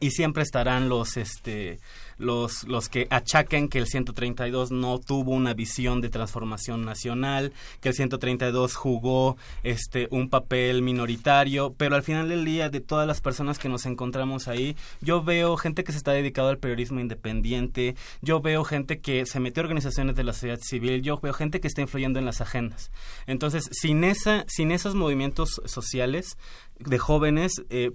Y 0.00 0.10
siempre 0.10 0.42
estarán 0.42 0.88
los 0.88 1.16
este 1.16 1.78
los 2.18 2.64
los 2.64 2.88
que 2.88 3.06
achaquen 3.10 3.68
que 3.68 3.78
el 3.78 3.86
132 3.86 4.70
no 4.70 4.98
tuvo 4.98 5.32
una 5.32 5.54
visión 5.54 6.00
de 6.00 6.08
transformación 6.08 6.84
nacional, 6.84 7.52
que 7.80 7.90
el 7.90 7.94
132 7.94 8.74
jugó 8.74 9.36
este 9.62 10.08
un 10.10 10.28
papel 10.28 10.82
minoritario, 10.82 11.74
pero 11.76 11.94
al 11.94 12.02
final 12.02 12.28
del 12.28 12.44
día 12.44 12.68
de 12.68 12.80
todas 12.80 13.06
las 13.06 13.20
personas 13.20 13.58
que 13.58 13.68
nos 13.68 13.86
encontramos 13.86 14.48
ahí, 14.48 14.76
yo 15.00 15.22
veo 15.22 15.56
gente 15.56 15.84
que 15.84 15.92
se 15.92 15.98
está 15.98 16.12
dedicado 16.12 16.48
al 16.48 16.58
periodismo 16.58 17.00
independiente, 17.00 17.96
yo 18.22 18.40
veo 18.40 18.64
gente 18.64 19.00
que 19.00 19.26
se 19.26 19.40
metió 19.40 19.62
a 19.62 19.66
organizaciones 19.66 20.16
de 20.16 20.24
la 20.24 20.32
sociedad 20.32 20.60
civil, 20.60 21.02
yo 21.02 21.18
veo 21.18 21.32
gente 21.32 21.60
que 21.60 21.68
está 21.68 21.82
influyendo 21.82 22.18
en 22.18 22.24
las 22.24 22.40
agendas. 22.40 22.90
Entonces, 23.26 23.68
sin 23.72 24.04
esa 24.04 24.44
sin 24.48 24.70
esos 24.72 24.94
movimientos 24.94 25.60
sociales 25.66 26.36
de 26.78 26.98
jóvenes 26.98 27.52
eh, 27.70 27.92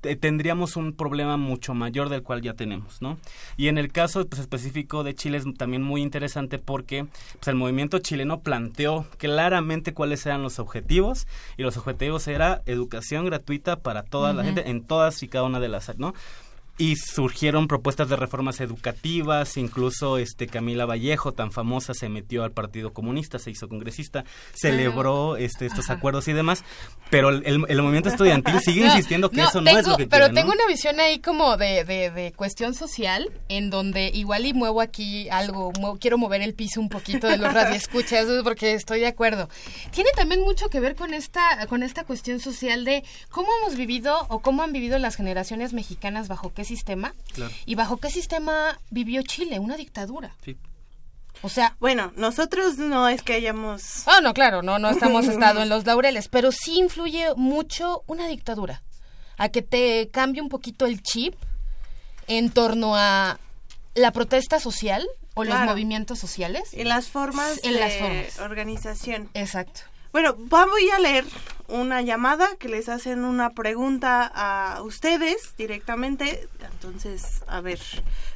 tendríamos 0.00 0.76
un 0.76 0.92
problema 0.92 1.36
mucho 1.36 1.74
mayor 1.74 2.08
del 2.08 2.22
cual 2.22 2.42
ya 2.42 2.54
tenemos, 2.54 3.02
¿no? 3.02 3.18
Y 3.56 3.68
en 3.68 3.78
el 3.78 3.90
caso 3.90 4.26
pues, 4.26 4.40
específico 4.40 5.04
de 5.04 5.14
Chile 5.14 5.38
es 5.38 5.44
también 5.56 5.82
muy 5.82 6.02
interesante 6.02 6.58
porque 6.58 7.06
pues, 7.34 7.48
el 7.48 7.56
movimiento 7.56 7.98
chileno 7.98 8.40
planteó 8.40 9.06
claramente 9.18 9.94
cuáles 9.94 10.24
eran 10.26 10.42
los 10.42 10.58
objetivos 10.58 11.26
y 11.56 11.62
los 11.62 11.76
objetivos 11.76 12.28
era 12.28 12.62
educación 12.66 13.24
gratuita 13.24 13.76
para 13.76 14.02
toda 14.02 14.32
la 14.32 14.44
gente 14.44 14.70
en 14.70 14.84
todas 14.84 15.22
y 15.22 15.28
cada 15.28 15.44
una 15.44 15.60
de 15.60 15.68
las, 15.68 15.96
¿no? 15.98 16.14
Y 16.78 16.96
surgieron 16.96 17.68
propuestas 17.68 18.08
de 18.08 18.16
reformas 18.16 18.60
educativas, 18.60 19.56
incluso 19.56 20.18
este 20.18 20.46
Camila 20.46 20.84
Vallejo, 20.84 21.32
tan 21.32 21.50
famosa, 21.50 21.94
se 21.94 22.08
metió 22.08 22.44
al 22.44 22.52
Partido 22.52 22.92
Comunista, 22.92 23.38
se 23.38 23.50
hizo 23.50 23.68
congresista, 23.68 24.24
celebró 24.54 25.36
este, 25.36 25.66
estos 25.66 25.88
acuerdos 25.88 26.28
y 26.28 26.34
demás, 26.34 26.64
pero 27.10 27.30
el, 27.30 27.58
movimiento 27.58 28.10
estudiantil 28.10 28.60
sigue 28.60 28.80
insistiendo 28.86 29.30
que 29.30 29.42
eso 29.42 29.60
no 29.60 29.70
es 29.70 29.86
lo 29.86 29.96
que 29.96 30.06
Pero 30.06 30.32
tengo 30.32 30.52
una 30.52 30.66
visión 30.66 31.00
ahí 31.00 31.20
como 31.20 31.56
de, 31.56 31.84
de, 31.84 32.32
cuestión 32.36 32.74
social, 32.74 33.30
en 33.48 33.70
donde 33.70 34.10
igual 34.12 34.44
y 34.44 34.52
muevo 34.52 34.80
aquí 34.82 35.28
algo, 35.30 35.72
quiero 35.98 36.18
mover 36.18 36.42
el 36.42 36.54
piso 36.54 36.80
un 36.80 36.90
poquito 36.90 37.26
de 37.26 37.38
los 37.38 37.52
radioescuchas, 37.54 38.26
porque 38.44 38.74
estoy 38.74 39.00
de 39.00 39.06
acuerdo. 39.06 39.48
Tiene 39.92 40.10
también 40.14 40.42
mucho 40.42 40.68
que 40.68 40.80
ver 40.80 40.94
con 40.94 41.14
esta, 41.14 41.66
con 41.68 41.82
esta 41.82 42.04
cuestión 42.04 42.40
social 42.40 42.84
de 42.84 43.02
cómo 43.30 43.48
hemos 43.60 43.76
vivido 43.76 44.26
o 44.28 44.40
cómo 44.40 44.62
han 44.62 44.72
vivido 44.72 44.98
las 44.98 45.16
generaciones 45.16 45.72
mexicanas 45.72 46.28
bajo 46.28 46.52
qué 46.52 46.65
sistema 46.66 47.14
y 47.64 47.74
bajo 47.74 47.96
qué 47.96 48.10
sistema 48.10 48.78
vivió 48.90 49.22
Chile, 49.22 49.58
una 49.58 49.76
dictadura. 49.76 50.34
O 51.42 51.48
sea, 51.48 51.76
bueno, 51.80 52.12
nosotros 52.16 52.78
no 52.78 53.08
es 53.08 53.22
que 53.22 53.34
hayamos 53.34 54.06
Ah, 54.06 54.20
no, 54.22 54.34
claro, 54.34 54.62
no 54.62 54.78
no 54.78 54.90
estamos 54.90 55.26
estado 55.26 55.62
en 55.62 55.68
los 55.68 55.84
laureles, 55.86 56.28
pero 56.28 56.50
sí 56.52 56.78
influye 56.78 57.28
mucho 57.36 58.02
una 58.06 58.26
dictadura 58.26 58.82
a 59.38 59.48
que 59.48 59.62
te 59.62 60.08
cambie 60.10 60.42
un 60.42 60.48
poquito 60.48 60.86
el 60.86 61.02
chip 61.02 61.34
en 62.26 62.50
torno 62.50 62.96
a 62.96 63.38
la 63.94 64.12
protesta 64.12 64.60
social 64.60 65.06
o 65.34 65.44
los 65.44 65.60
movimientos 65.60 66.18
sociales 66.18 66.72
y 66.72 66.84
las 66.84 67.08
formas 67.08 67.60
en 67.62 67.74
de 67.74 67.80
las 67.80 67.94
formas. 67.96 68.38
organización. 68.40 69.28
Exacto. 69.34 69.82
Bueno, 70.12 70.34
voy 70.38 70.88
a 70.88 70.98
leer 70.98 71.26
una 71.68 72.02
llamada 72.02 72.48
que 72.58 72.68
les 72.68 72.88
hacen 72.88 73.24
una 73.24 73.50
pregunta 73.50 74.30
a 74.34 74.82
ustedes 74.82 75.54
directamente. 75.56 76.48
Entonces, 76.72 77.42
a 77.46 77.60
ver. 77.60 77.80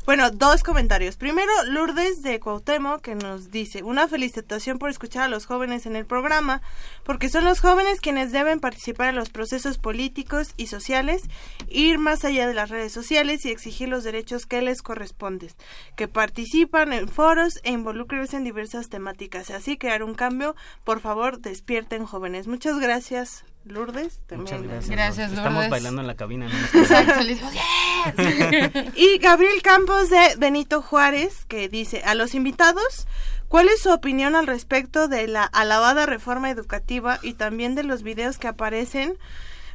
Bueno, 0.06 0.30
dos 0.30 0.62
comentarios. 0.62 1.16
Primero, 1.16 1.52
Lourdes 1.66 2.22
de 2.22 2.40
Cuauhtémoc 2.40 3.02
que 3.02 3.14
nos 3.14 3.50
dice, 3.50 3.82
una 3.82 4.08
felicitación 4.08 4.78
por 4.78 4.90
escuchar 4.90 5.24
a 5.24 5.28
los 5.28 5.46
jóvenes 5.46 5.86
en 5.86 5.94
el 5.94 6.06
programa, 6.06 6.62
porque 7.04 7.28
son 7.28 7.44
los 7.44 7.60
jóvenes 7.60 8.00
quienes 8.00 8.32
deben 8.32 8.60
participar 8.60 9.10
en 9.10 9.16
los 9.16 9.30
procesos 9.30 9.78
políticos 9.78 10.54
y 10.56 10.66
sociales, 10.66 11.22
ir 11.68 11.98
más 11.98 12.24
allá 12.24 12.48
de 12.48 12.54
las 12.54 12.70
redes 12.70 12.92
sociales 12.92 13.44
y 13.44 13.50
exigir 13.50 13.88
los 13.88 14.02
derechos 14.02 14.46
que 14.46 14.62
les 14.62 14.82
corresponden, 14.82 15.50
que 15.96 16.08
participan 16.08 16.92
en 16.92 17.08
foros 17.08 17.60
e 17.62 17.70
involucrarse 17.70 18.36
en 18.36 18.44
diversas 18.44 18.88
temáticas. 18.88 19.50
Así 19.50 19.76
crear 19.76 20.02
un 20.02 20.14
cambio, 20.14 20.56
por 20.84 21.00
favor, 21.00 21.40
despierten 21.40 22.06
jóvenes. 22.06 22.46
Muchas 22.46 22.78
gracias. 22.78 23.19
Lourdes, 23.64 24.20
también. 24.26 24.62
Muchas 24.62 24.88
gracias. 24.88 25.32
Estamos 25.32 25.68
bailando 25.68 26.00
en 26.00 26.06
la 26.06 26.16
cabina. 26.16 26.48
y 28.96 29.18
Gabriel 29.18 29.60
Campos 29.62 30.08
de 30.08 30.36
Benito 30.38 30.80
Juárez, 30.80 31.44
que 31.46 31.68
dice, 31.68 32.02
a 32.04 32.14
los 32.14 32.34
invitados, 32.34 33.06
¿cuál 33.48 33.68
es 33.68 33.82
su 33.82 33.92
opinión 33.92 34.34
al 34.34 34.46
respecto 34.46 35.08
de 35.08 35.28
la 35.28 35.44
alabada 35.44 36.06
reforma 36.06 36.50
educativa 36.50 37.18
y 37.22 37.34
también 37.34 37.74
de 37.74 37.82
los 37.82 38.02
videos 38.02 38.38
que 38.38 38.48
aparecen 38.48 39.18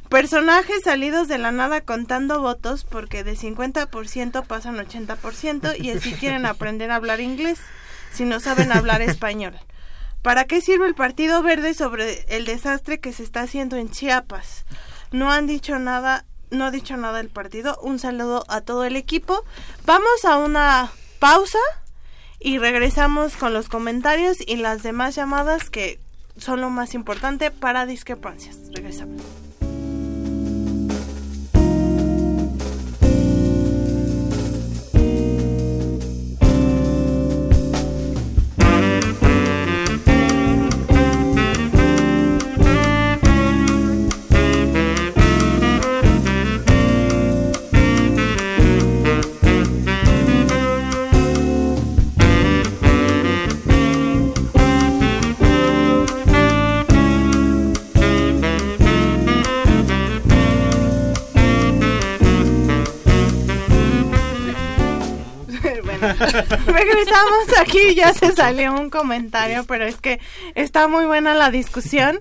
Personajes 0.08 0.82
salidos 0.84 1.26
de 1.26 1.36
la 1.36 1.50
nada 1.50 1.80
contando 1.80 2.40
votos 2.40 2.84
porque 2.84 3.24
de 3.24 3.34
50% 3.34 4.46
pasan 4.46 4.76
80% 4.76 5.80
y 5.80 5.90
así 5.90 6.12
quieren 6.12 6.46
aprender 6.46 6.92
a 6.92 6.96
hablar 6.96 7.20
inglés 7.20 7.58
si 8.12 8.24
no 8.24 8.38
saben 8.38 8.70
hablar 8.70 9.02
español. 9.02 9.58
¿Para 10.26 10.46
qué 10.46 10.60
sirve 10.60 10.88
el 10.88 10.96
Partido 10.96 11.40
Verde 11.40 11.72
sobre 11.72 12.24
el 12.36 12.46
desastre 12.46 12.98
que 12.98 13.12
se 13.12 13.22
está 13.22 13.42
haciendo 13.42 13.76
en 13.76 13.92
Chiapas? 13.92 14.64
No 15.12 15.30
han 15.30 15.46
dicho 15.46 15.78
nada, 15.78 16.24
no 16.50 16.64
ha 16.64 16.72
dicho 16.72 16.96
nada 16.96 17.20
el 17.20 17.28
partido. 17.28 17.78
Un 17.80 18.00
saludo 18.00 18.44
a 18.48 18.60
todo 18.60 18.82
el 18.82 18.96
equipo. 18.96 19.44
Vamos 19.84 20.24
a 20.24 20.38
una 20.38 20.90
pausa 21.20 21.60
y 22.40 22.58
regresamos 22.58 23.36
con 23.36 23.54
los 23.54 23.68
comentarios 23.68 24.38
y 24.44 24.56
las 24.56 24.82
demás 24.82 25.14
llamadas 25.14 25.70
que 25.70 26.00
son 26.36 26.60
lo 26.60 26.70
más 26.70 26.94
importante 26.94 27.52
para 27.52 27.86
discrepancias. 27.86 28.58
Regresamos. 28.74 29.22
Regresamos 66.76 67.58
aquí, 67.58 67.94
ya 67.94 68.12
se 68.12 68.32
salió 68.32 68.74
un 68.74 68.90
comentario, 68.90 69.64
pero 69.64 69.86
es 69.86 69.96
que 69.96 70.20
está 70.54 70.88
muy 70.88 71.06
buena 71.06 71.32
la 71.32 71.50
discusión. 71.50 72.20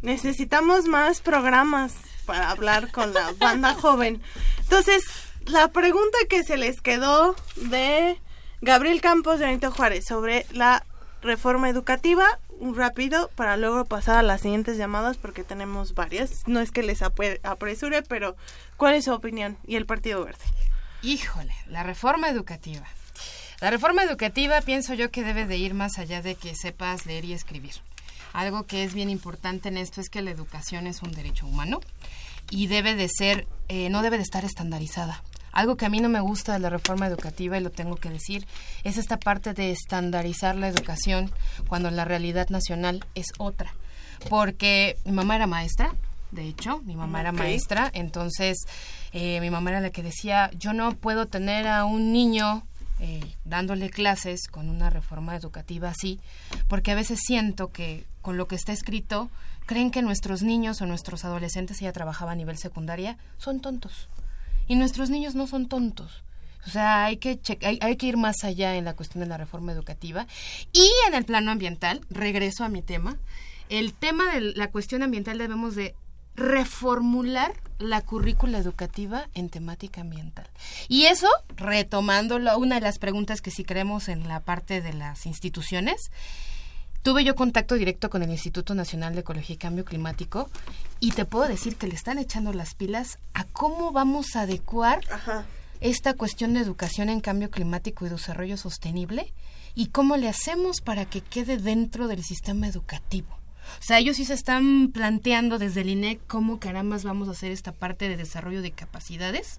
Necesitamos 0.00 0.86
más 0.86 1.20
programas 1.20 1.94
para 2.26 2.50
hablar 2.50 2.90
con 2.90 3.14
la 3.14 3.32
banda 3.38 3.74
joven. 3.74 4.20
Entonces, 4.58 5.04
la 5.46 5.68
pregunta 5.68 6.18
que 6.28 6.42
se 6.42 6.56
les 6.56 6.80
quedó 6.80 7.36
de 7.54 8.20
Gabriel 8.60 9.00
Campos 9.00 9.38
de 9.38 9.46
Benito 9.46 9.70
Juárez 9.70 10.04
sobre 10.04 10.46
la 10.50 10.84
reforma 11.22 11.68
educativa, 11.68 12.40
un 12.58 12.74
rápido 12.74 13.30
para 13.36 13.56
luego 13.56 13.84
pasar 13.84 14.16
a 14.16 14.22
las 14.22 14.40
siguientes 14.40 14.76
llamadas 14.78 15.16
porque 15.16 15.44
tenemos 15.44 15.94
varias. 15.94 16.42
No 16.48 16.58
es 16.58 16.72
que 16.72 16.82
les 16.82 17.02
apresure, 17.02 18.02
pero 18.02 18.34
¿cuál 18.76 18.94
es 18.94 19.04
su 19.04 19.12
opinión 19.12 19.58
y 19.64 19.76
el 19.76 19.86
Partido 19.86 20.24
Verde? 20.24 20.42
Híjole, 21.02 21.54
la 21.68 21.84
reforma 21.84 22.28
educativa. 22.28 22.88
La 23.62 23.70
reforma 23.70 24.02
educativa 24.02 24.60
pienso 24.60 24.92
yo 24.92 25.12
que 25.12 25.22
debe 25.22 25.46
de 25.46 25.56
ir 25.56 25.72
más 25.72 25.96
allá 25.96 26.20
de 26.20 26.34
que 26.34 26.56
sepas 26.56 27.06
leer 27.06 27.24
y 27.24 27.32
escribir. 27.32 27.74
Algo 28.32 28.64
que 28.64 28.82
es 28.82 28.92
bien 28.92 29.08
importante 29.08 29.68
en 29.68 29.76
esto 29.76 30.00
es 30.00 30.08
que 30.08 30.20
la 30.20 30.32
educación 30.32 30.88
es 30.88 31.00
un 31.00 31.12
derecho 31.12 31.46
humano 31.46 31.78
y 32.50 32.66
debe 32.66 32.96
de 32.96 33.08
ser, 33.08 33.46
eh, 33.68 33.88
no 33.88 34.02
debe 34.02 34.16
de 34.16 34.24
estar 34.24 34.44
estandarizada. 34.44 35.22
Algo 35.52 35.76
que 35.76 35.86
a 35.86 35.90
mí 35.90 36.00
no 36.00 36.08
me 36.08 36.18
gusta 36.18 36.54
de 36.54 36.58
la 36.58 36.70
reforma 36.70 37.06
educativa, 37.06 37.56
y 37.56 37.60
lo 37.60 37.70
tengo 37.70 37.94
que 37.94 38.10
decir, 38.10 38.48
es 38.82 38.98
esta 38.98 39.16
parte 39.16 39.54
de 39.54 39.70
estandarizar 39.70 40.56
la 40.56 40.66
educación 40.66 41.30
cuando 41.68 41.88
la 41.92 42.04
realidad 42.04 42.48
nacional 42.48 43.06
es 43.14 43.26
otra. 43.38 43.76
Porque 44.28 44.96
mi 45.04 45.12
mamá 45.12 45.36
era 45.36 45.46
maestra, 45.46 45.94
de 46.32 46.48
hecho, 46.48 46.80
mi 46.80 46.96
mamá 46.96 47.20
era 47.20 47.30
maestra, 47.30 47.92
entonces 47.94 48.56
eh, 49.12 49.38
mi 49.40 49.50
mamá 49.50 49.70
era 49.70 49.80
la 49.80 49.90
que 49.90 50.02
decía, 50.02 50.50
yo 50.58 50.72
no 50.72 50.96
puedo 50.96 51.26
tener 51.26 51.68
a 51.68 51.84
un 51.84 52.12
niño 52.12 52.66
eh, 53.04 53.20
dándole 53.44 53.90
clases 53.90 54.46
con 54.46 54.68
una 54.70 54.88
reforma 54.88 55.34
educativa 55.34 55.88
así, 55.88 56.20
porque 56.68 56.92
a 56.92 56.94
veces 56.94 57.18
siento 57.20 57.72
que 57.72 58.06
con 58.20 58.36
lo 58.36 58.46
que 58.46 58.54
está 58.54 58.72
escrito 58.72 59.28
creen 59.66 59.90
que 59.90 60.02
nuestros 60.02 60.44
niños 60.44 60.80
o 60.80 60.86
nuestros 60.86 61.24
adolescentes, 61.24 61.80
ya 61.80 61.92
trabajaba 61.92 62.30
a 62.30 62.36
nivel 62.36 62.58
secundaria, 62.58 63.18
son 63.38 63.58
tontos. 63.58 64.08
Y 64.68 64.76
nuestros 64.76 65.10
niños 65.10 65.34
no 65.34 65.48
son 65.48 65.66
tontos. 65.66 66.22
O 66.64 66.70
sea, 66.70 67.06
hay 67.06 67.16
que, 67.16 67.40
hay, 67.62 67.80
hay, 67.82 67.96
que 67.96 68.06
ir 68.06 68.16
más 68.16 68.44
allá 68.44 68.76
en 68.76 68.84
la 68.84 68.94
cuestión 68.94 69.24
de 69.24 69.28
la 69.28 69.36
reforma 69.36 69.72
educativa. 69.72 70.28
Y 70.72 70.88
en 71.08 71.14
el 71.14 71.24
plano 71.24 71.50
ambiental, 71.50 72.02
regreso 72.08 72.62
a 72.62 72.68
mi 72.68 72.82
tema, 72.82 73.16
el 73.68 73.94
tema 73.94 74.32
de 74.32 74.52
la 74.54 74.70
cuestión 74.70 75.02
ambiental 75.02 75.38
debemos 75.38 75.74
de 75.74 75.96
reformular 76.34 77.52
la 77.78 78.00
currícula 78.00 78.58
educativa 78.58 79.28
en 79.34 79.50
temática 79.50 80.00
ambiental. 80.00 80.48
Y 80.88 81.04
eso, 81.04 81.28
retomando 81.56 82.36
una 82.56 82.76
de 82.76 82.80
las 82.80 82.98
preguntas 82.98 83.40
que 83.40 83.50
si 83.50 83.64
creemos 83.64 84.08
en 84.08 84.28
la 84.28 84.40
parte 84.40 84.80
de 84.80 84.92
las 84.92 85.26
instituciones, 85.26 86.10
tuve 87.02 87.24
yo 87.24 87.34
contacto 87.34 87.74
directo 87.74 88.08
con 88.08 88.22
el 88.22 88.30
Instituto 88.30 88.74
Nacional 88.74 89.14
de 89.14 89.20
Ecología 89.20 89.54
y 89.54 89.58
Cambio 89.58 89.84
Climático 89.84 90.48
y 91.00 91.10
te 91.10 91.24
puedo 91.24 91.48
decir 91.48 91.76
que 91.76 91.88
le 91.88 91.94
están 91.94 92.18
echando 92.18 92.52
las 92.52 92.74
pilas 92.74 93.18
a 93.34 93.44
cómo 93.44 93.92
vamos 93.92 94.36
a 94.36 94.42
adecuar 94.42 95.00
esta 95.80 96.14
cuestión 96.14 96.54
de 96.54 96.60
educación 96.60 97.08
en 97.08 97.20
cambio 97.20 97.50
climático 97.50 98.06
y 98.06 98.08
desarrollo 98.08 98.56
sostenible 98.56 99.32
y 99.74 99.86
cómo 99.86 100.16
le 100.16 100.28
hacemos 100.28 100.80
para 100.80 101.04
que 101.04 101.22
quede 101.22 101.56
dentro 101.56 102.06
del 102.06 102.22
sistema 102.22 102.68
educativo. 102.68 103.41
O 103.80 103.82
sea, 103.82 103.98
ellos 103.98 104.16
sí 104.16 104.24
se 104.24 104.34
están 104.34 104.90
planteando 104.92 105.58
desde 105.58 105.82
el 105.82 105.90
INEC 105.90 106.20
cómo 106.26 106.58
carambas 106.58 107.04
vamos 107.04 107.28
a 107.28 107.32
hacer 107.32 107.52
esta 107.52 107.72
parte 107.72 108.08
de 108.08 108.16
desarrollo 108.16 108.62
de 108.62 108.70
capacidades 108.70 109.58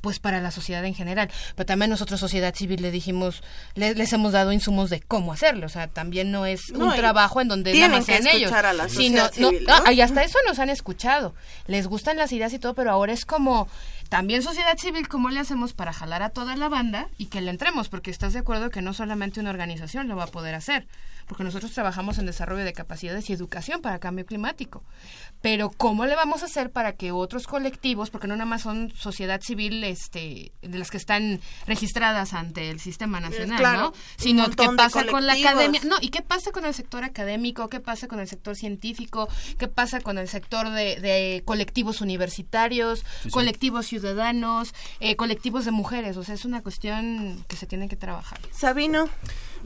pues 0.00 0.18
para 0.18 0.40
la 0.40 0.50
sociedad 0.50 0.84
en 0.84 0.94
general. 0.94 1.30
Pero 1.56 1.66
también 1.66 1.90
nosotros, 1.90 2.20
sociedad 2.20 2.54
civil, 2.54 2.82
le 2.82 2.90
dijimos, 2.90 3.42
les, 3.74 4.12
hemos 4.12 4.32
dado 4.32 4.52
insumos 4.52 4.90
de 4.90 5.00
cómo 5.00 5.32
hacerlo. 5.32 5.66
O 5.66 5.68
sea, 5.68 5.88
también 5.88 6.30
no 6.30 6.46
es 6.46 6.70
un 6.70 6.94
trabajo 6.94 7.40
en 7.40 7.48
donde 7.48 7.74
nada 7.74 7.96
más 7.96 8.06
sean 8.06 8.26
ellos. 8.26 8.52
A 8.52 8.72
la 8.72 8.88
sino, 8.88 9.28
civil, 9.28 9.66
no, 9.66 9.90
y 9.90 10.00
hasta 10.00 10.22
eso 10.22 10.38
nos 10.46 10.58
han 10.58 10.70
escuchado. 10.70 11.34
Les 11.66 11.86
gustan 11.86 12.16
las 12.16 12.32
ideas 12.32 12.52
y 12.52 12.58
todo, 12.58 12.74
pero 12.74 12.90
ahora 12.90 13.12
es 13.12 13.24
como 13.24 13.68
también 14.08 14.42
sociedad 14.42 14.76
civil, 14.78 15.08
¿cómo 15.08 15.30
le 15.30 15.40
hacemos 15.40 15.74
para 15.74 15.92
jalar 15.92 16.22
a 16.22 16.30
toda 16.30 16.56
la 16.56 16.68
banda 16.68 17.08
y 17.18 17.26
que 17.26 17.40
le 17.40 17.50
entremos? 17.50 17.88
Porque 17.88 18.10
estás 18.10 18.32
de 18.32 18.38
acuerdo 18.38 18.70
que 18.70 18.82
no 18.82 18.94
solamente 18.94 19.40
una 19.40 19.50
organización 19.50 20.08
lo 20.08 20.16
va 20.16 20.24
a 20.24 20.28
poder 20.28 20.54
hacer 20.54 20.86
porque 21.28 21.44
nosotros 21.44 21.72
trabajamos 21.72 22.18
en 22.18 22.26
desarrollo 22.26 22.64
de 22.64 22.72
capacidades 22.72 23.28
y 23.28 23.32
educación 23.32 23.82
para 23.82 23.98
cambio 23.98 24.26
climático. 24.26 24.82
Pero 25.42 25.70
¿cómo 25.70 26.06
le 26.06 26.16
vamos 26.16 26.42
a 26.42 26.46
hacer 26.46 26.70
para 26.70 26.94
que 26.94 27.12
otros 27.12 27.46
colectivos, 27.46 28.10
porque 28.10 28.26
no 28.26 28.34
nada 28.34 28.46
más 28.46 28.62
son 28.62 28.90
sociedad 28.96 29.40
civil 29.40 29.84
este, 29.84 30.52
de 30.62 30.78
las 30.78 30.90
que 30.90 30.96
están 30.96 31.40
registradas 31.66 32.32
ante 32.34 32.70
el 32.70 32.80
sistema 32.80 33.20
nacional, 33.20 33.62
¿no? 33.76 33.92
Sino 34.16 34.50
qué 34.50 34.68
pasa 34.76 35.06
con 35.06 35.26
la 35.26 35.34
academia, 35.34 35.80
no, 35.84 35.96
y 36.00 36.08
qué 36.08 36.22
pasa 36.22 36.50
con 36.50 36.64
el 36.64 36.74
sector 36.74 37.04
académico, 37.04 37.68
qué 37.68 37.80
pasa 37.80 38.08
con 38.08 38.20
el 38.20 38.28
sector 38.28 38.56
científico, 38.56 39.28
qué 39.58 39.68
pasa 39.68 40.00
con 40.00 40.18
el 40.18 40.28
sector 40.28 40.70
de, 40.70 41.42
colectivos 41.44 42.00
universitarios, 42.00 43.04
colectivos 43.30 43.86
ciudadanos, 43.86 44.74
eh, 45.00 45.16
colectivos 45.16 45.64
de 45.64 45.70
mujeres, 45.70 46.16
o 46.16 46.24
sea, 46.24 46.34
es 46.34 46.44
una 46.44 46.62
cuestión 46.62 47.44
que 47.48 47.56
se 47.56 47.66
tiene 47.66 47.88
que 47.88 47.96
trabajar. 47.96 48.40
Sabino. 48.52 49.08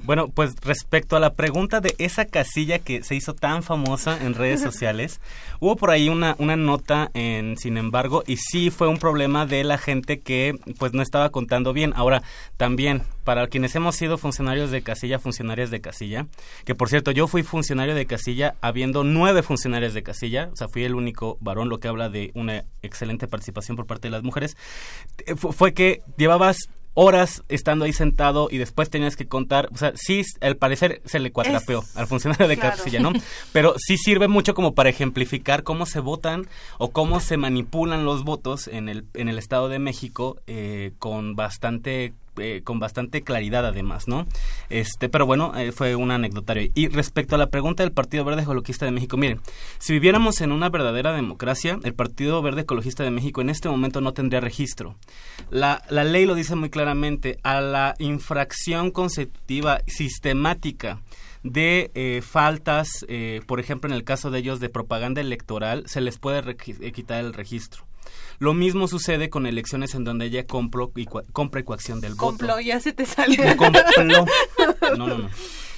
Bueno, 0.05 0.29
pues 0.29 0.55
respecto 0.63 1.17
a 1.17 1.21
la 1.21 1.35
pregunta 1.35 1.81
de 1.81 1.95
esa 1.99 2.25
casilla 2.25 2.81
que 2.81 3.05
se 3.05 3.15
hizo 3.15 3.35
tan 3.35 3.63
famosa 3.63 4.19
en 4.25 4.35
redes 4.35 4.61
sociales, 4.61 5.21
hubo 5.61 5.77
por 5.77 5.91
ahí 5.91 6.09
una, 6.09 6.35
una 6.39 6.57
nota 6.57 7.11
en, 7.15 7.57
sin 7.57 7.77
embargo, 7.77 8.25
y 8.27 8.37
sí 8.37 8.71
fue 8.71 8.89
un 8.89 8.99
problema 8.99 9.47
de 9.47 9.63
la 9.63 9.79
gente 9.79 10.21
que 10.21 10.55
pues 10.79 10.93
no 10.93 11.03
estaba 11.03 11.31
contando 11.31 11.73
bien. 11.73 11.93
Ahora, 11.95 12.23
también, 12.57 13.03
para 13.23 13.47
quienes 13.47 13.77
hemos 13.77 13.95
sido 13.95 14.19
funcionarios 14.19 14.71
de 14.71 14.83
casilla, 14.83 15.21
funcionarias 15.21 15.71
de 15.71 15.81
casilla, 15.81 16.27
que 16.65 16.75
por 16.75 16.89
cierto, 16.89 17.13
yo 17.13 17.29
fui 17.29 17.45
funcionario 17.45 17.95
de 17.95 18.07
casilla 18.07 18.57
habiendo 18.61 19.05
nueve 19.05 19.43
funcionarios 19.43 19.95
de 19.95 20.03
casilla, 20.03 20.51
o 20.53 20.57
sea, 20.57 20.69
fui 20.69 20.85
el 20.85 20.97
único 20.97 21.39
varón, 21.41 21.69
lo 21.69 21.79
que 21.79 21.89
habla 21.89 22.09
de 22.09 22.33
una 22.35 22.65
excelente 22.83 23.29
participación 23.29 23.77
por 23.77 23.87
parte 23.87 24.09
de 24.09 24.13
las 24.13 24.25
mujeres, 24.25 24.57
eh, 25.27 25.37
fue 25.37 25.75
que 25.75 26.03
llevabas 26.17 26.57
horas 26.95 27.43
estando 27.49 27.85
ahí 27.85 27.93
sentado 27.93 28.49
y 28.51 28.59
después 28.59 28.91
tenías 28.91 29.17
que 29.17 29.27
contar, 29.27 29.69
o 29.73 29.77
sea, 29.77 29.93
sí, 29.95 30.23
al 30.41 30.57
parecer 30.57 31.03
se 31.05 31.21
le 31.21 31.33
cuatrapeó 31.33 31.85
al 31.95 32.07
funcionario 32.07 32.49
de 32.49 32.57
claro. 32.57 32.83
¿no? 33.01 33.13
Pero 33.53 33.75
sí 33.79 33.97
sirve 33.97 34.29
mucho 34.29 34.55
como 34.55 34.75
para 34.75 34.91
ejemplificar 34.91 35.63
cómo 35.63 35.87
se 35.87 36.01
votan 36.01 36.47
o 36.79 36.91
cómo 36.91 37.21
se 37.21 37.37
manipulan 37.37 38.05
los 38.05 38.25
votos 38.25 38.69
en 38.69 38.89
el, 38.89 39.07
en 39.15 39.29
el 39.29 39.39
Estado 39.39 39.69
de 39.69 39.79
México 39.79 40.41
eh, 40.47 40.93
con 40.99 41.35
bastante 41.35 42.13
eh, 42.39 42.63
con 42.65 42.79
bastante 42.79 43.23
claridad 43.23 43.67
además, 43.67 44.09
¿no? 44.09 44.27
Este, 44.71 45.09
pero 45.09 45.27
bueno, 45.27 45.53
eh, 45.57 45.73
fue 45.73 45.97
un 45.97 46.11
anecdotario. 46.11 46.71
Y 46.75 46.89
respecto 46.89 47.35
a 47.35 47.39
la 47.39 47.49
pregunta 47.49 47.83
del 47.83 47.93
Partido 47.93 48.25
Verde 48.25 48.43
Ecologista 48.43 48.85
de 48.85 48.93
México, 48.93 49.17
miren, 49.17 49.41
si 49.79 49.93
viviéramos 49.93 50.41
en 50.41 50.53
una 50.53 50.69
verdadera 50.69 51.13
democracia, 51.13 51.79
el 51.83 51.95
Partido 51.95 52.43
Verde 52.43 52.63
Ecologista 52.63 53.05
de 53.05 53.11
México 53.11 53.41
en 53.41 53.51
este 53.51 53.69
momento 53.69 54.01
no 54.01 54.13
tendría 54.13 54.41
registro. 54.41 54.97
La, 55.51 55.83
la 55.89 56.05
ley 56.05 56.27
lo 56.27 56.35
dice 56.35 56.55
muy 56.55 56.71
claramente, 56.71 57.39
a 57.43 57.61
la 57.61 57.95
infracción 57.99 58.91
consecutiva 58.91 59.81
sistemática 59.87 61.01
de 61.43 61.91
eh, 61.95 62.23
faltas, 62.23 63.05
eh, 63.09 63.41
por 63.47 63.61
ejemplo, 63.61 63.91
en 63.91 63.95
el 63.95 64.05
caso 64.05 64.31
de 64.31 64.39
ellos 64.39 64.61
de 64.61 64.69
propaganda 64.69 65.21
electoral, 65.21 65.85
se 65.87 66.01
les 66.01 66.19
puede 66.19 66.57
quitar 66.57 67.25
el 67.25 67.33
registro. 67.33 67.85
Lo 68.39 68.55
mismo 68.55 68.89
sucede 68.89 69.31
con 69.31 69.47
elecciones 69.47 69.95
en 69.95 70.05
donde 70.05 70.27
ella 70.27 70.47
compro 70.47 70.93
y 70.97 71.07
compra 71.07 71.61
y 71.61 71.65
coacción 71.65 72.01
del 72.01 72.15
voto. 72.15 72.39
Complo, 72.39 72.61
ya 72.61 72.81
se 72.81 72.93
te 72.93 73.07
sale. 73.07 73.37
No, 74.97 75.07
no, 75.07 75.19
no. 75.19 75.31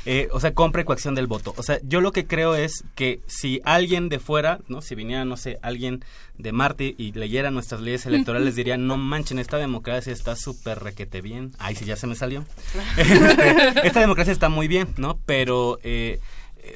Eh, 0.06 0.28
o 0.32 0.40
sea, 0.40 0.52
compra 0.52 0.82
y 0.82 0.84
coacción 0.84 1.14
del 1.14 1.26
voto. 1.26 1.54
O 1.56 1.62
sea, 1.62 1.78
yo 1.82 2.00
lo 2.00 2.12
que 2.12 2.26
creo 2.26 2.54
es 2.54 2.84
que 2.94 3.20
si 3.26 3.60
alguien 3.64 4.08
de 4.08 4.18
fuera, 4.18 4.60
¿no? 4.68 4.82
Si 4.82 4.94
viniera, 4.94 5.24
no 5.24 5.36
sé, 5.36 5.58
alguien 5.62 6.04
de 6.36 6.52
Marte 6.52 6.94
y 6.98 7.12
leyera 7.12 7.50
nuestras 7.50 7.80
leyes 7.80 8.04
electorales, 8.04 8.54
diría, 8.54 8.76
no 8.76 8.96
manchen, 8.96 9.38
esta 9.38 9.56
democracia 9.56 10.12
está 10.12 10.36
súper 10.36 10.80
requete 10.80 11.22
bien. 11.22 11.52
Ay, 11.58 11.74
sí, 11.74 11.84
ya 11.86 11.96
se 11.96 12.06
me 12.06 12.14
salió. 12.14 12.44
Este, 12.96 13.86
esta 13.86 14.00
democracia 14.00 14.32
está 14.32 14.48
muy 14.48 14.68
bien, 14.68 14.88
¿no? 14.96 15.18
Pero... 15.26 15.78
Eh, 15.82 16.20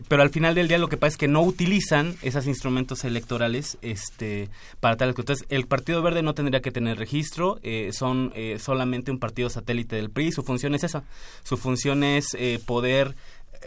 pero 0.09 0.23
al 0.23 0.31
final 0.31 0.55
del 0.55 0.69
día 0.69 0.79
lo 0.79 0.89
que 0.89 0.97
pasa 0.97 1.09
es 1.09 1.17
que 1.17 1.29
no 1.29 1.43
utilizan 1.43 2.17
esos 2.23 2.47
instrumentos 2.47 3.05
electorales 3.05 3.79
este 3.83 4.49
para 4.81 4.97
tal 4.97 5.11
entonces 5.11 5.47
el 5.49 5.67
Partido 5.67 6.03
Verde 6.03 6.23
no 6.23 6.35
tendría 6.35 6.61
que 6.61 6.71
tener 6.71 6.99
registro 6.99 7.59
eh, 7.63 7.91
son 7.93 8.33
eh, 8.35 8.59
solamente 8.59 9.11
un 9.11 9.19
partido 9.19 9.51
satélite 9.51 9.97
del 9.97 10.11
PRI 10.11 10.33
su 10.33 10.43
función 10.43 10.75
es 10.75 10.85
esa. 10.85 11.05
Su 11.43 11.57
función 11.57 12.05
es 12.05 12.35
eh, 12.35 12.61
poder 12.65 13.17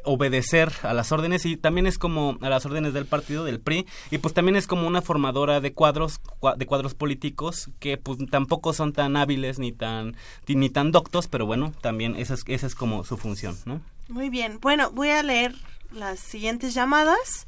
obedecer 0.05 0.71
a 0.83 0.93
las 0.93 1.11
órdenes 1.11 1.45
y 1.45 1.57
también 1.57 1.85
es 1.85 1.97
como 1.97 2.37
a 2.41 2.49
las 2.49 2.65
órdenes 2.65 2.93
del 2.93 3.05
partido 3.05 3.43
del 3.43 3.59
PRI 3.59 3.85
y 4.09 4.19
pues 4.19 4.33
también 4.33 4.55
es 4.55 4.65
como 4.65 4.87
una 4.87 5.01
formadora 5.01 5.59
de 5.59 5.73
cuadros 5.73 6.21
de 6.55 6.65
cuadros 6.65 6.93
políticos 6.93 7.69
que 7.79 7.97
pues 7.97 8.17
tampoco 8.29 8.71
son 8.71 8.93
tan 8.93 9.17
hábiles 9.17 9.59
ni 9.59 9.73
tan 9.73 10.15
ni 10.47 10.69
tan 10.69 10.91
doctos 10.91 11.27
pero 11.27 11.45
bueno 11.45 11.73
también 11.81 12.15
esa 12.15 12.35
es 12.35 12.43
esa 12.47 12.67
es 12.67 12.75
como 12.75 13.03
su 13.03 13.17
función 13.17 13.57
no 13.65 13.81
muy 14.11 14.29
bien. 14.29 14.59
Bueno 14.61 14.91
voy 14.91 15.09
a 15.09 15.23
leer 15.23 15.55
las 15.91 16.19
siguientes 16.19 16.73
llamadas. 16.73 17.47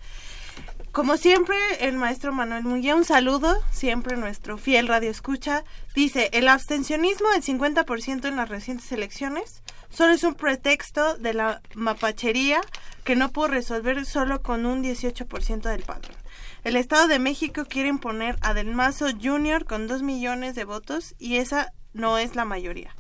Como 0.91 1.17
siempre, 1.17 1.57
el 1.79 1.97
maestro 1.97 2.31
Manuel 2.31 2.63
Muguía, 2.63 2.95
un 2.95 3.05
saludo, 3.05 3.57
siempre 3.71 4.15
nuestro 4.15 4.59
fiel 4.59 4.87
radio 4.87 5.09
escucha. 5.09 5.63
Dice, 5.95 6.29
el 6.33 6.47
abstencionismo 6.47 7.29
del 7.29 7.41
50% 7.41 8.27
en 8.27 8.35
las 8.35 8.49
recientes 8.49 8.91
elecciones 8.91 9.63
solo 9.89 10.13
es 10.13 10.23
un 10.23 10.35
pretexto 10.35 11.17
de 11.17 11.33
la 11.33 11.61
mapachería 11.73 12.61
que 13.03 13.15
no 13.15 13.31
pudo 13.31 13.47
resolver 13.47 14.05
solo 14.05 14.43
con 14.43 14.67
un 14.67 14.83
18% 14.83 15.61
del 15.61 15.81
padrón. 15.81 16.15
El 16.63 16.75
Estado 16.75 17.07
de 17.07 17.19
México 17.19 17.65
quiere 17.65 17.89
imponer 17.89 18.37
a 18.41 18.53
Del 18.53 18.73
Mazo 18.73 19.07
Jr. 19.21 19.65
con 19.65 19.87
2 19.87 20.01
millones 20.03 20.55
de 20.55 20.63
votos 20.63 21.15
y 21.17 21.37
esa 21.37 21.73
no 21.93 22.17
es 22.17 22.35
la 22.35 22.45
mayoría. 22.45 22.95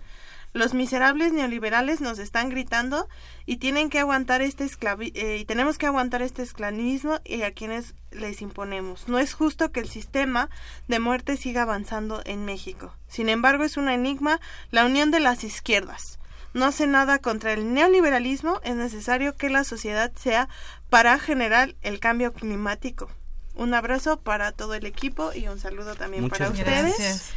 Los 0.53 0.75
miserables 0.75 1.33
neoliberales 1.33 1.99
nos 1.99 2.19
están 2.19 2.49
gritando 2.49 3.09
y 3.47 3.57
tienen 3.57 3.89
que 3.89 3.99
aguantar 3.99 4.43
este 4.43 4.67
eh, 5.15 5.37
y 5.39 5.45
tenemos 5.45 5.79
que 5.79 5.87
aguantar 5.87 6.21
este 6.21 6.43
esclavismo 6.43 7.19
y 7.25 7.41
a 7.41 7.51
quienes 7.51 7.95
les 8.11 8.41
imponemos. 8.41 9.07
No 9.07 9.17
es 9.17 9.33
justo 9.33 9.71
que 9.71 9.79
el 9.79 9.89
sistema 9.89 10.51
de 10.87 10.99
muerte 10.99 11.37
siga 11.37 11.63
avanzando 11.63 12.21
en 12.25 12.45
México. 12.45 12.95
Sin 13.07 13.29
embargo, 13.29 13.63
es 13.63 13.77
un 13.77 13.89
enigma 13.89 14.39
la 14.69 14.85
unión 14.85 15.09
de 15.09 15.19
las 15.19 15.43
izquierdas. 15.43 16.19
No 16.53 16.65
hace 16.65 16.85
nada 16.85 17.17
contra 17.17 17.51
el 17.53 17.73
neoliberalismo, 17.73 18.61
es 18.63 18.75
necesario 18.75 19.35
que 19.35 19.49
la 19.49 19.63
sociedad 19.63 20.11
sea 20.15 20.49
para 20.91 21.17
generar 21.17 21.73
el 21.81 21.99
cambio 21.99 22.31
climático. 22.31 23.09
Un 23.55 23.73
abrazo 23.73 24.19
para 24.19 24.51
todo 24.51 24.75
el 24.75 24.85
equipo 24.85 25.31
y 25.33 25.47
un 25.47 25.59
saludo 25.59 25.95
también 25.95 26.29
para 26.29 26.49
ustedes. 26.49 27.31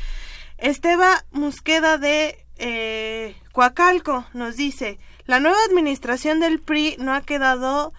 Esteba 0.59 1.25
Musqueda 1.31 1.97
de 1.97 2.46
eh, 2.59 3.37
Coacalco 3.53 4.27
nos 4.33 4.57
dice, 4.57 4.99
la 5.27 5.41
nueva 5.41 5.59
administración 5.69 6.41
del 6.41 6.61
PRI 6.61 6.97
no 6.99 7.15
ha 7.15 7.21
quedado 7.23 7.93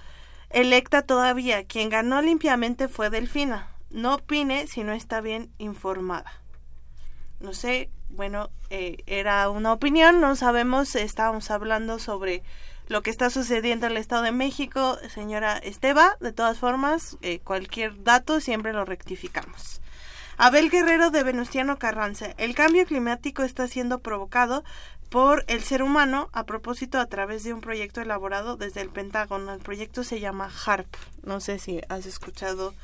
electa 0.50 1.02
todavía. 1.02 1.66
Quien 1.66 1.90
ganó 1.90 2.22
limpiamente 2.22 2.88
fue 2.88 3.10
Delfina. 3.10 3.70
No 3.90 4.16
opine 4.16 4.68
si 4.68 4.84
no 4.84 4.94
está 4.94 5.22
bien 5.22 5.52
informada. 5.58 6.32
No 7.40 7.54
sé, 7.54 7.90
bueno, 8.10 8.50
eh, 8.70 8.98
era 9.06 9.50
una 9.50 9.74
opinión, 9.74 10.20
no 10.22 10.36
sabemos, 10.36 10.96
estábamos 10.96 11.52
hablando 11.52 12.00
sobre 12.00 12.44
lo 12.88 13.04
que 13.04 13.10
está 13.10 13.30
sucediendo 13.30 13.86
en 13.86 13.92
el 13.94 13.98
Estado 13.98 14.24
de 14.24 14.32
México, 14.32 14.98
señora 15.14 15.58
Esteba, 15.58 16.18
de 16.20 16.32
todas 16.32 16.58
formas, 16.58 17.18
eh, 17.22 17.40
cualquier 17.40 18.04
dato 18.04 18.40
siempre 18.40 18.74
lo 18.74 18.86
rectificamos. 18.86 19.82
Abel 20.38 20.70
Guerrero 20.70 21.10
de 21.10 21.24
Venustiano 21.24 21.80
Carranza. 21.80 22.28
El 22.38 22.54
cambio 22.54 22.86
climático 22.86 23.42
está 23.42 23.68
siendo 23.68 24.00
provocado 24.00 24.64
por 25.10 25.44
el 25.48 25.64
ser 25.64 25.82
humano 25.82 26.30
a 26.32 26.46
propósito 26.46 27.00
a 27.00 27.08
través 27.08 27.44
de 27.44 27.54
un 27.54 27.62
proyecto 27.62 28.02
elaborado 28.02 28.56
desde 28.56 28.82
el 28.82 28.90
Pentágono. 28.90 29.52
El 29.52 29.62
proyecto 29.62 30.04
se 30.04 30.20
llama 30.20 30.52
HARP. 30.66 30.88
No 31.24 31.40
sé 31.40 31.58
si 31.58 31.82
has 31.90 32.06
escuchado 32.06 32.76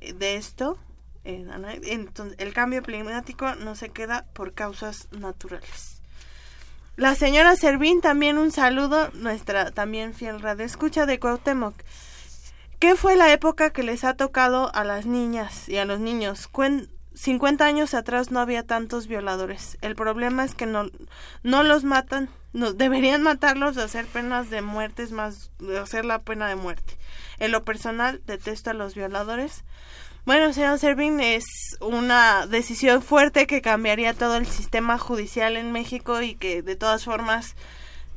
eh, 0.00 0.12
de 0.12 0.36
esto. 0.36 0.78
Eh, 1.24 1.44
el 2.38 2.54
cambio 2.54 2.82
climático 2.82 3.56
no 3.56 3.74
se 3.74 3.88
queda 3.88 4.24
por 4.32 4.54
causas 4.54 5.08
naturales. 5.10 6.00
La 6.96 7.16
señora 7.16 7.56
Servín, 7.56 8.00
también 8.00 8.38
un 8.38 8.52
saludo, 8.52 9.10
nuestra 9.14 9.72
también 9.72 10.14
fiel 10.14 10.40
radio 10.40 10.64
escucha 10.64 11.06
de 11.06 11.18
Cuauhtémoc. 11.18 11.74
¿Qué 12.78 12.94
fue 12.94 13.16
la 13.16 13.32
época 13.32 13.70
que 13.70 13.82
les 13.82 14.04
ha 14.04 14.14
tocado 14.14 14.72
a 14.72 14.84
las 14.84 15.04
niñas 15.04 15.68
y 15.68 15.78
a 15.78 15.84
los 15.84 15.98
niños? 15.98 16.48
50 17.14 17.64
años 17.64 17.92
atrás 17.92 18.30
no 18.30 18.38
había 18.38 18.62
tantos 18.62 19.08
violadores. 19.08 19.78
El 19.80 19.96
problema 19.96 20.44
es 20.44 20.54
que 20.54 20.66
no, 20.66 20.88
no 21.42 21.64
los 21.64 21.82
matan. 21.82 22.28
No, 22.52 22.72
deberían 22.74 23.22
matarlos, 23.22 23.78
hacer 23.78 24.06
penas 24.06 24.48
de 24.48 24.62
muerte, 24.62 25.02
es 25.02 25.10
más, 25.10 25.50
hacer 25.82 26.04
la 26.04 26.20
pena 26.20 26.48
de 26.48 26.54
muerte. 26.54 26.96
En 27.40 27.50
lo 27.50 27.64
personal, 27.64 28.22
detesto 28.26 28.70
a 28.70 28.74
los 28.74 28.94
violadores. 28.94 29.64
Bueno, 30.24 30.52
señor 30.52 30.78
Servín, 30.78 31.18
es 31.18 31.46
una 31.80 32.46
decisión 32.46 33.02
fuerte 33.02 33.48
que 33.48 33.60
cambiaría 33.60 34.14
todo 34.14 34.36
el 34.36 34.46
sistema 34.46 34.98
judicial 34.98 35.56
en 35.56 35.72
México 35.72 36.22
y 36.22 36.36
que 36.36 36.62
de 36.62 36.76
todas 36.76 37.04
formas 37.04 37.56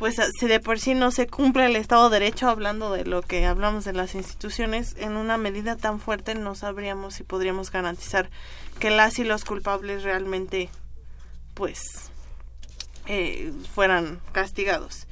pues 0.02 0.20
si 0.40 0.48
de 0.48 0.60
por 0.60 0.80
sí 0.80 0.96
no 0.96 1.12
se 1.12 1.28
cumple 1.28 1.68
el 1.68 1.76
Estado 1.76 2.10
de 2.10 2.20
Derecho, 2.20 2.50
hablando 2.50 2.92
de 2.92 3.06
lo 3.06 3.22
que 3.22 3.46
hablamos 3.46 3.86
de 3.86 3.94
las 3.94 4.16
instituciones, 4.16 4.96
en 4.98 5.16
una 5.16 5.38
medida 5.38 5.76
tan 5.76 6.00
fuerte 6.00 6.34
no 6.34 6.56
sabríamos 6.56 7.14
si 7.14 7.24
podríamos 7.24 7.70
garantizar 7.70 8.32
que 8.80 8.90
las 8.90 9.20
y 9.20 9.24
los 9.24 9.46
culpables 9.46 10.02
realmente, 10.02 10.72
pues, 11.54 12.10
eh, 13.06 13.54
fueran 13.76 14.20
castigados. 14.32 15.06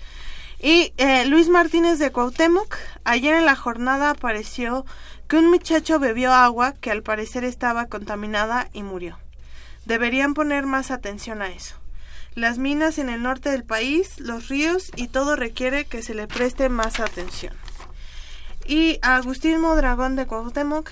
Y 0.60 0.92
eh, 0.98 1.24
Luis 1.28 1.50
Martínez 1.50 2.00
de 2.00 2.12
Cuauhtémoc, 2.12 2.76
ayer 3.04 3.36
en 3.36 3.46
la 3.46 3.56
jornada 3.56 4.10
apareció 4.10 4.88
que 5.28 5.38
un 5.38 5.52
muchacho 5.52 6.00
bebió 6.00 6.34
agua 6.34 6.74
que 6.74 6.90
al 6.90 7.04
parecer 7.04 7.44
estaba 7.44 7.86
contaminada 7.86 8.70
y 8.74 8.82
murió. 8.82 9.20
Deberían 9.86 10.34
poner 10.34 10.66
más 10.66 10.90
atención 10.90 11.44
a 11.44 11.50
eso 11.50 11.76
las 12.36 12.58
minas 12.58 12.98
en 12.98 13.10
el 13.10 13.24
norte 13.24 13.50
del 13.50 13.64
país, 13.64 14.20
los 14.20 14.48
ríos 14.48 14.92
y 14.96 15.08
todo 15.08 15.36
requiere 15.36 15.86
que 15.86 16.02
se 16.02 16.14
le 16.14 16.28
preste 16.28 16.70
más 16.70 17.00
atención. 17.00 17.54
Y 18.66 19.00
Agustín 19.02 19.60
Modragón 19.60 20.16
de 20.16 20.28
Cuauhtémoc, 20.28 20.92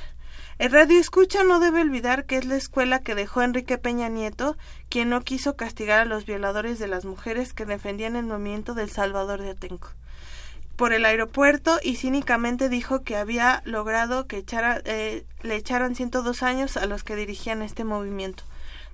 el 0.60 0.72
radio 0.72 1.00
escucha 1.00 1.44
no 1.44 1.60
debe 1.60 1.82
olvidar 1.82 2.26
que 2.26 2.38
es 2.38 2.46
la 2.46 2.56
escuela 2.56 3.00
que 3.00 3.14
dejó 3.14 3.44
Enrique 3.44 3.78
Peña 3.78 4.10
Nieto, 4.10 4.58
quien 4.90 5.10
no 5.10 5.22
quiso 5.22 5.56
castigar 5.56 6.00
a 6.00 6.06
los 6.06 6.26
violadores 6.26 6.80
de 6.80 6.88
las 6.88 7.06
mujeres 7.06 7.54
que 7.54 7.66
defendían 7.66 8.16
el 8.16 8.26
movimiento 8.26 8.74
del 8.74 8.90
Salvador 8.90 9.42
de 9.42 9.52
Atenco 9.52 9.90
por 10.78 10.94
el 10.94 11.06
aeropuerto 11.06 11.80
y 11.84 11.96
cínicamente 11.96 12.70
dijo 12.70 13.02
que 13.02 13.18
había 13.18 13.64
logrado 13.66 14.28
que 14.28 14.38
echara, 14.38 14.80
eh, 14.86 15.26
le 15.42 15.56
echaran 15.56 15.96
102 15.96 16.44
años 16.44 16.78
a 16.78 16.86
los 16.86 17.04
que 17.04 17.16
dirigían 17.16 17.64
este 17.64 17.84
movimiento. 17.84 18.44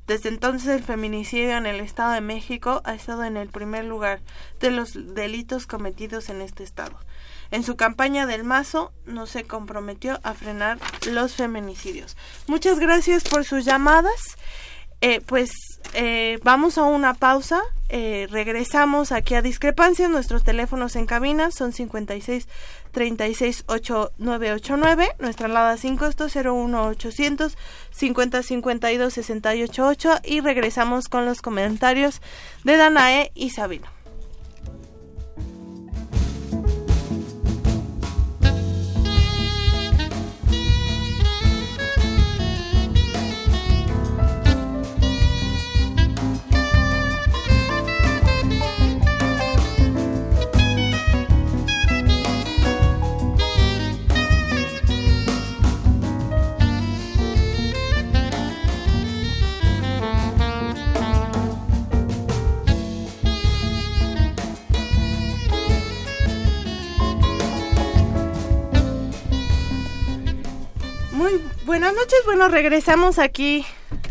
Desde 0.07 0.29
entonces 0.29 0.67
el 0.69 0.83
feminicidio 0.83 1.57
en 1.57 1.65
el 1.65 1.79
Estado 1.79 2.11
de 2.13 2.21
México 2.21 2.81
ha 2.83 2.93
estado 2.93 3.23
en 3.23 3.37
el 3.37 3.49
primer 3.49 3.85
lugar 3.85 4.21
de 4.59 4.71
los 4.71 4.93
delitos 5.15 5.65
cometidos 5.65 6.29
en 6.29 6.41
este 6.41 6.63
estado. 6.63 6.99
En 7.51 7.63
su 7.63 7.77
campaña 7.77 8.25
del 8.25 8.43
Mazo 8.43 8.91
no 9.05 9.27
se 9.27 9.45
comprometió 9.45 10.19
a 10.23 10.33
frenar 10.33 10.79
los 11.09 11.35
feminicidios. 11.35 12.17
Muchas 12.47 12.79
gracias 12.79 13.23
por 13.23 13.45
sus 13.45 13.63
llamadas. 13.63 14.37
Eh, 15.01 15.21
pues 15.21 15.51
eh, 15.93 16.39
vamos 16.43 16.77
a 16.77 16.83
una 16.83 17.13
pausa, 17.13 17.61
eh, 17.89 18.27
regresamos 18.31 19.11
aquí 19.11 19.35
a 19.35 19.41
Discrepancias, 19.41 20.09
nuestros 20.09 20.43
teléfonos 20.43 20.95
en 20.95 21.05
cabina 21.05 21.51
son 21.51 21.73
56 21.73 22.47
36 22.91 23.63
8989, 23.67 25.09
nuestra 25.19 25.45
alada 25.45 25.77
5 25.77 26.05
esto 26.05 26.27
01 26.33 26.87
800 26.87 27.57
50 27.91 28.43
52 28.43 29.13
68 29.13 29.85
8 29.87 30.19
y 30.23 30.39
regresamos 30.39 31.07
con 31.07 31.25
los 31.25 31.41
comentarios 31.41 32.21
de 32.63 32.77
Danae 32.77 33.31
y 33.35 33.51
Sabino. 33.51 33.92
Buenas 71.83 72.01
noches. 72.01 72.19
Bueno, 72.23 72.47
regresamos 72.47 73.19
aquí 73.19 73.65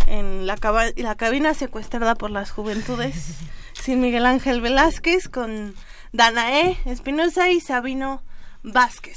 en 0.06 0.46
la, 0.46 0.58
la 0.96 1.14
cabina 1.14 1.54
secuestrada 1.54 2.14
por 2.14 2.30
las 2.30 2.50
juventudes 2.50 3.36
sin 3.72 4.02
Miguel 4.02 4.26
Ángel 4.26 4.60
Velázquez 4.60 5.30
con 5.30 5.74
Danae 6.12 6.78
Espinosa 6.84 7.48
y 7.48 7.60
Sabino 7.60 8.22
Vázquez. 8.62 9.16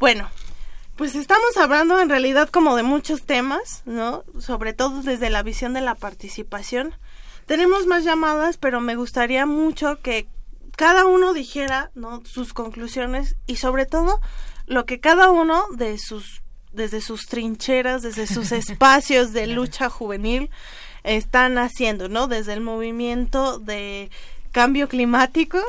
Bueno, 0.00 0.30
pues 0.96 1.14
estamos 1.16 1.54
hablando 1.58 2.00
en 2.00 2.08
realidad 2.08 2.48
como 2.48 2.76
de 2.76 2.82
muchos 2.82 3.24
temas, 3.24 3.82
¿no? 3.84 4.24
Sobre 4.38 4.72
todo 4.72 5.02
desde 5.02 5.28
la 5.28 5.42
visión 5.42 5.74
de 5.74 5.82
la 5.82 5.96
participación. 5.96 6.94
Tenemos 7.44 7.86
más 7.86 8.04
llamadas, 8.04 8.56
pero 8.56 8.80
me 8.80 8.96
gustaría 8.96 9.44
mucho 9.44 10.00
que 10.00 10.28
cada 10.78 11.04
uno 11.04 11.34
dijera, 11.34 11.90
¿no? 11.94 12.22
Sus 12.24 12.54
conclusiones 12.54 13.36
y 13.46 13.56
sobre 13.56 13.84
todo 13.84 14.22
lo 14.64 14.86
que 14.86 14.98
cada 14.98 15.30
uno 15.30 15.66
de 15.72 15.98
sus 15.98 16.42
desde 16.76 17.00
sus 17.00 17.26
trincheras, 17.26 18.02
desde 18.02 18.26
sus 18.26 18.52
espacios 18.52 19.32
de 19.32 19.46
lucha 19.48 19.90
juvenil, 19.90 20.50
están 21.02 21.58
haciendo, 21.58 22.08
¿no? 22.08 22.28
Desde 22.28 22.52
el 22.52 22.60
movimiento 22.60 23.58
de 23.58 24.10
cambio 24.52 24.88
climático 24.88 25.60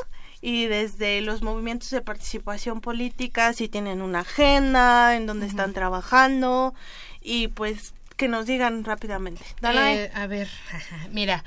y 0.41 0.65
desde 0.65 1.21
los 1.21 1.41
movimientos 1.41 1.89
de 1.89 2.01
participación 2.01 2.81
política, 2.81 3.53
si 3.53 3.67
tienen 3.67 4.01
una 4.01 4.19
agenda, 4.19 5.15
en 5.15 5.25
donde 5.25 5.47
están 5.47 5.73
trabajando 5.73 6.73
y 7.21 7.47
pues 7.49 7.93
que 8.15 8.27
nos 8.27 8.45
digan 8.45 8.83
rápidamente. 8.83 9.43
Eh, 9.63 10.11
a 10.13 10.27
ver, 10.27 10.49
mira, 11.11 11.43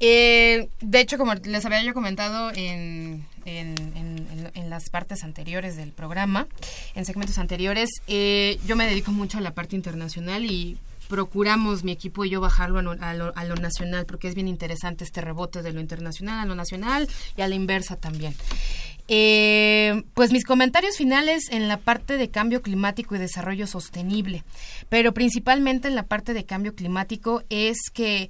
eh, 0.00 0.68
de 0.80 1.00
hecho, 1.00 1.18
como 1.18 1.34
les 1.34 1.64
había 1.64 1.82
yo 1.82 1.94
comentado 1.94 2.50
en, 2.54 3.24
en, 3.44 4.70
las 4.70 4.90
partes 4.90 5.24
anteriores 5.24 5.76
del 5.76 5.92
programa, 5.92 6.46
en 6.94 7.04
segmentos 7.04 7.38
anteriores, 7.38 7.88
eh, 8.06 8.60
yo 8.66 8.76
me 8.76 8.86
dedico 8.86 9.12
mucho 9.12 9.38
a 9.38 9.40
la 9.40 9.54
parte 9.54 9.76
internacional 9.76 10.44
y 10.44 10.76
procuramos 11.08 11.84
mi 11.84 11.92
equipo 11.92 12.24
y 12.24 12.30
yo 12.30 12.40
bajarlo 12.40 12.78
a 12.78 13.14
lo, 13.14 13.56
nacional 13.56 14.04
porque 14.06 14.28
es 14.28 14.34
bien 14.34 14.46
interesante 14.46 15.04
este 15.04 15.22
rebote 15.22 15.62
de 15.62 15.72
lo 15.72 15.80
internacional 15.80 16.38
a 16.38 16.44
lo 16.44 16.54
nacional 16.54 17.08
y 17.36 17.40
a 17.40 17.48
la 17.48 17.54
inversa 17.54 17.96
también. 17.96 18.34
Eh, 19.10 20.02
pues 20.12 20.32
mis 20.32 20.44
comentarios 20.44 20.98
finales 20.98 21.44
en 21.50 21.66
la 21.66 21.78
parte 21.78 22.18
de 22.18 22.28
cambio 22.28 22.60
climático 22.60 23.16
y 23.16 23.18
desarrollo 23.18 23.66
sostenible, 23.66 24.44
pero 24.90 25.14
principalmente 25.14 25.88
en 25.88 25.94
la 25.94 26.02
parte 26.02 26.34
de 26.34 26.44
cambio 26.44 26.74
climático 26.74 27.42
es 27.48 27.78
que 27.92 28.28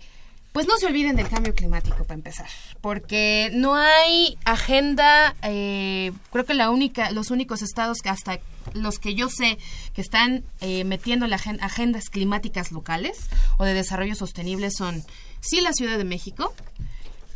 pues 0.59 0.66
no 0.66 0.76
se 0.76 0.86
olviden 0.86 1.14
del 1.14 1.28
cambio 1.28 1.54
climático 1.54 2.02
para 2.02 2.14
empezar, 2.14 2.48
porque 2.80 3.48
no 3.54 3.76
hay 3.76 4.36
agenda, 4.44 5.36
eh, 5.42 6.11
creo 6.32 6.44
que 6.46 6.54
la 6.54 6.70
única, 6.70 7.12
los 7.12 7.30
únicos 7.30 7.62
estados 7.62 7.98
que 8.02 8.09
hasta 8.09 8.40
los 8.74 8.98
que 8.98 9.14
yo 9.14 9.28
sé 9.28 9.56
que 9.94 10.00
están 10.00 10.42
eh, 10.61 10.82
metiendo 10.82 11.28
las 11.28 11.46
agendas 11.46 12.11
climáticas 12.11 12.72
locales 12.72 13.28
o 13.59 13.64
de 13.64 13.72
desarrollo 13.72 14.16
sostenible 14.16 14.72
son 14.72 15.04
sí 15.38 15.61
la 15.61 15.72
Ciudad 15.72 15.96
de 15.96 16.02
México, 16.02 16.52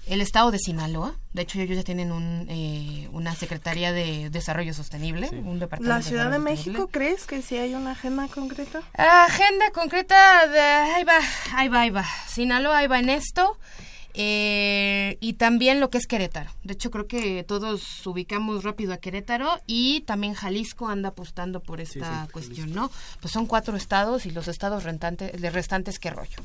el 0.06 0.20
estado 0.20 0.50
de 0.50 0.58
Sinaloa, 0.58 1.14
de 1.32 1.42
hecho 1.42 1.60
ellos 1.60 1.76
ya 1.76 1.84
tienen 1.84 2.10
un, 2.10 2.46
eh, 2.50 3.08
una 3.12 3.34
Secretaría 3.34 3.92
de 3.92 4.30
Desarrollo 4.30 4.74
Sostenible, 4.74 5.28
un 5.30 5.60
departamento. 5.60 5.96
¿La 5.96 6.02
Ciudad 6.02 6.30
de, 6.30 6.38
México 6.38 6.88
crees 6.90 7.24
que 7.24 7.40
sí 7.40 7.56
hay 7.56 7.74
una 7.74 7.92
agenda 7.92 8.26
concreta? 8.28 8.82
Agenda 8.94 9.70
concreta, 9.70 10.46
de, 10.48 10.60
ahí 10.60 11.04
va, 11.04 11.18
ahí 11.54 11.68
va, 11.68 11.80
ahí 11.82 11.90
va. 11.90 12.06
Sinaloa 12.28 12.78
ahí 12.78 12.86
va 12.88 12.98
en 12.98 13.10
esto. 13.10 13.56
Eh, 14.14 15.16
y 15.20 15.34
también 15.34 15.80
lo 15.80 15.88
que 15.88 15.96
es 15.96 16.06
Querétaro. 16.06 16.50
De 16.64 16.74
hecho, 16.74 16.90
creo 16.90 17.06
que 17.06 17.44
todos 17.44 18.06
ubicamos 18.06 18.62
rápido 18.62 18.92
a 18.92 18.98
Querétaro 18.98 19.58
y 19.66 20.02
también 20.02 20.34
Jalisco 20.34 20.88
anda 20.88 21.10
apostando 21.10 21.60
por 21.60 21.80
esta 21.80 22.28
cuestión, 22.30 22.74
¿no? 22.74 22.90
Pues 23.20 23.32
son 23.32 23.46
cuatro 23.46 23.74
estados 23.74 24.26
y 24.26 24.30
los 24.30 24.48
estados 24.48 24.84
rentantes, 24.84 25.40
de 25.40 25.50
restantes, 25.50 25.98
qué 25.98 26.10
rollo. 26.10 26.36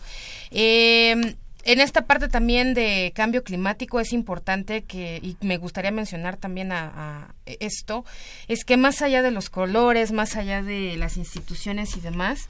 Eh, 0.52 1.36
en 1.64 1.80
esta 1.80 2.06
parte 2.06 2.28
también 2.30 2.74
de 2.74 3.12
cambio 3.16 3.44
climático 3.44 4.00
es 4.00 4.14
importante 4.14 4.84
que, 4.84 5.20
y 5.22 5.38
me 5.42 5.58
gustaría 5.58 5.92
mencionar 5.92 6.38
también 6.38 6.72
a, 6.72 7.34
esto, 7.46 8.06
es 8.48 8.64
que 8.64 8.78
más 8.78 9.02
allá 9.02 9.22
de 9.22 9.32
los 9.32 9.50
colores, 9.50 10.12
más 10.12 10.36
allá 10.36 10.62
de 10.64 10.96
las 10.98 11.18
instituciones 11.18 11.98
y 11.98 12.02
demás, 12.02 12.48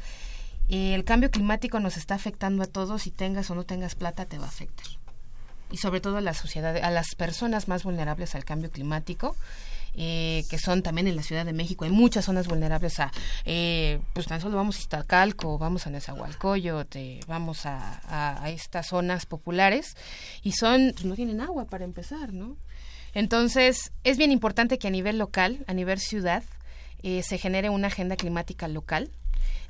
eh, 0.70 0.94
el 0.94 1.04
cambio 1.04 1.32
climático 1.32 1.80
nos 1.80 1.98
está 1.98 2.16
afectando 2.16 2.64
a 2.64 2.68
todos 2.68 3.08
y 3.08 3.12
tengas 3.12 3.50
o 3.50 3.56
no 3.56 3.64
tengas 3.64 3.96
plata 3.96 4.26
te 4.26 4.38
va 4.38 4.46
a 4.46 4.50
afectar. 4.50 4.88
Y 5.72 5.78
sobre 5.78 6.00
todo 6.00 6.18
a 6.18 6.22
la 6.22 6.34
sociedad, 6.34 6.78
a 6.78 6.92
las 6.92 7.16
personas 7.16 7.68
más 7.68 7.84
vulnerables 7.84 8.36
al 8.36 8.46
cambio 8.46 8.72
climático. 8.72 9.36
Eh, 10.00 10.44
que 10.48 10.60
son 10.60 10.84
también 10.84 11.08
en 11.08 11.16
la 11.16 11.24
Ciudad 11.24 11.44
de 11.44 11.54
México. 11.54 11.84
Hay 11.84 11.90
muchas 11.90 12.26
zonas 12.26 12.48
vulnerables 12.48 13.00
a, 13.00 13.12
eh, 13.46 14.00
pues 14.14 14.28
tan 14.28 14.40
solo 14.40 14.56
vamos 14.56 14.78
a 14.78 14.80
Iztacalco, 14.80 15.58
vamos 15.58 15.88
a 15.88 15.90
Nezahualcóyotl, 15.90 17.26
vamos 17.26 17.66
a, 17.66 18.48
estas 18.48 18.88
zonas 18.88 19.26
populares 19.26 19.98
y 20.44 20.52
son, 20.52 20.92
pues 20.94 21.06
no 21.06 21.16
tienen 21.16 21.42
agua 21.42 21.66
para 21.66 21.84
empezar, 21.84 22.32
¿no? 22.32 22.58
Entonces, 23.16 23.92
es 24.04 24.20
bien 24.20 24.32
importante 24.32 24.78
que 24.78 24.88
a 24.88 24.92
nivel 24.92 25.18
local, 25.18 25.66
a 25.66 25.74
nivel 25.74 26.00
ciudad, 26.00 26.44
eh, 27.02 27.24
se 27.24 27.40
genere 27.40 27.72
una 27.72 27.88
agenda 27.88 28.18
climática 28.18 28.68
local 28.68 29.10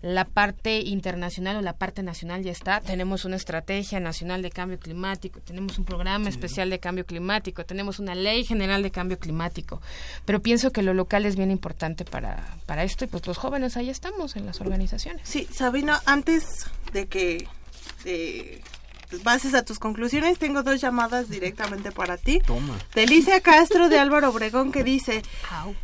la 0.01 0.25
parte 0.25 0.79
internacional 0.79 1.57
o 1.57 1.61
la 1.61 1.73
parte 1.73 2.03
nacional 2.03 2.43
ya 2.43 2.51
está. 2.51 2.81
Tenemos 2.81 3.25
una 3.25 3.35
estrategia 3.35 3.99
nacional 3.99 4.41
de 4.41 4.51
cambio 4.51 4.79
climático, 4.79 5.39
tenemos 5.41 5.77
un 5.77 5.85
programa 5.85 6.29
especial 6.29 6.69
de 6.69 6.79
cambio 6.79 7.05
climático, 7.05 7.65
tenemos 7.65 7.99
una 7.99 8.15
ley 8.15 8.43
general 8.43 8.83
de 8.83 8.91
cambio 8.91 9.19
climático. 9.19 9.81
Pero 10.25 10.41
pienso 10.41 10.71
que 10.71 10.83
lo 10.83 10.93
local 10.93 11.25
es 11.25 11.35
bien 11.35 11.51
importante 11.51 12.05
para, 12.05 12.55
para 12.65 12.83
esto 12.83 13.05
y 13.05 13.07
pues 13.07 13.25
los 13.27 13.37
jóvenes 13.37 13.77
ahí 13.77 13.89
estamos 13.89 14.35
en 14.35 14.45
las 14.45 14.61
organizaciones. 14.61 15.27
Sí, 15.27 15.47
Sabina, 15.51 16.01
antes 16.05 16.67
de 16.93 17.07
que 17.07 17.47
bases 19.23 19.53
a 19.53 19.63
tus 19.63 19.79
conclusiones, 19.79 20.37
tengo 20.37 20.63
dos 20.63 20.81
llamadas 20.81 21.29
directamente 21.29 21.91
para 21.91 22.17
ti. 22.17 22.41
Toma. 22.45 22.77
Delicia 22.93 23.41
Castro 23.41 23.89
de 23.89 23.99
Álvaro 23.99 24.29
Obregón 24.29 24.71
que 24.71 24.83
dice, 24.83 25.23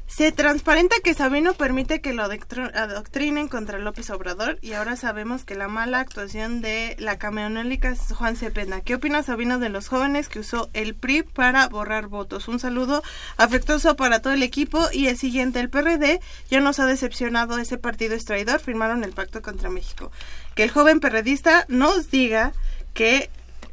se 0.08 0.32
transparenta 0.32 0.96
que 1.04 1.14
Sabino 1.14 1.54
permite 1.54 2.02
que 2.02 2.14
lo 2.14 2.24
adoctrinen 2.24 3.48
contra 3.48 3.80
López 3.80 4.10
Obrador 4.10 4.60
y 4.62 4.74
ahora 4.74 4.96
sabemos 4.96 5.44
que 5.46 5.56
la 5.56 5.68
mala 5.68 6.00
actuación 6.00 6.62
de 6.62 6.96
la 7.00 7.18
camionólica 7.18 7.90
es 7.90 8.00
Juan 8.14 8.36
Cepeda. 8.36 8.82
¿Qué 8.82 8.96
opina 8.96 9.24
Sabino 9.24 9.60
de 9.60 9.70
los 9.70 9.88
jóvenes 9.88 10.30
que 10.30 10.40
usó 10.40 10.70
el 10.74 10.94
PRI 10.94 11.24
para 11.24 11.68
borrar 11.68 12.08
votos? 12.08 12.48
Un 12.48 12.60
saludo 12.60 13.04
afectuoso 13.38 13.96
para 13.96 14.22
todo 14.22 14.34
el 14.34 14.44
equipo 14.44 14.88
y 14.92 15.08
el 15.08 15.18
siguiente, 15.18 15.60
el 15.60 15.70
PRD 15.70 16.20
ya 16.50 16.60
nos 16.60 16.80
ha 16.80 16.86
decepcionado 16.86 17.58
ese 17.58 17.78
partido 17.78 18.14
extraidor, 18.14 18.60
firmaron 18.60 19.04
el 19.04 19.14
pacto 19.14 19.42
contra 19.42 19.70
México. 19.70 20.12
Que 20.56 20.64
el 20.64 20.72
joven 20.72 21.00
perredista 21.00 21.66
nos 21.68 22.12
diga 22.12 22.54
que 22.94 23.30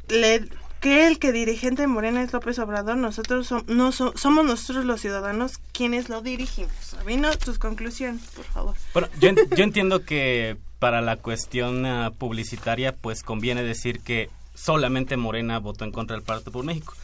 le 0.09 0.47
que 0.81 1.07
el 1.07 1.19
que 1.19 1.31
dirigente 1.31 1.83
de 1.83 1.87
Morena 1.87 2.23
es 2.23 2.33
López 2.33 2.57
Obrador, 2.57 2.97
nosotros 2.97 3.53
no 3.67 3.91
somos 3.91 4.45
nosotros 4.45 4.83
los 4.83 4.99
ciudadanos 4.99 5.59
quienes 5.71 6.09
lo 6.09 6.21
dirigimos. 6.21 6.73
Sabino, 6.81 7.29
tus 7.37 7.59
conclusiones, 7.59 8.23
por 8.35 8.45
favor. 8.45 8.75
Bueno, 8.93 9.07
yo, 9.19 9.29
yo 9.55 9.63
entiendo 9.63 10.03
que 10.03 10.57
para 10.79 11.01
la 11.01 11.17
cuestión 11.17 11.85
ah, 11.85 12.11
publicitaria, 12.17 12.95
pues 12.95 13.21
conviene 13.21 13.61
decir 13.61 13.99
que 13.99 14.31
solamente 14.55 15.17
Morena 15.17 15.59
votó 15.59 15.85
en 15.85 15.91
contra 15.91 16.15
del 16.15 16.25
Pacto 16.25 16.51
por 16.51 16.65
México. 16.65 16.95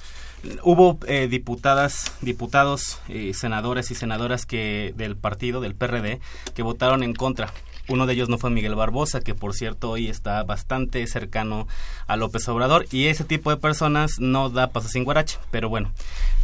hubo 0.64 0.98
eh, 1.06 1.28
diputadas, 1.28 2.12
diputados, 2.22 3.00
eh, 3.08 3.36
senadores 3.36 3.92
y 3.92 3.96
senadoras 3.96 4.48
que 4.48 4.94
del 4.98 5.16
partido, 5.16 5.62
del 5.62 5.76
PRD, 5.76 6.20
que 6.56 6.64
votaron 6.64 7.04
en 7.04 7.14
contra. 7.14 7.54
Uno 7.90 8.06
de 8.06 8.14
ellos 8.14 8.30
no 8.30 8.38
fue 8.38 8.50
Miguel 8.50 8.76
Barbosa, 8.76 9.22
que 9.22 9.36
por 9.36 9.54
cierto 9.54 9.92
hoy 9.92 10.08
está 10.08 10.44
bastante 10.44 11.06
cercano 11.08 11.68
a 12.08 12.18
López 12.18 12.48
Obrador, 12.50 12.86
y 12.92 13.08
ese 13.08 13.24
tipo 13.24 13.50
de 13.50 13.58
personas 13.58 14.20
no 14.20 14.50
da 14.50 14.72
paso 14.72 14.90
sin 14.90 15.04
guarache. 15.04 15.40
Pero 15.52 15.70
bueno, 15.70 15.92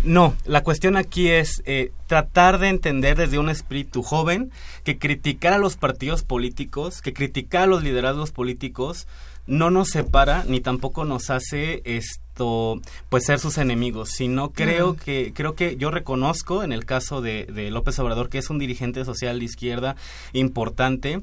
no, 0.04 0.36
la 0.46 0.64
cuestión 0.64 0.98
aquí 0.98 1.30
es 1.30 1.62
eh, 1.66 1.92
tratar 2.08 2.60
de 2.60 2.70
entender 2.70 3.18
desde 3.18 3.40
un 3.40 3.50
espíritu 3.50 4.04
joven 4.04 4.52
que 4.84 4.98
criticar 4.98 5.54
a 5.54 5.58
los 5.58 5.78
partidos 5.78 6.24
políticos, 6.24 7.02
que 7.02 7.14
criticar 7.14 7.64
a 7.64 7.68
los 7.68 7.84
liderados 7.84 8.32
políticos, 8.32 9.08
no 9.46 9.70
nos 9.70 9.90
separa 9.90 10.46
ni 10.48 10.62
tampoco 10.62 11.06
nos 11.06 11.30
hace 11.30 11.82
esto 11.86 12.80
pues 13.10 13.26
ser 13.26 13.40
sus 13.40 13.58
enemigos 13.58 14.10
sino 14.10 14.52
creo 14.52 14.96
que 14.96 15.34
creo 15.36 15.54
que 15.54 15.76
yo 15.76 15.92
reconozco 15.92 16.64
en 16.64 16.72
el 16.72 16.86
caso 16.86 17.22
de, 17.22 17.46
de 17.46 17.70
López 17.70 18.00
Obrador 18.00 18.30
que 18.30 18.40
es 18.40 18.50
un 18.50 18.58
dirigente 18.58 19.06
social 19.06 19.40
de 19.40 19.46
izquierda 19.46 19.96
importante 20.32 21.22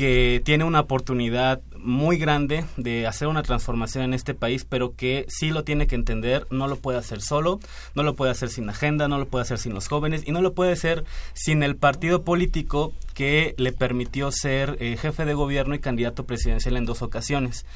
que 0.00 0.40
tiene 0.42 0.64
una 0.64 0.80
oportunidad 0.80 1.60
muy 1.76 2.16
grande 2.16 2.64
de 2.78 3.06
hacer 3.06 3.28
una 3.28 3.42
transformación 3.42 4.02
en 4.02 4.14
este 4.14 4.32
país, 4.32 4.64
pero 4.64 4.96
que 4.96 5.26
sí 5.28 5.50
lo 5.50 5.62
tiene 5.62 5.86
que 5.86 5.94
entender, 5.94 6.46
no 6.48 6.68
lo 6.68 6.76
puede 6.76 6.96
hacer 6.96 7.20
solo, 7.20 7.60
no 7.94 8.02
lo 8.02 8.16
puede 8.16 8.30
hacer 8.32 8.48
sin 8.48 8.70
agenda, 8.70 9.08
no 9.08 9.18
lo 9.18 9.28
puede 9.28 9.42
hacer 9.42 9.58
sin 9.58 9.74
los 9.74 9.88
jóvenes 9.88 10.22
y 10.24 10.32
no 10.32 10.40
lo 10.40 10.54
puede 10.54 10.72
hacer 10.72 11.04
sin 11.34 11.62
el 11.62 11.76
partido 11.76 12.22
político 12.22 12.94
que 13.12 13.54
le 13.58 13.72
permitió 13.72 14.32
ser 14.32 14.78
eh, 14.80 14.96
jefe 14.96 15.26
de 15.26 15.34
gobierno 15.34 15.74
y 15.74 15.80
candidato 15.80 16.24
presidencial 16.24 16.78
en 16.78 16.86
dos 16.86 17.02
ocasiones. 17.02 17.66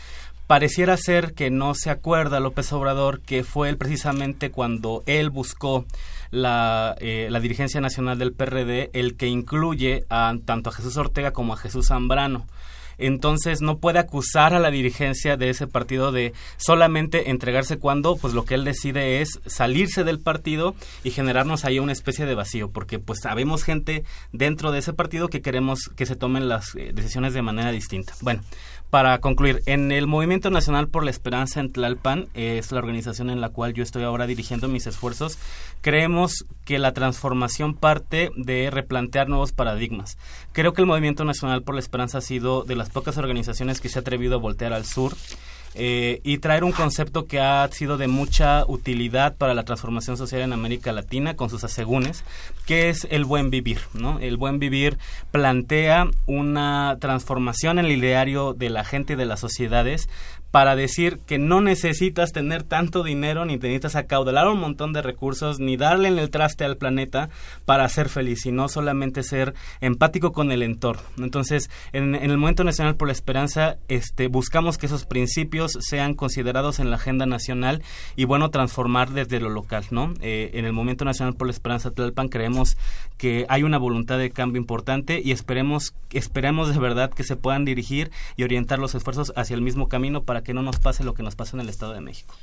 Pareciera 0.46 0.96
ser 0.96 1.34
que 1.34 1.50
no 1.50 1.74
se 1.74 1.90
acuerda 1.90 2.40
López 2.40 2.72
Obrador 2.72 3.20
que 3.20 3.44
fue 3.44 3.68
él 3.68 3.76
precisamente 3.76 4.50
cuando 4.50 5.02
él 5.04 5.28
buscó 5.28 5.84
la, 6.34 6.96
eh, 7.00 7.28
la 7.30 7.40
dirigencia 7.40 7.80
nacional 7.80 8.18
del 8.18 8.32
PRD 8.32 8.90
el 8.92 9.16
que 9.16 9.28
incluye 9.28 10.04
a, 10.10 10.34
tanto 10.44 10.70
a 10.70 10.72
Jesús 10.72 10.96
Ortega 10.96 11.32
como 11.32 11.54
a 11.54 11.56
Jesús 11.56 11.88
Zambrano. 11.88 12.46
Entonces 12.98 13.60
no 13.60 13.78
puede 13.78 13.98
acusar 13.98 14.54
a 14.54 14.60
la 14.60 14.70
dirigencia 14.70 15.36
de 15.36 15.50
ese 15.50 15.66
partido 15.66 16.12
de 16.12 16.32
solamente 16.56 17.30
entregarse 17.30 17.78
cuando 17.78 18.16
pues 18.16 18.34
lo 18.34 18.44
que 18.44 18.54
él 18.54 18.64
decide 18.64 19.20
es 19.20 19.40
salirse 19.46 20.04
del 20.04 20.20
partido 20.20 20.74
y 21.02 21.10
generarnos 21.10 21.64
ahí 21.64 21.78
una 21.78 21.92
especie 21.92 22.26
de 22.26 22.34
vacío 22.34 22.70
porque 22.70 22.98
pues 22.98 23.20
sabemos 23.22 23.64
gente 23.64 24.04
dentro 24.32 24.72
de 24.72 24.78
ese 24.78 24.92
partido 24.92 25.28
que 25.28 25.42
queremos 25.42 25.90
que 25.96 26.06
se 26.06 26.16
tomen 26.16 26.48
las 26.48 26.74
eh, 26.76 26.92
decisiones 26.94 27.34
de 27.34 27.42
manera 27.42 27.72
distinta. 27.72 28.14
Bueno 28.20 28.42
para 28.90 29.18
concluir, 29.18 29.62
en 29.66 29.90
el 29.90 30.06
Movimiento 30.06 30.50
Nacional 30.50 30.88
por 30.88 31.04
la 31.04 31.10
Esperanza 31.10 31.60
en 31.60 31.72
Tlalpan, 31.72 32.28
es 32.34 32.70
la 32.70 32.78
organización 32.78 33.28
en 33.28 33.40
la 33.40 33.48
cual 33.48 33.74
yo 33.74 33.82
estoy 33.82 34.04
ahora 34.04 34.26
dirigiendo 34.26 34.68
mis 34.68 34.86
esfuerzos, 34.86 35.38
creemos 35.80 36.44
que 36.64 36.78
la 36.78 36.92
transformación 36.92 37.74
parte 37.74 38.30
de 38.36 38.70
replantear 38.70 39.28
nuevos 39.28 39.52
paradigmas. 39.52 40.16
Creo 40.52 40.72
que 40.72 40.82
el 40.82 40.86
Movimiento 40.86 41.24
Nacional 41.24 41.62
por 41.62 41.74
la 41.74 41.80
Esperanza 41.80 42.18
ha 42.18 42.20
sido 42.20 42.62
de 42.62 42.76
las 42.76 42.90
pocas 42.90 43.18
organizaciones 43.18 43.80
que 43.80 43.88
se 43.88 43.98
ha 43.98 44.02
atrevido 44.02 44.36
a 44.36 44.40
voltear 44.40 44.72
al 44.72 44.84
sur 44.84 45.14
eh, 45.74 46.20
y 46.22 46.38
traer 46.38 46.64
un 46.64 46.72
concepto 46.72 47.26
que 47.26 47.40
ha 47.40 47.68
sido 47.72 47.96
de 47.96 48.08
mucha 48.08 48.64
utilidad 48.66 49.36
para 49.36 49.54
la 49.54 49.64
transformación 49.64 50.16
social 50.16 50.42
en 50.42 50.52
América 50.52 50.92
Latina 50.92 51.34
con 51.34 51.50
sus 51.50 51.64
asegúnes, 51.64 52.24
que 52.66 52.88
es 52.88 53.06
el 53.10 53.24
buen 53.24 53.50
vivir. 53.50 53.80
¿no? 53.92 54.18
El 54.20 54.36
buen 54.36 54.58
vivir 54.58 54.98
plantea 55.30 56.08
una 56.26 56.96
transformación 57.00 57.78
en 57.78 57.86
el 57.86 57.92
ideario 57.92 58.54
de 58.54 58.70
la 58.70 58.84
gente 58.84 59.14
y 59.14 59.16
de 59.16 59.26
las 59.26 59.40
sociedades 59.40 60.08
para 60.54 60.76
decir 60.76 61.18
que 61.26 61.36
no 61.36 61.60
necesitas 61.60 62.30
tener 62.30 62.62
tanto 62.62 63.02
dinero, 63.02 63.44
ni 63.44 63.56
necesitas 63.56 63.96
acaudar 63.96 64.46
un 64.46 64.60
montón 64.60 64.92
de 64.92 65.02
recursos, 65.02 65.58
ni 65.58 65.76
darle 65.76 66.06
en 66.06 66.16
el 66.16 66.30
traste 66.30 66.64
al 66.64 66.76
planeta 66.76 67.28
para 67.64 67.88
ser 67.88 68.08
feliz, 68.08 68.42
sino 68.42 68.68
solamente 68.68 69.24
ser 69.24 69.52
empático 69.80 70.30
con 70.30 70.52
el 70.52 70.62
entorno. 70.62 71.02
Entonces, 71.18 71.70
en, 71.92 72.14
el 72.14 72.38
Momento 72.38 72.62
Nacional 72.62 72.94
por 72.94 73.08
la 73.08 73.12
Esperanza, 73.12 73.78
este, 73.88 74.28
buscamos 74.28 74.78
que 74.78 74.86
esos 74.86 75.06
principios 75.06 75.72
sean 75.80 76.14
considerados 76.14 76.78
en 76.78 76.88
la 76.88 76.96
agenda 76.98 77.26
nacional 77.26 77.82
y, 78.14 78.24
bueno, 78.24 78.50
transformar 78.50 79.10
desde 79.10 79.40
lo 79.40 79.50
local, 79.50 79.86
¿no? 79.90 80.14
Eh, 80.20 80.52
en 80.54 80.66
el 80.66 80.72
Momento 80.72 81.04
Nacional 81.04 81.34
por 81.34 81.48
la 81.48 81.52
Esperanza 81.52 81.90
Tlalpan 81.90 82.28
creemos 82.28 82.76
que 83.18 83.44
hay 83.48 83.64
una 83.64 83.78
voluntad 83.78 84.18
de 84.18 84.30
cambio 84.30 84.60
importante 84.60 85.20
y 85.20 85.32
esperemos, 85.32 85.94
esperemos 86.12 86.72
de 86.72 86.78
verdad 86.78 87.10
que 87.10 87.24
se 87.24 87.34
puedan 87.34 87.64
dirigir 87.64 88.12
y 88.36 88.44
orientar 88.44 88.78
los 88.78 88.94
esfuerzos 88.94 89.32
hacia 89.34 89.56
el 89.56 89.60
mismo 89.60 89.88
camino 89.88 90.22
para 90.22 90.43
que 90.44 90.54
no 90.54 90.62
nos 90.62 90.78
pase 90.78 91.02
lo 91.02 91.14
que 91.14 91.22
nos 91.22 91.34
pasa 91.34 91.56
en 91.56 91.62
el 91.62 91.68
Estado 91.68 91.92
de 91.92 92.00
México. 92.00 92.34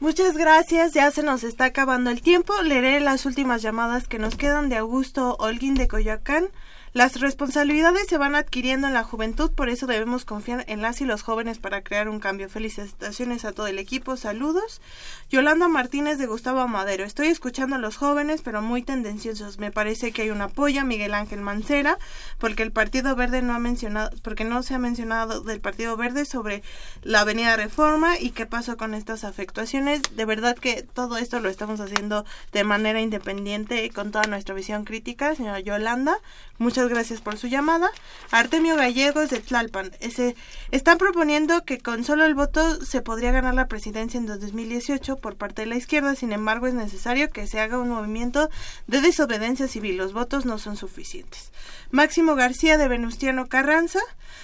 Muchas 0.00 0.36
gracias, 0.36 0.94
ya 0.94 1.10
se 1.12 1.22
nos 1.22 1.44
está 1.44 1.66
acabando 1.66 2.10
el 2.10 2.22
tiempo. 2.22 2.60
Leeré 2.62 2.98
las 2.98 3.24
últimas 3.24 3.62
llamadas 3.62 4.08
que 4.08 4.18
nos 4.18 4.34
quedan 4.34 4.68
de 4.68 4.76
Augusto 4.76 5.36
Holguín 5.38 5.74
de 5.74 5.86
Coyoacán. 5.86 6.48
Las 6.94 7.20
responsabilidades 7.20 8.06
se 8.06 8.18
van 8.18 8.34
adquiriendo 8.34 8.86
en 8.86 8.92
la 8.92 9.02
juventud, 9.02 9.50
por 9.50 9.70
eso 9.70 9.86
debemos 9.86 10.26
confiar 10.26 10.66
en 10.68 10.82
las 10.82 11.00
y 11.00 11.06
los 11.06 11.22
jóvenes 11.22 11.58
para 11.58 11.80
crear 11.80 12.06
un 12.06 12.20
cambio. 12.20 12.50
Felicitaciones 12.50 13.46
a 13.46 13.52
todo 13.52 13.66
el 13.66 13.78
equipo, 13.78 14.18
saludos. 14.18 14.82
Yolanda 15.30 15.68
Martínez 15.68 16.18
de 16.18 16.26
Gustavo 16.26 16.68
Madero. 16.68 17.04
Estoy 17.04 17.28
escuchando 17.28 17.76
a 17.76 17.78
los 17.78 17.96
jóvenes, 17.96 18.42
pero 18.42 18.60
muy 18.60 18.82
tendenciosos. 18.82 19.58
Me 19.58 19.70
parece 19.70 20.12
que 20.12 20.20
hay 20.20 20.30
un 20.30 20.42
apoyo 20.42 20.82
a 20.82 20.84
Miguel 20.84 21.14
Ángel 21.14 21.40
Mancera, 21.40 21.96
porque 22.36 22.62
el 22.62 22.72
Partido 22.72 23.16
Verde 23.16 23.40
no 23.40 23.54
ha 23.54 23.58
mencionado, 23.58 24.10
porque 24.20 24.44
no 24.44 24.62
se 24.62 24.74
ha 24.74 24.78
mencionado 24.78 25.40
del 25.40 25.62
Partido 25.62 25.96
Verde 25.96 26.26
sobre 26.26 26.62
la 27.00 27.20
Avenida 27.20 27.56
Reforma 27.56 28.18
y 28.18 28.32
qué 28.32 28.44
pasó 28.44 28.76
con 28.76 28.92
estas 28.92 29.24
afectuaciones. 29.24 30.02
De 30.14 30.26
verdad 30.26 30.58
que 30.58 30.82
todo 30.82 31.16
esto 31.16 31.40
lo 31.40 31.48
estamos 31.48 31.80
haciendo 31.80 32.26
de 32.52 32.64
manera 32.64 33.00
independiente 33.00 33.82
y 33.82 33.88
con 33.88 34.10
toda 34.10 34.24
nuestra 34.24 34.54
visión 34.54 34.84
crítica, 34.84 35.34
señora 35.34 35.60
Yolanda. 35.60 36.18
Muchas 36.62 36.88
gracias 36.88 37.20
por 37.20 37.36
su 37.36 37.48
llamada. 37.48 37.90
Artemio 38.30 38.76
Gallegos 38.76 39.30
de 39.30 39.40
Tlalpan. 39.40 39.90
Ese, 39.98 40.36
están 40.70 40.96
proponiendo 40.96 41.64
que 41.64 41.78
con 41.78 42.04
solo 42.04 42.24
el 42.24 42.34
voto 42.34 42.84
se 42.84 43.02
podría 43.02 43.32
ganar 43.32 43.54
la 43.54 43.66
presidencia 43.66 44.16
en 44.16 44.26
2018 44.26 45.16
por 45.16 45.36
parte 45.36 45.62
de 45.62 45.66
la 45.66 45.76
izquierda. 45.76 46.14
Sin 46.14 46.32
embargo, 46.32 46.68
es 46.68 46.74
necesario 46.74 47.30
que 47.30 47.48
se 47.48 47.58
haga 47.58 47.78
un 47.78 47.88
movimiento 47.88 48.48
de 48.86 49.00
desobediencia 49.00 49.66
civil. 49.66 49.96
Los 49.96 50.12
votos 50.12 50.46
no 50.46 50.58
son 50.58 50.76
suficientes. 50.76 51.50
Máximo 51.90 52.36
García 52.36 52.78
de 52.78 52.86
Venustiano 52.86 53.46
Carranza. 53.48 54.00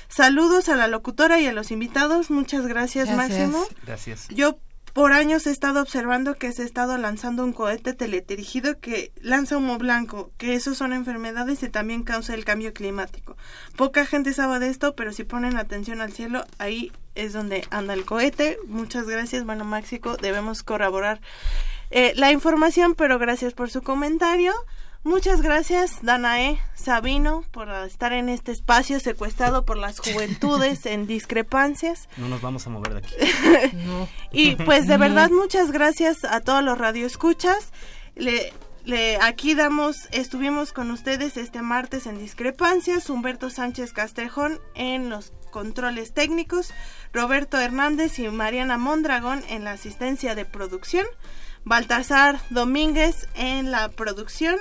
Saludos 0.08 0.68
a 0.68 0.76
la 0.76 0.88
locutora 0.88 1.40
y 1.40 1.46
a 1.46 1.52
los 1.52 1.70
invitados. 1.70 2.30
Muchas 2.30 2.66
gracias, 2.66 3.08
gracias. 3.08 3.48
Máximo. 3.48 3.64
Gracias. 3.86 4.26
Yo 4.28 4.58
por 4.98 5.12
años 5.12 5.46
he 5.46 5.52
estado 5.52 5.80
observando 5.80 6.34
que 6.34 6.50
se 6.50 6.62
ha 6.62 6.64
estado 6.64 6.98
lanzando 6.98 7.44
un 7.44 7.52
cohete 7.52 7.94
teledirigido 7.94 8.80
que 8.80 9.12
lanza 9.22 9.56
humo 9.56 9.78
blanco, 9.78 10.32
que 10.38 10.54
eso 10.54 10.74
son 10.74 10.92
enfermedades 10.92 11.62
y 11.62 11.68
también 11.68 12.02
causa 12.02 12.34
el 12.34 12.44
cambio 12.44 12.72
climático. 12.72 13.36
Poca 13.76 14.04
gente 14.06 14.32
sabe 14.32 14.58
de 14.58 14.68
esto, 14.68 14.96
pero 14.96 15.12
si 15.12 15.22
ponen 15.22 15.56
atención 15.56 16.00
al 16.00 16.12
cielo, 16.12 16.44
ahí 16.58 16.90
es 17.14 17.32
donde 17.32 17.64
anda 17.70 17.94
el 17.94 18.04
cohete. 18.04 18.58
Muchas 18.66 19.06
gracias, 19.06 19.44
bueno, 19.44 19.64
Máxico, 19.64 20.16
debemos 20.16 20.64
corroborar 20.64 21.20
eh, 21.92 22.12
la 22.16 22.32
información, 22.32 22.96
pero 22.96 23.20
gracias 23.20 23.54
por 23.54 23.70
su 23.70 23.82
comentario. 23.82 24.52
Muchas 25.04 25.42
gracias, 25.42 26.02
Danae 26.02 26.58
Sabino, 26.74 27.44
por 27.52 27.70
estar 27.70 28.12
en 28.12 28.28
este 28.28 28.52
espacio 28.52 28.98
secuestrado 29.00 29.64
por 29.64 29.76
las 29.76 30.00
juventudes 30.00 30.86
en 30.86 31.06
discrepancias. 31.06 32.08
No 32.16 32.28
nos 32.28 32.40
vamos 32.40 32.66
a 32.66 32.70
mover 32.70 32.94
de 32.94 32.98
aquí. 32.98 33.14
Y 34.32 34.56
pues 34.56 34.86
de 34.86 34.96
verdad, 34.96 35.30
muchas 35.30 35.70
gracias 35.70 36.24
a 36.24 36.40
todos 36.40 36.62
los 36.64 36.76
radioescuchas. 36.76 37.72
Le, 38.16 38.52
le, 38.84 39.16
aquí 39.18 39.54
damos, 39.54 40.08
estuvimos 40.10 40.72
con 40.72 40.90
ustedes 40.90 41.36
este 41.36 41.62
martes 41.62 42.06
en 42.06 42.18
discrepancias. 42.18 43.08
Humberto 43.08 43.50
Sánchez 43.50 43.92
Castrejón 43.92 44.60
en 44.74 45.10
los 45.10 45.32
controles 45.50 46.12
técnicos, 46.12 46.72
Roberto 47.12 47.58
Hernández 47.58 48.18
y 48.18 48.28
Mariana 48.28 48.78
Mondragón 48.78 49.42
en 49.48 49.64
la 49.64 49.72
asistencia 49.72 50.34
de 50.34 50.44
producción. 50.44 51.06
Baltasar 51.64 52.40
Domínguez 52.50 53.28
en 53.34 53.70
la 53.70 53.88
producción 53.88 54.58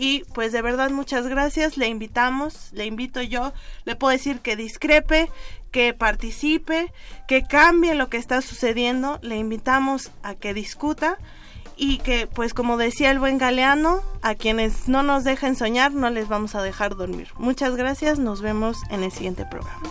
y 0.00 0.24
pues 0.32 0.50
de 0.52 0.62
verdad 0.62 0.88
muchas 0.88 1.26
gracias, 1.26 1.76
le 1.76 1.86
invitamos, 1.86 2.70
le 2.72 2.86
invito 2.86 3.20
yo, 3.20 3.52
le 3.84 3.96
puedo 3.96 4.12
decir 4.12 4.40
que 4.40 4.56
discrepe, 4.56 5.30
que 5.70 5.92
participe, 5.92 6.90
que 7.28 7.42
cambie 7.42 7.94
lo 7.94 8.08
que 8.08 8.16
está 8.16 8.40
sucediendo, 8.40 9.18
le 9.20 9.36
invitamos 9.36 10.10
a 10.22 10.34
que 10.34 10.54
discuta 10.54 11.18
y 11.76 11.98
que 11.98 12.26
pues 12.26 12.54
como 12.54 12.78
decía 12.78 13.10
el 13.10 13.18
buen 13.18 13.36
galeano, 13.36 14.00
a 14.22 14.34
quienes 14.34 14.88
no 14.88 15.02
nos 15.02 15.22
dejen 15.24 15.54
soñar 15.54 15.92
no 15.92 16.08
les 16.08 16.28
vamos 16.28 16.54
a 16.54 16.62
dejar 16.62 16.96
dormir. 16.96 17.28
Muchas 17.36 17.76
gracias, 17.76 18.18
nos 18.18 18.40
vemos 18.40 18.78
en 18.88 19.02
el 19.02 19.12
siguiente 19.12 19.44
programa. 19.44 19.82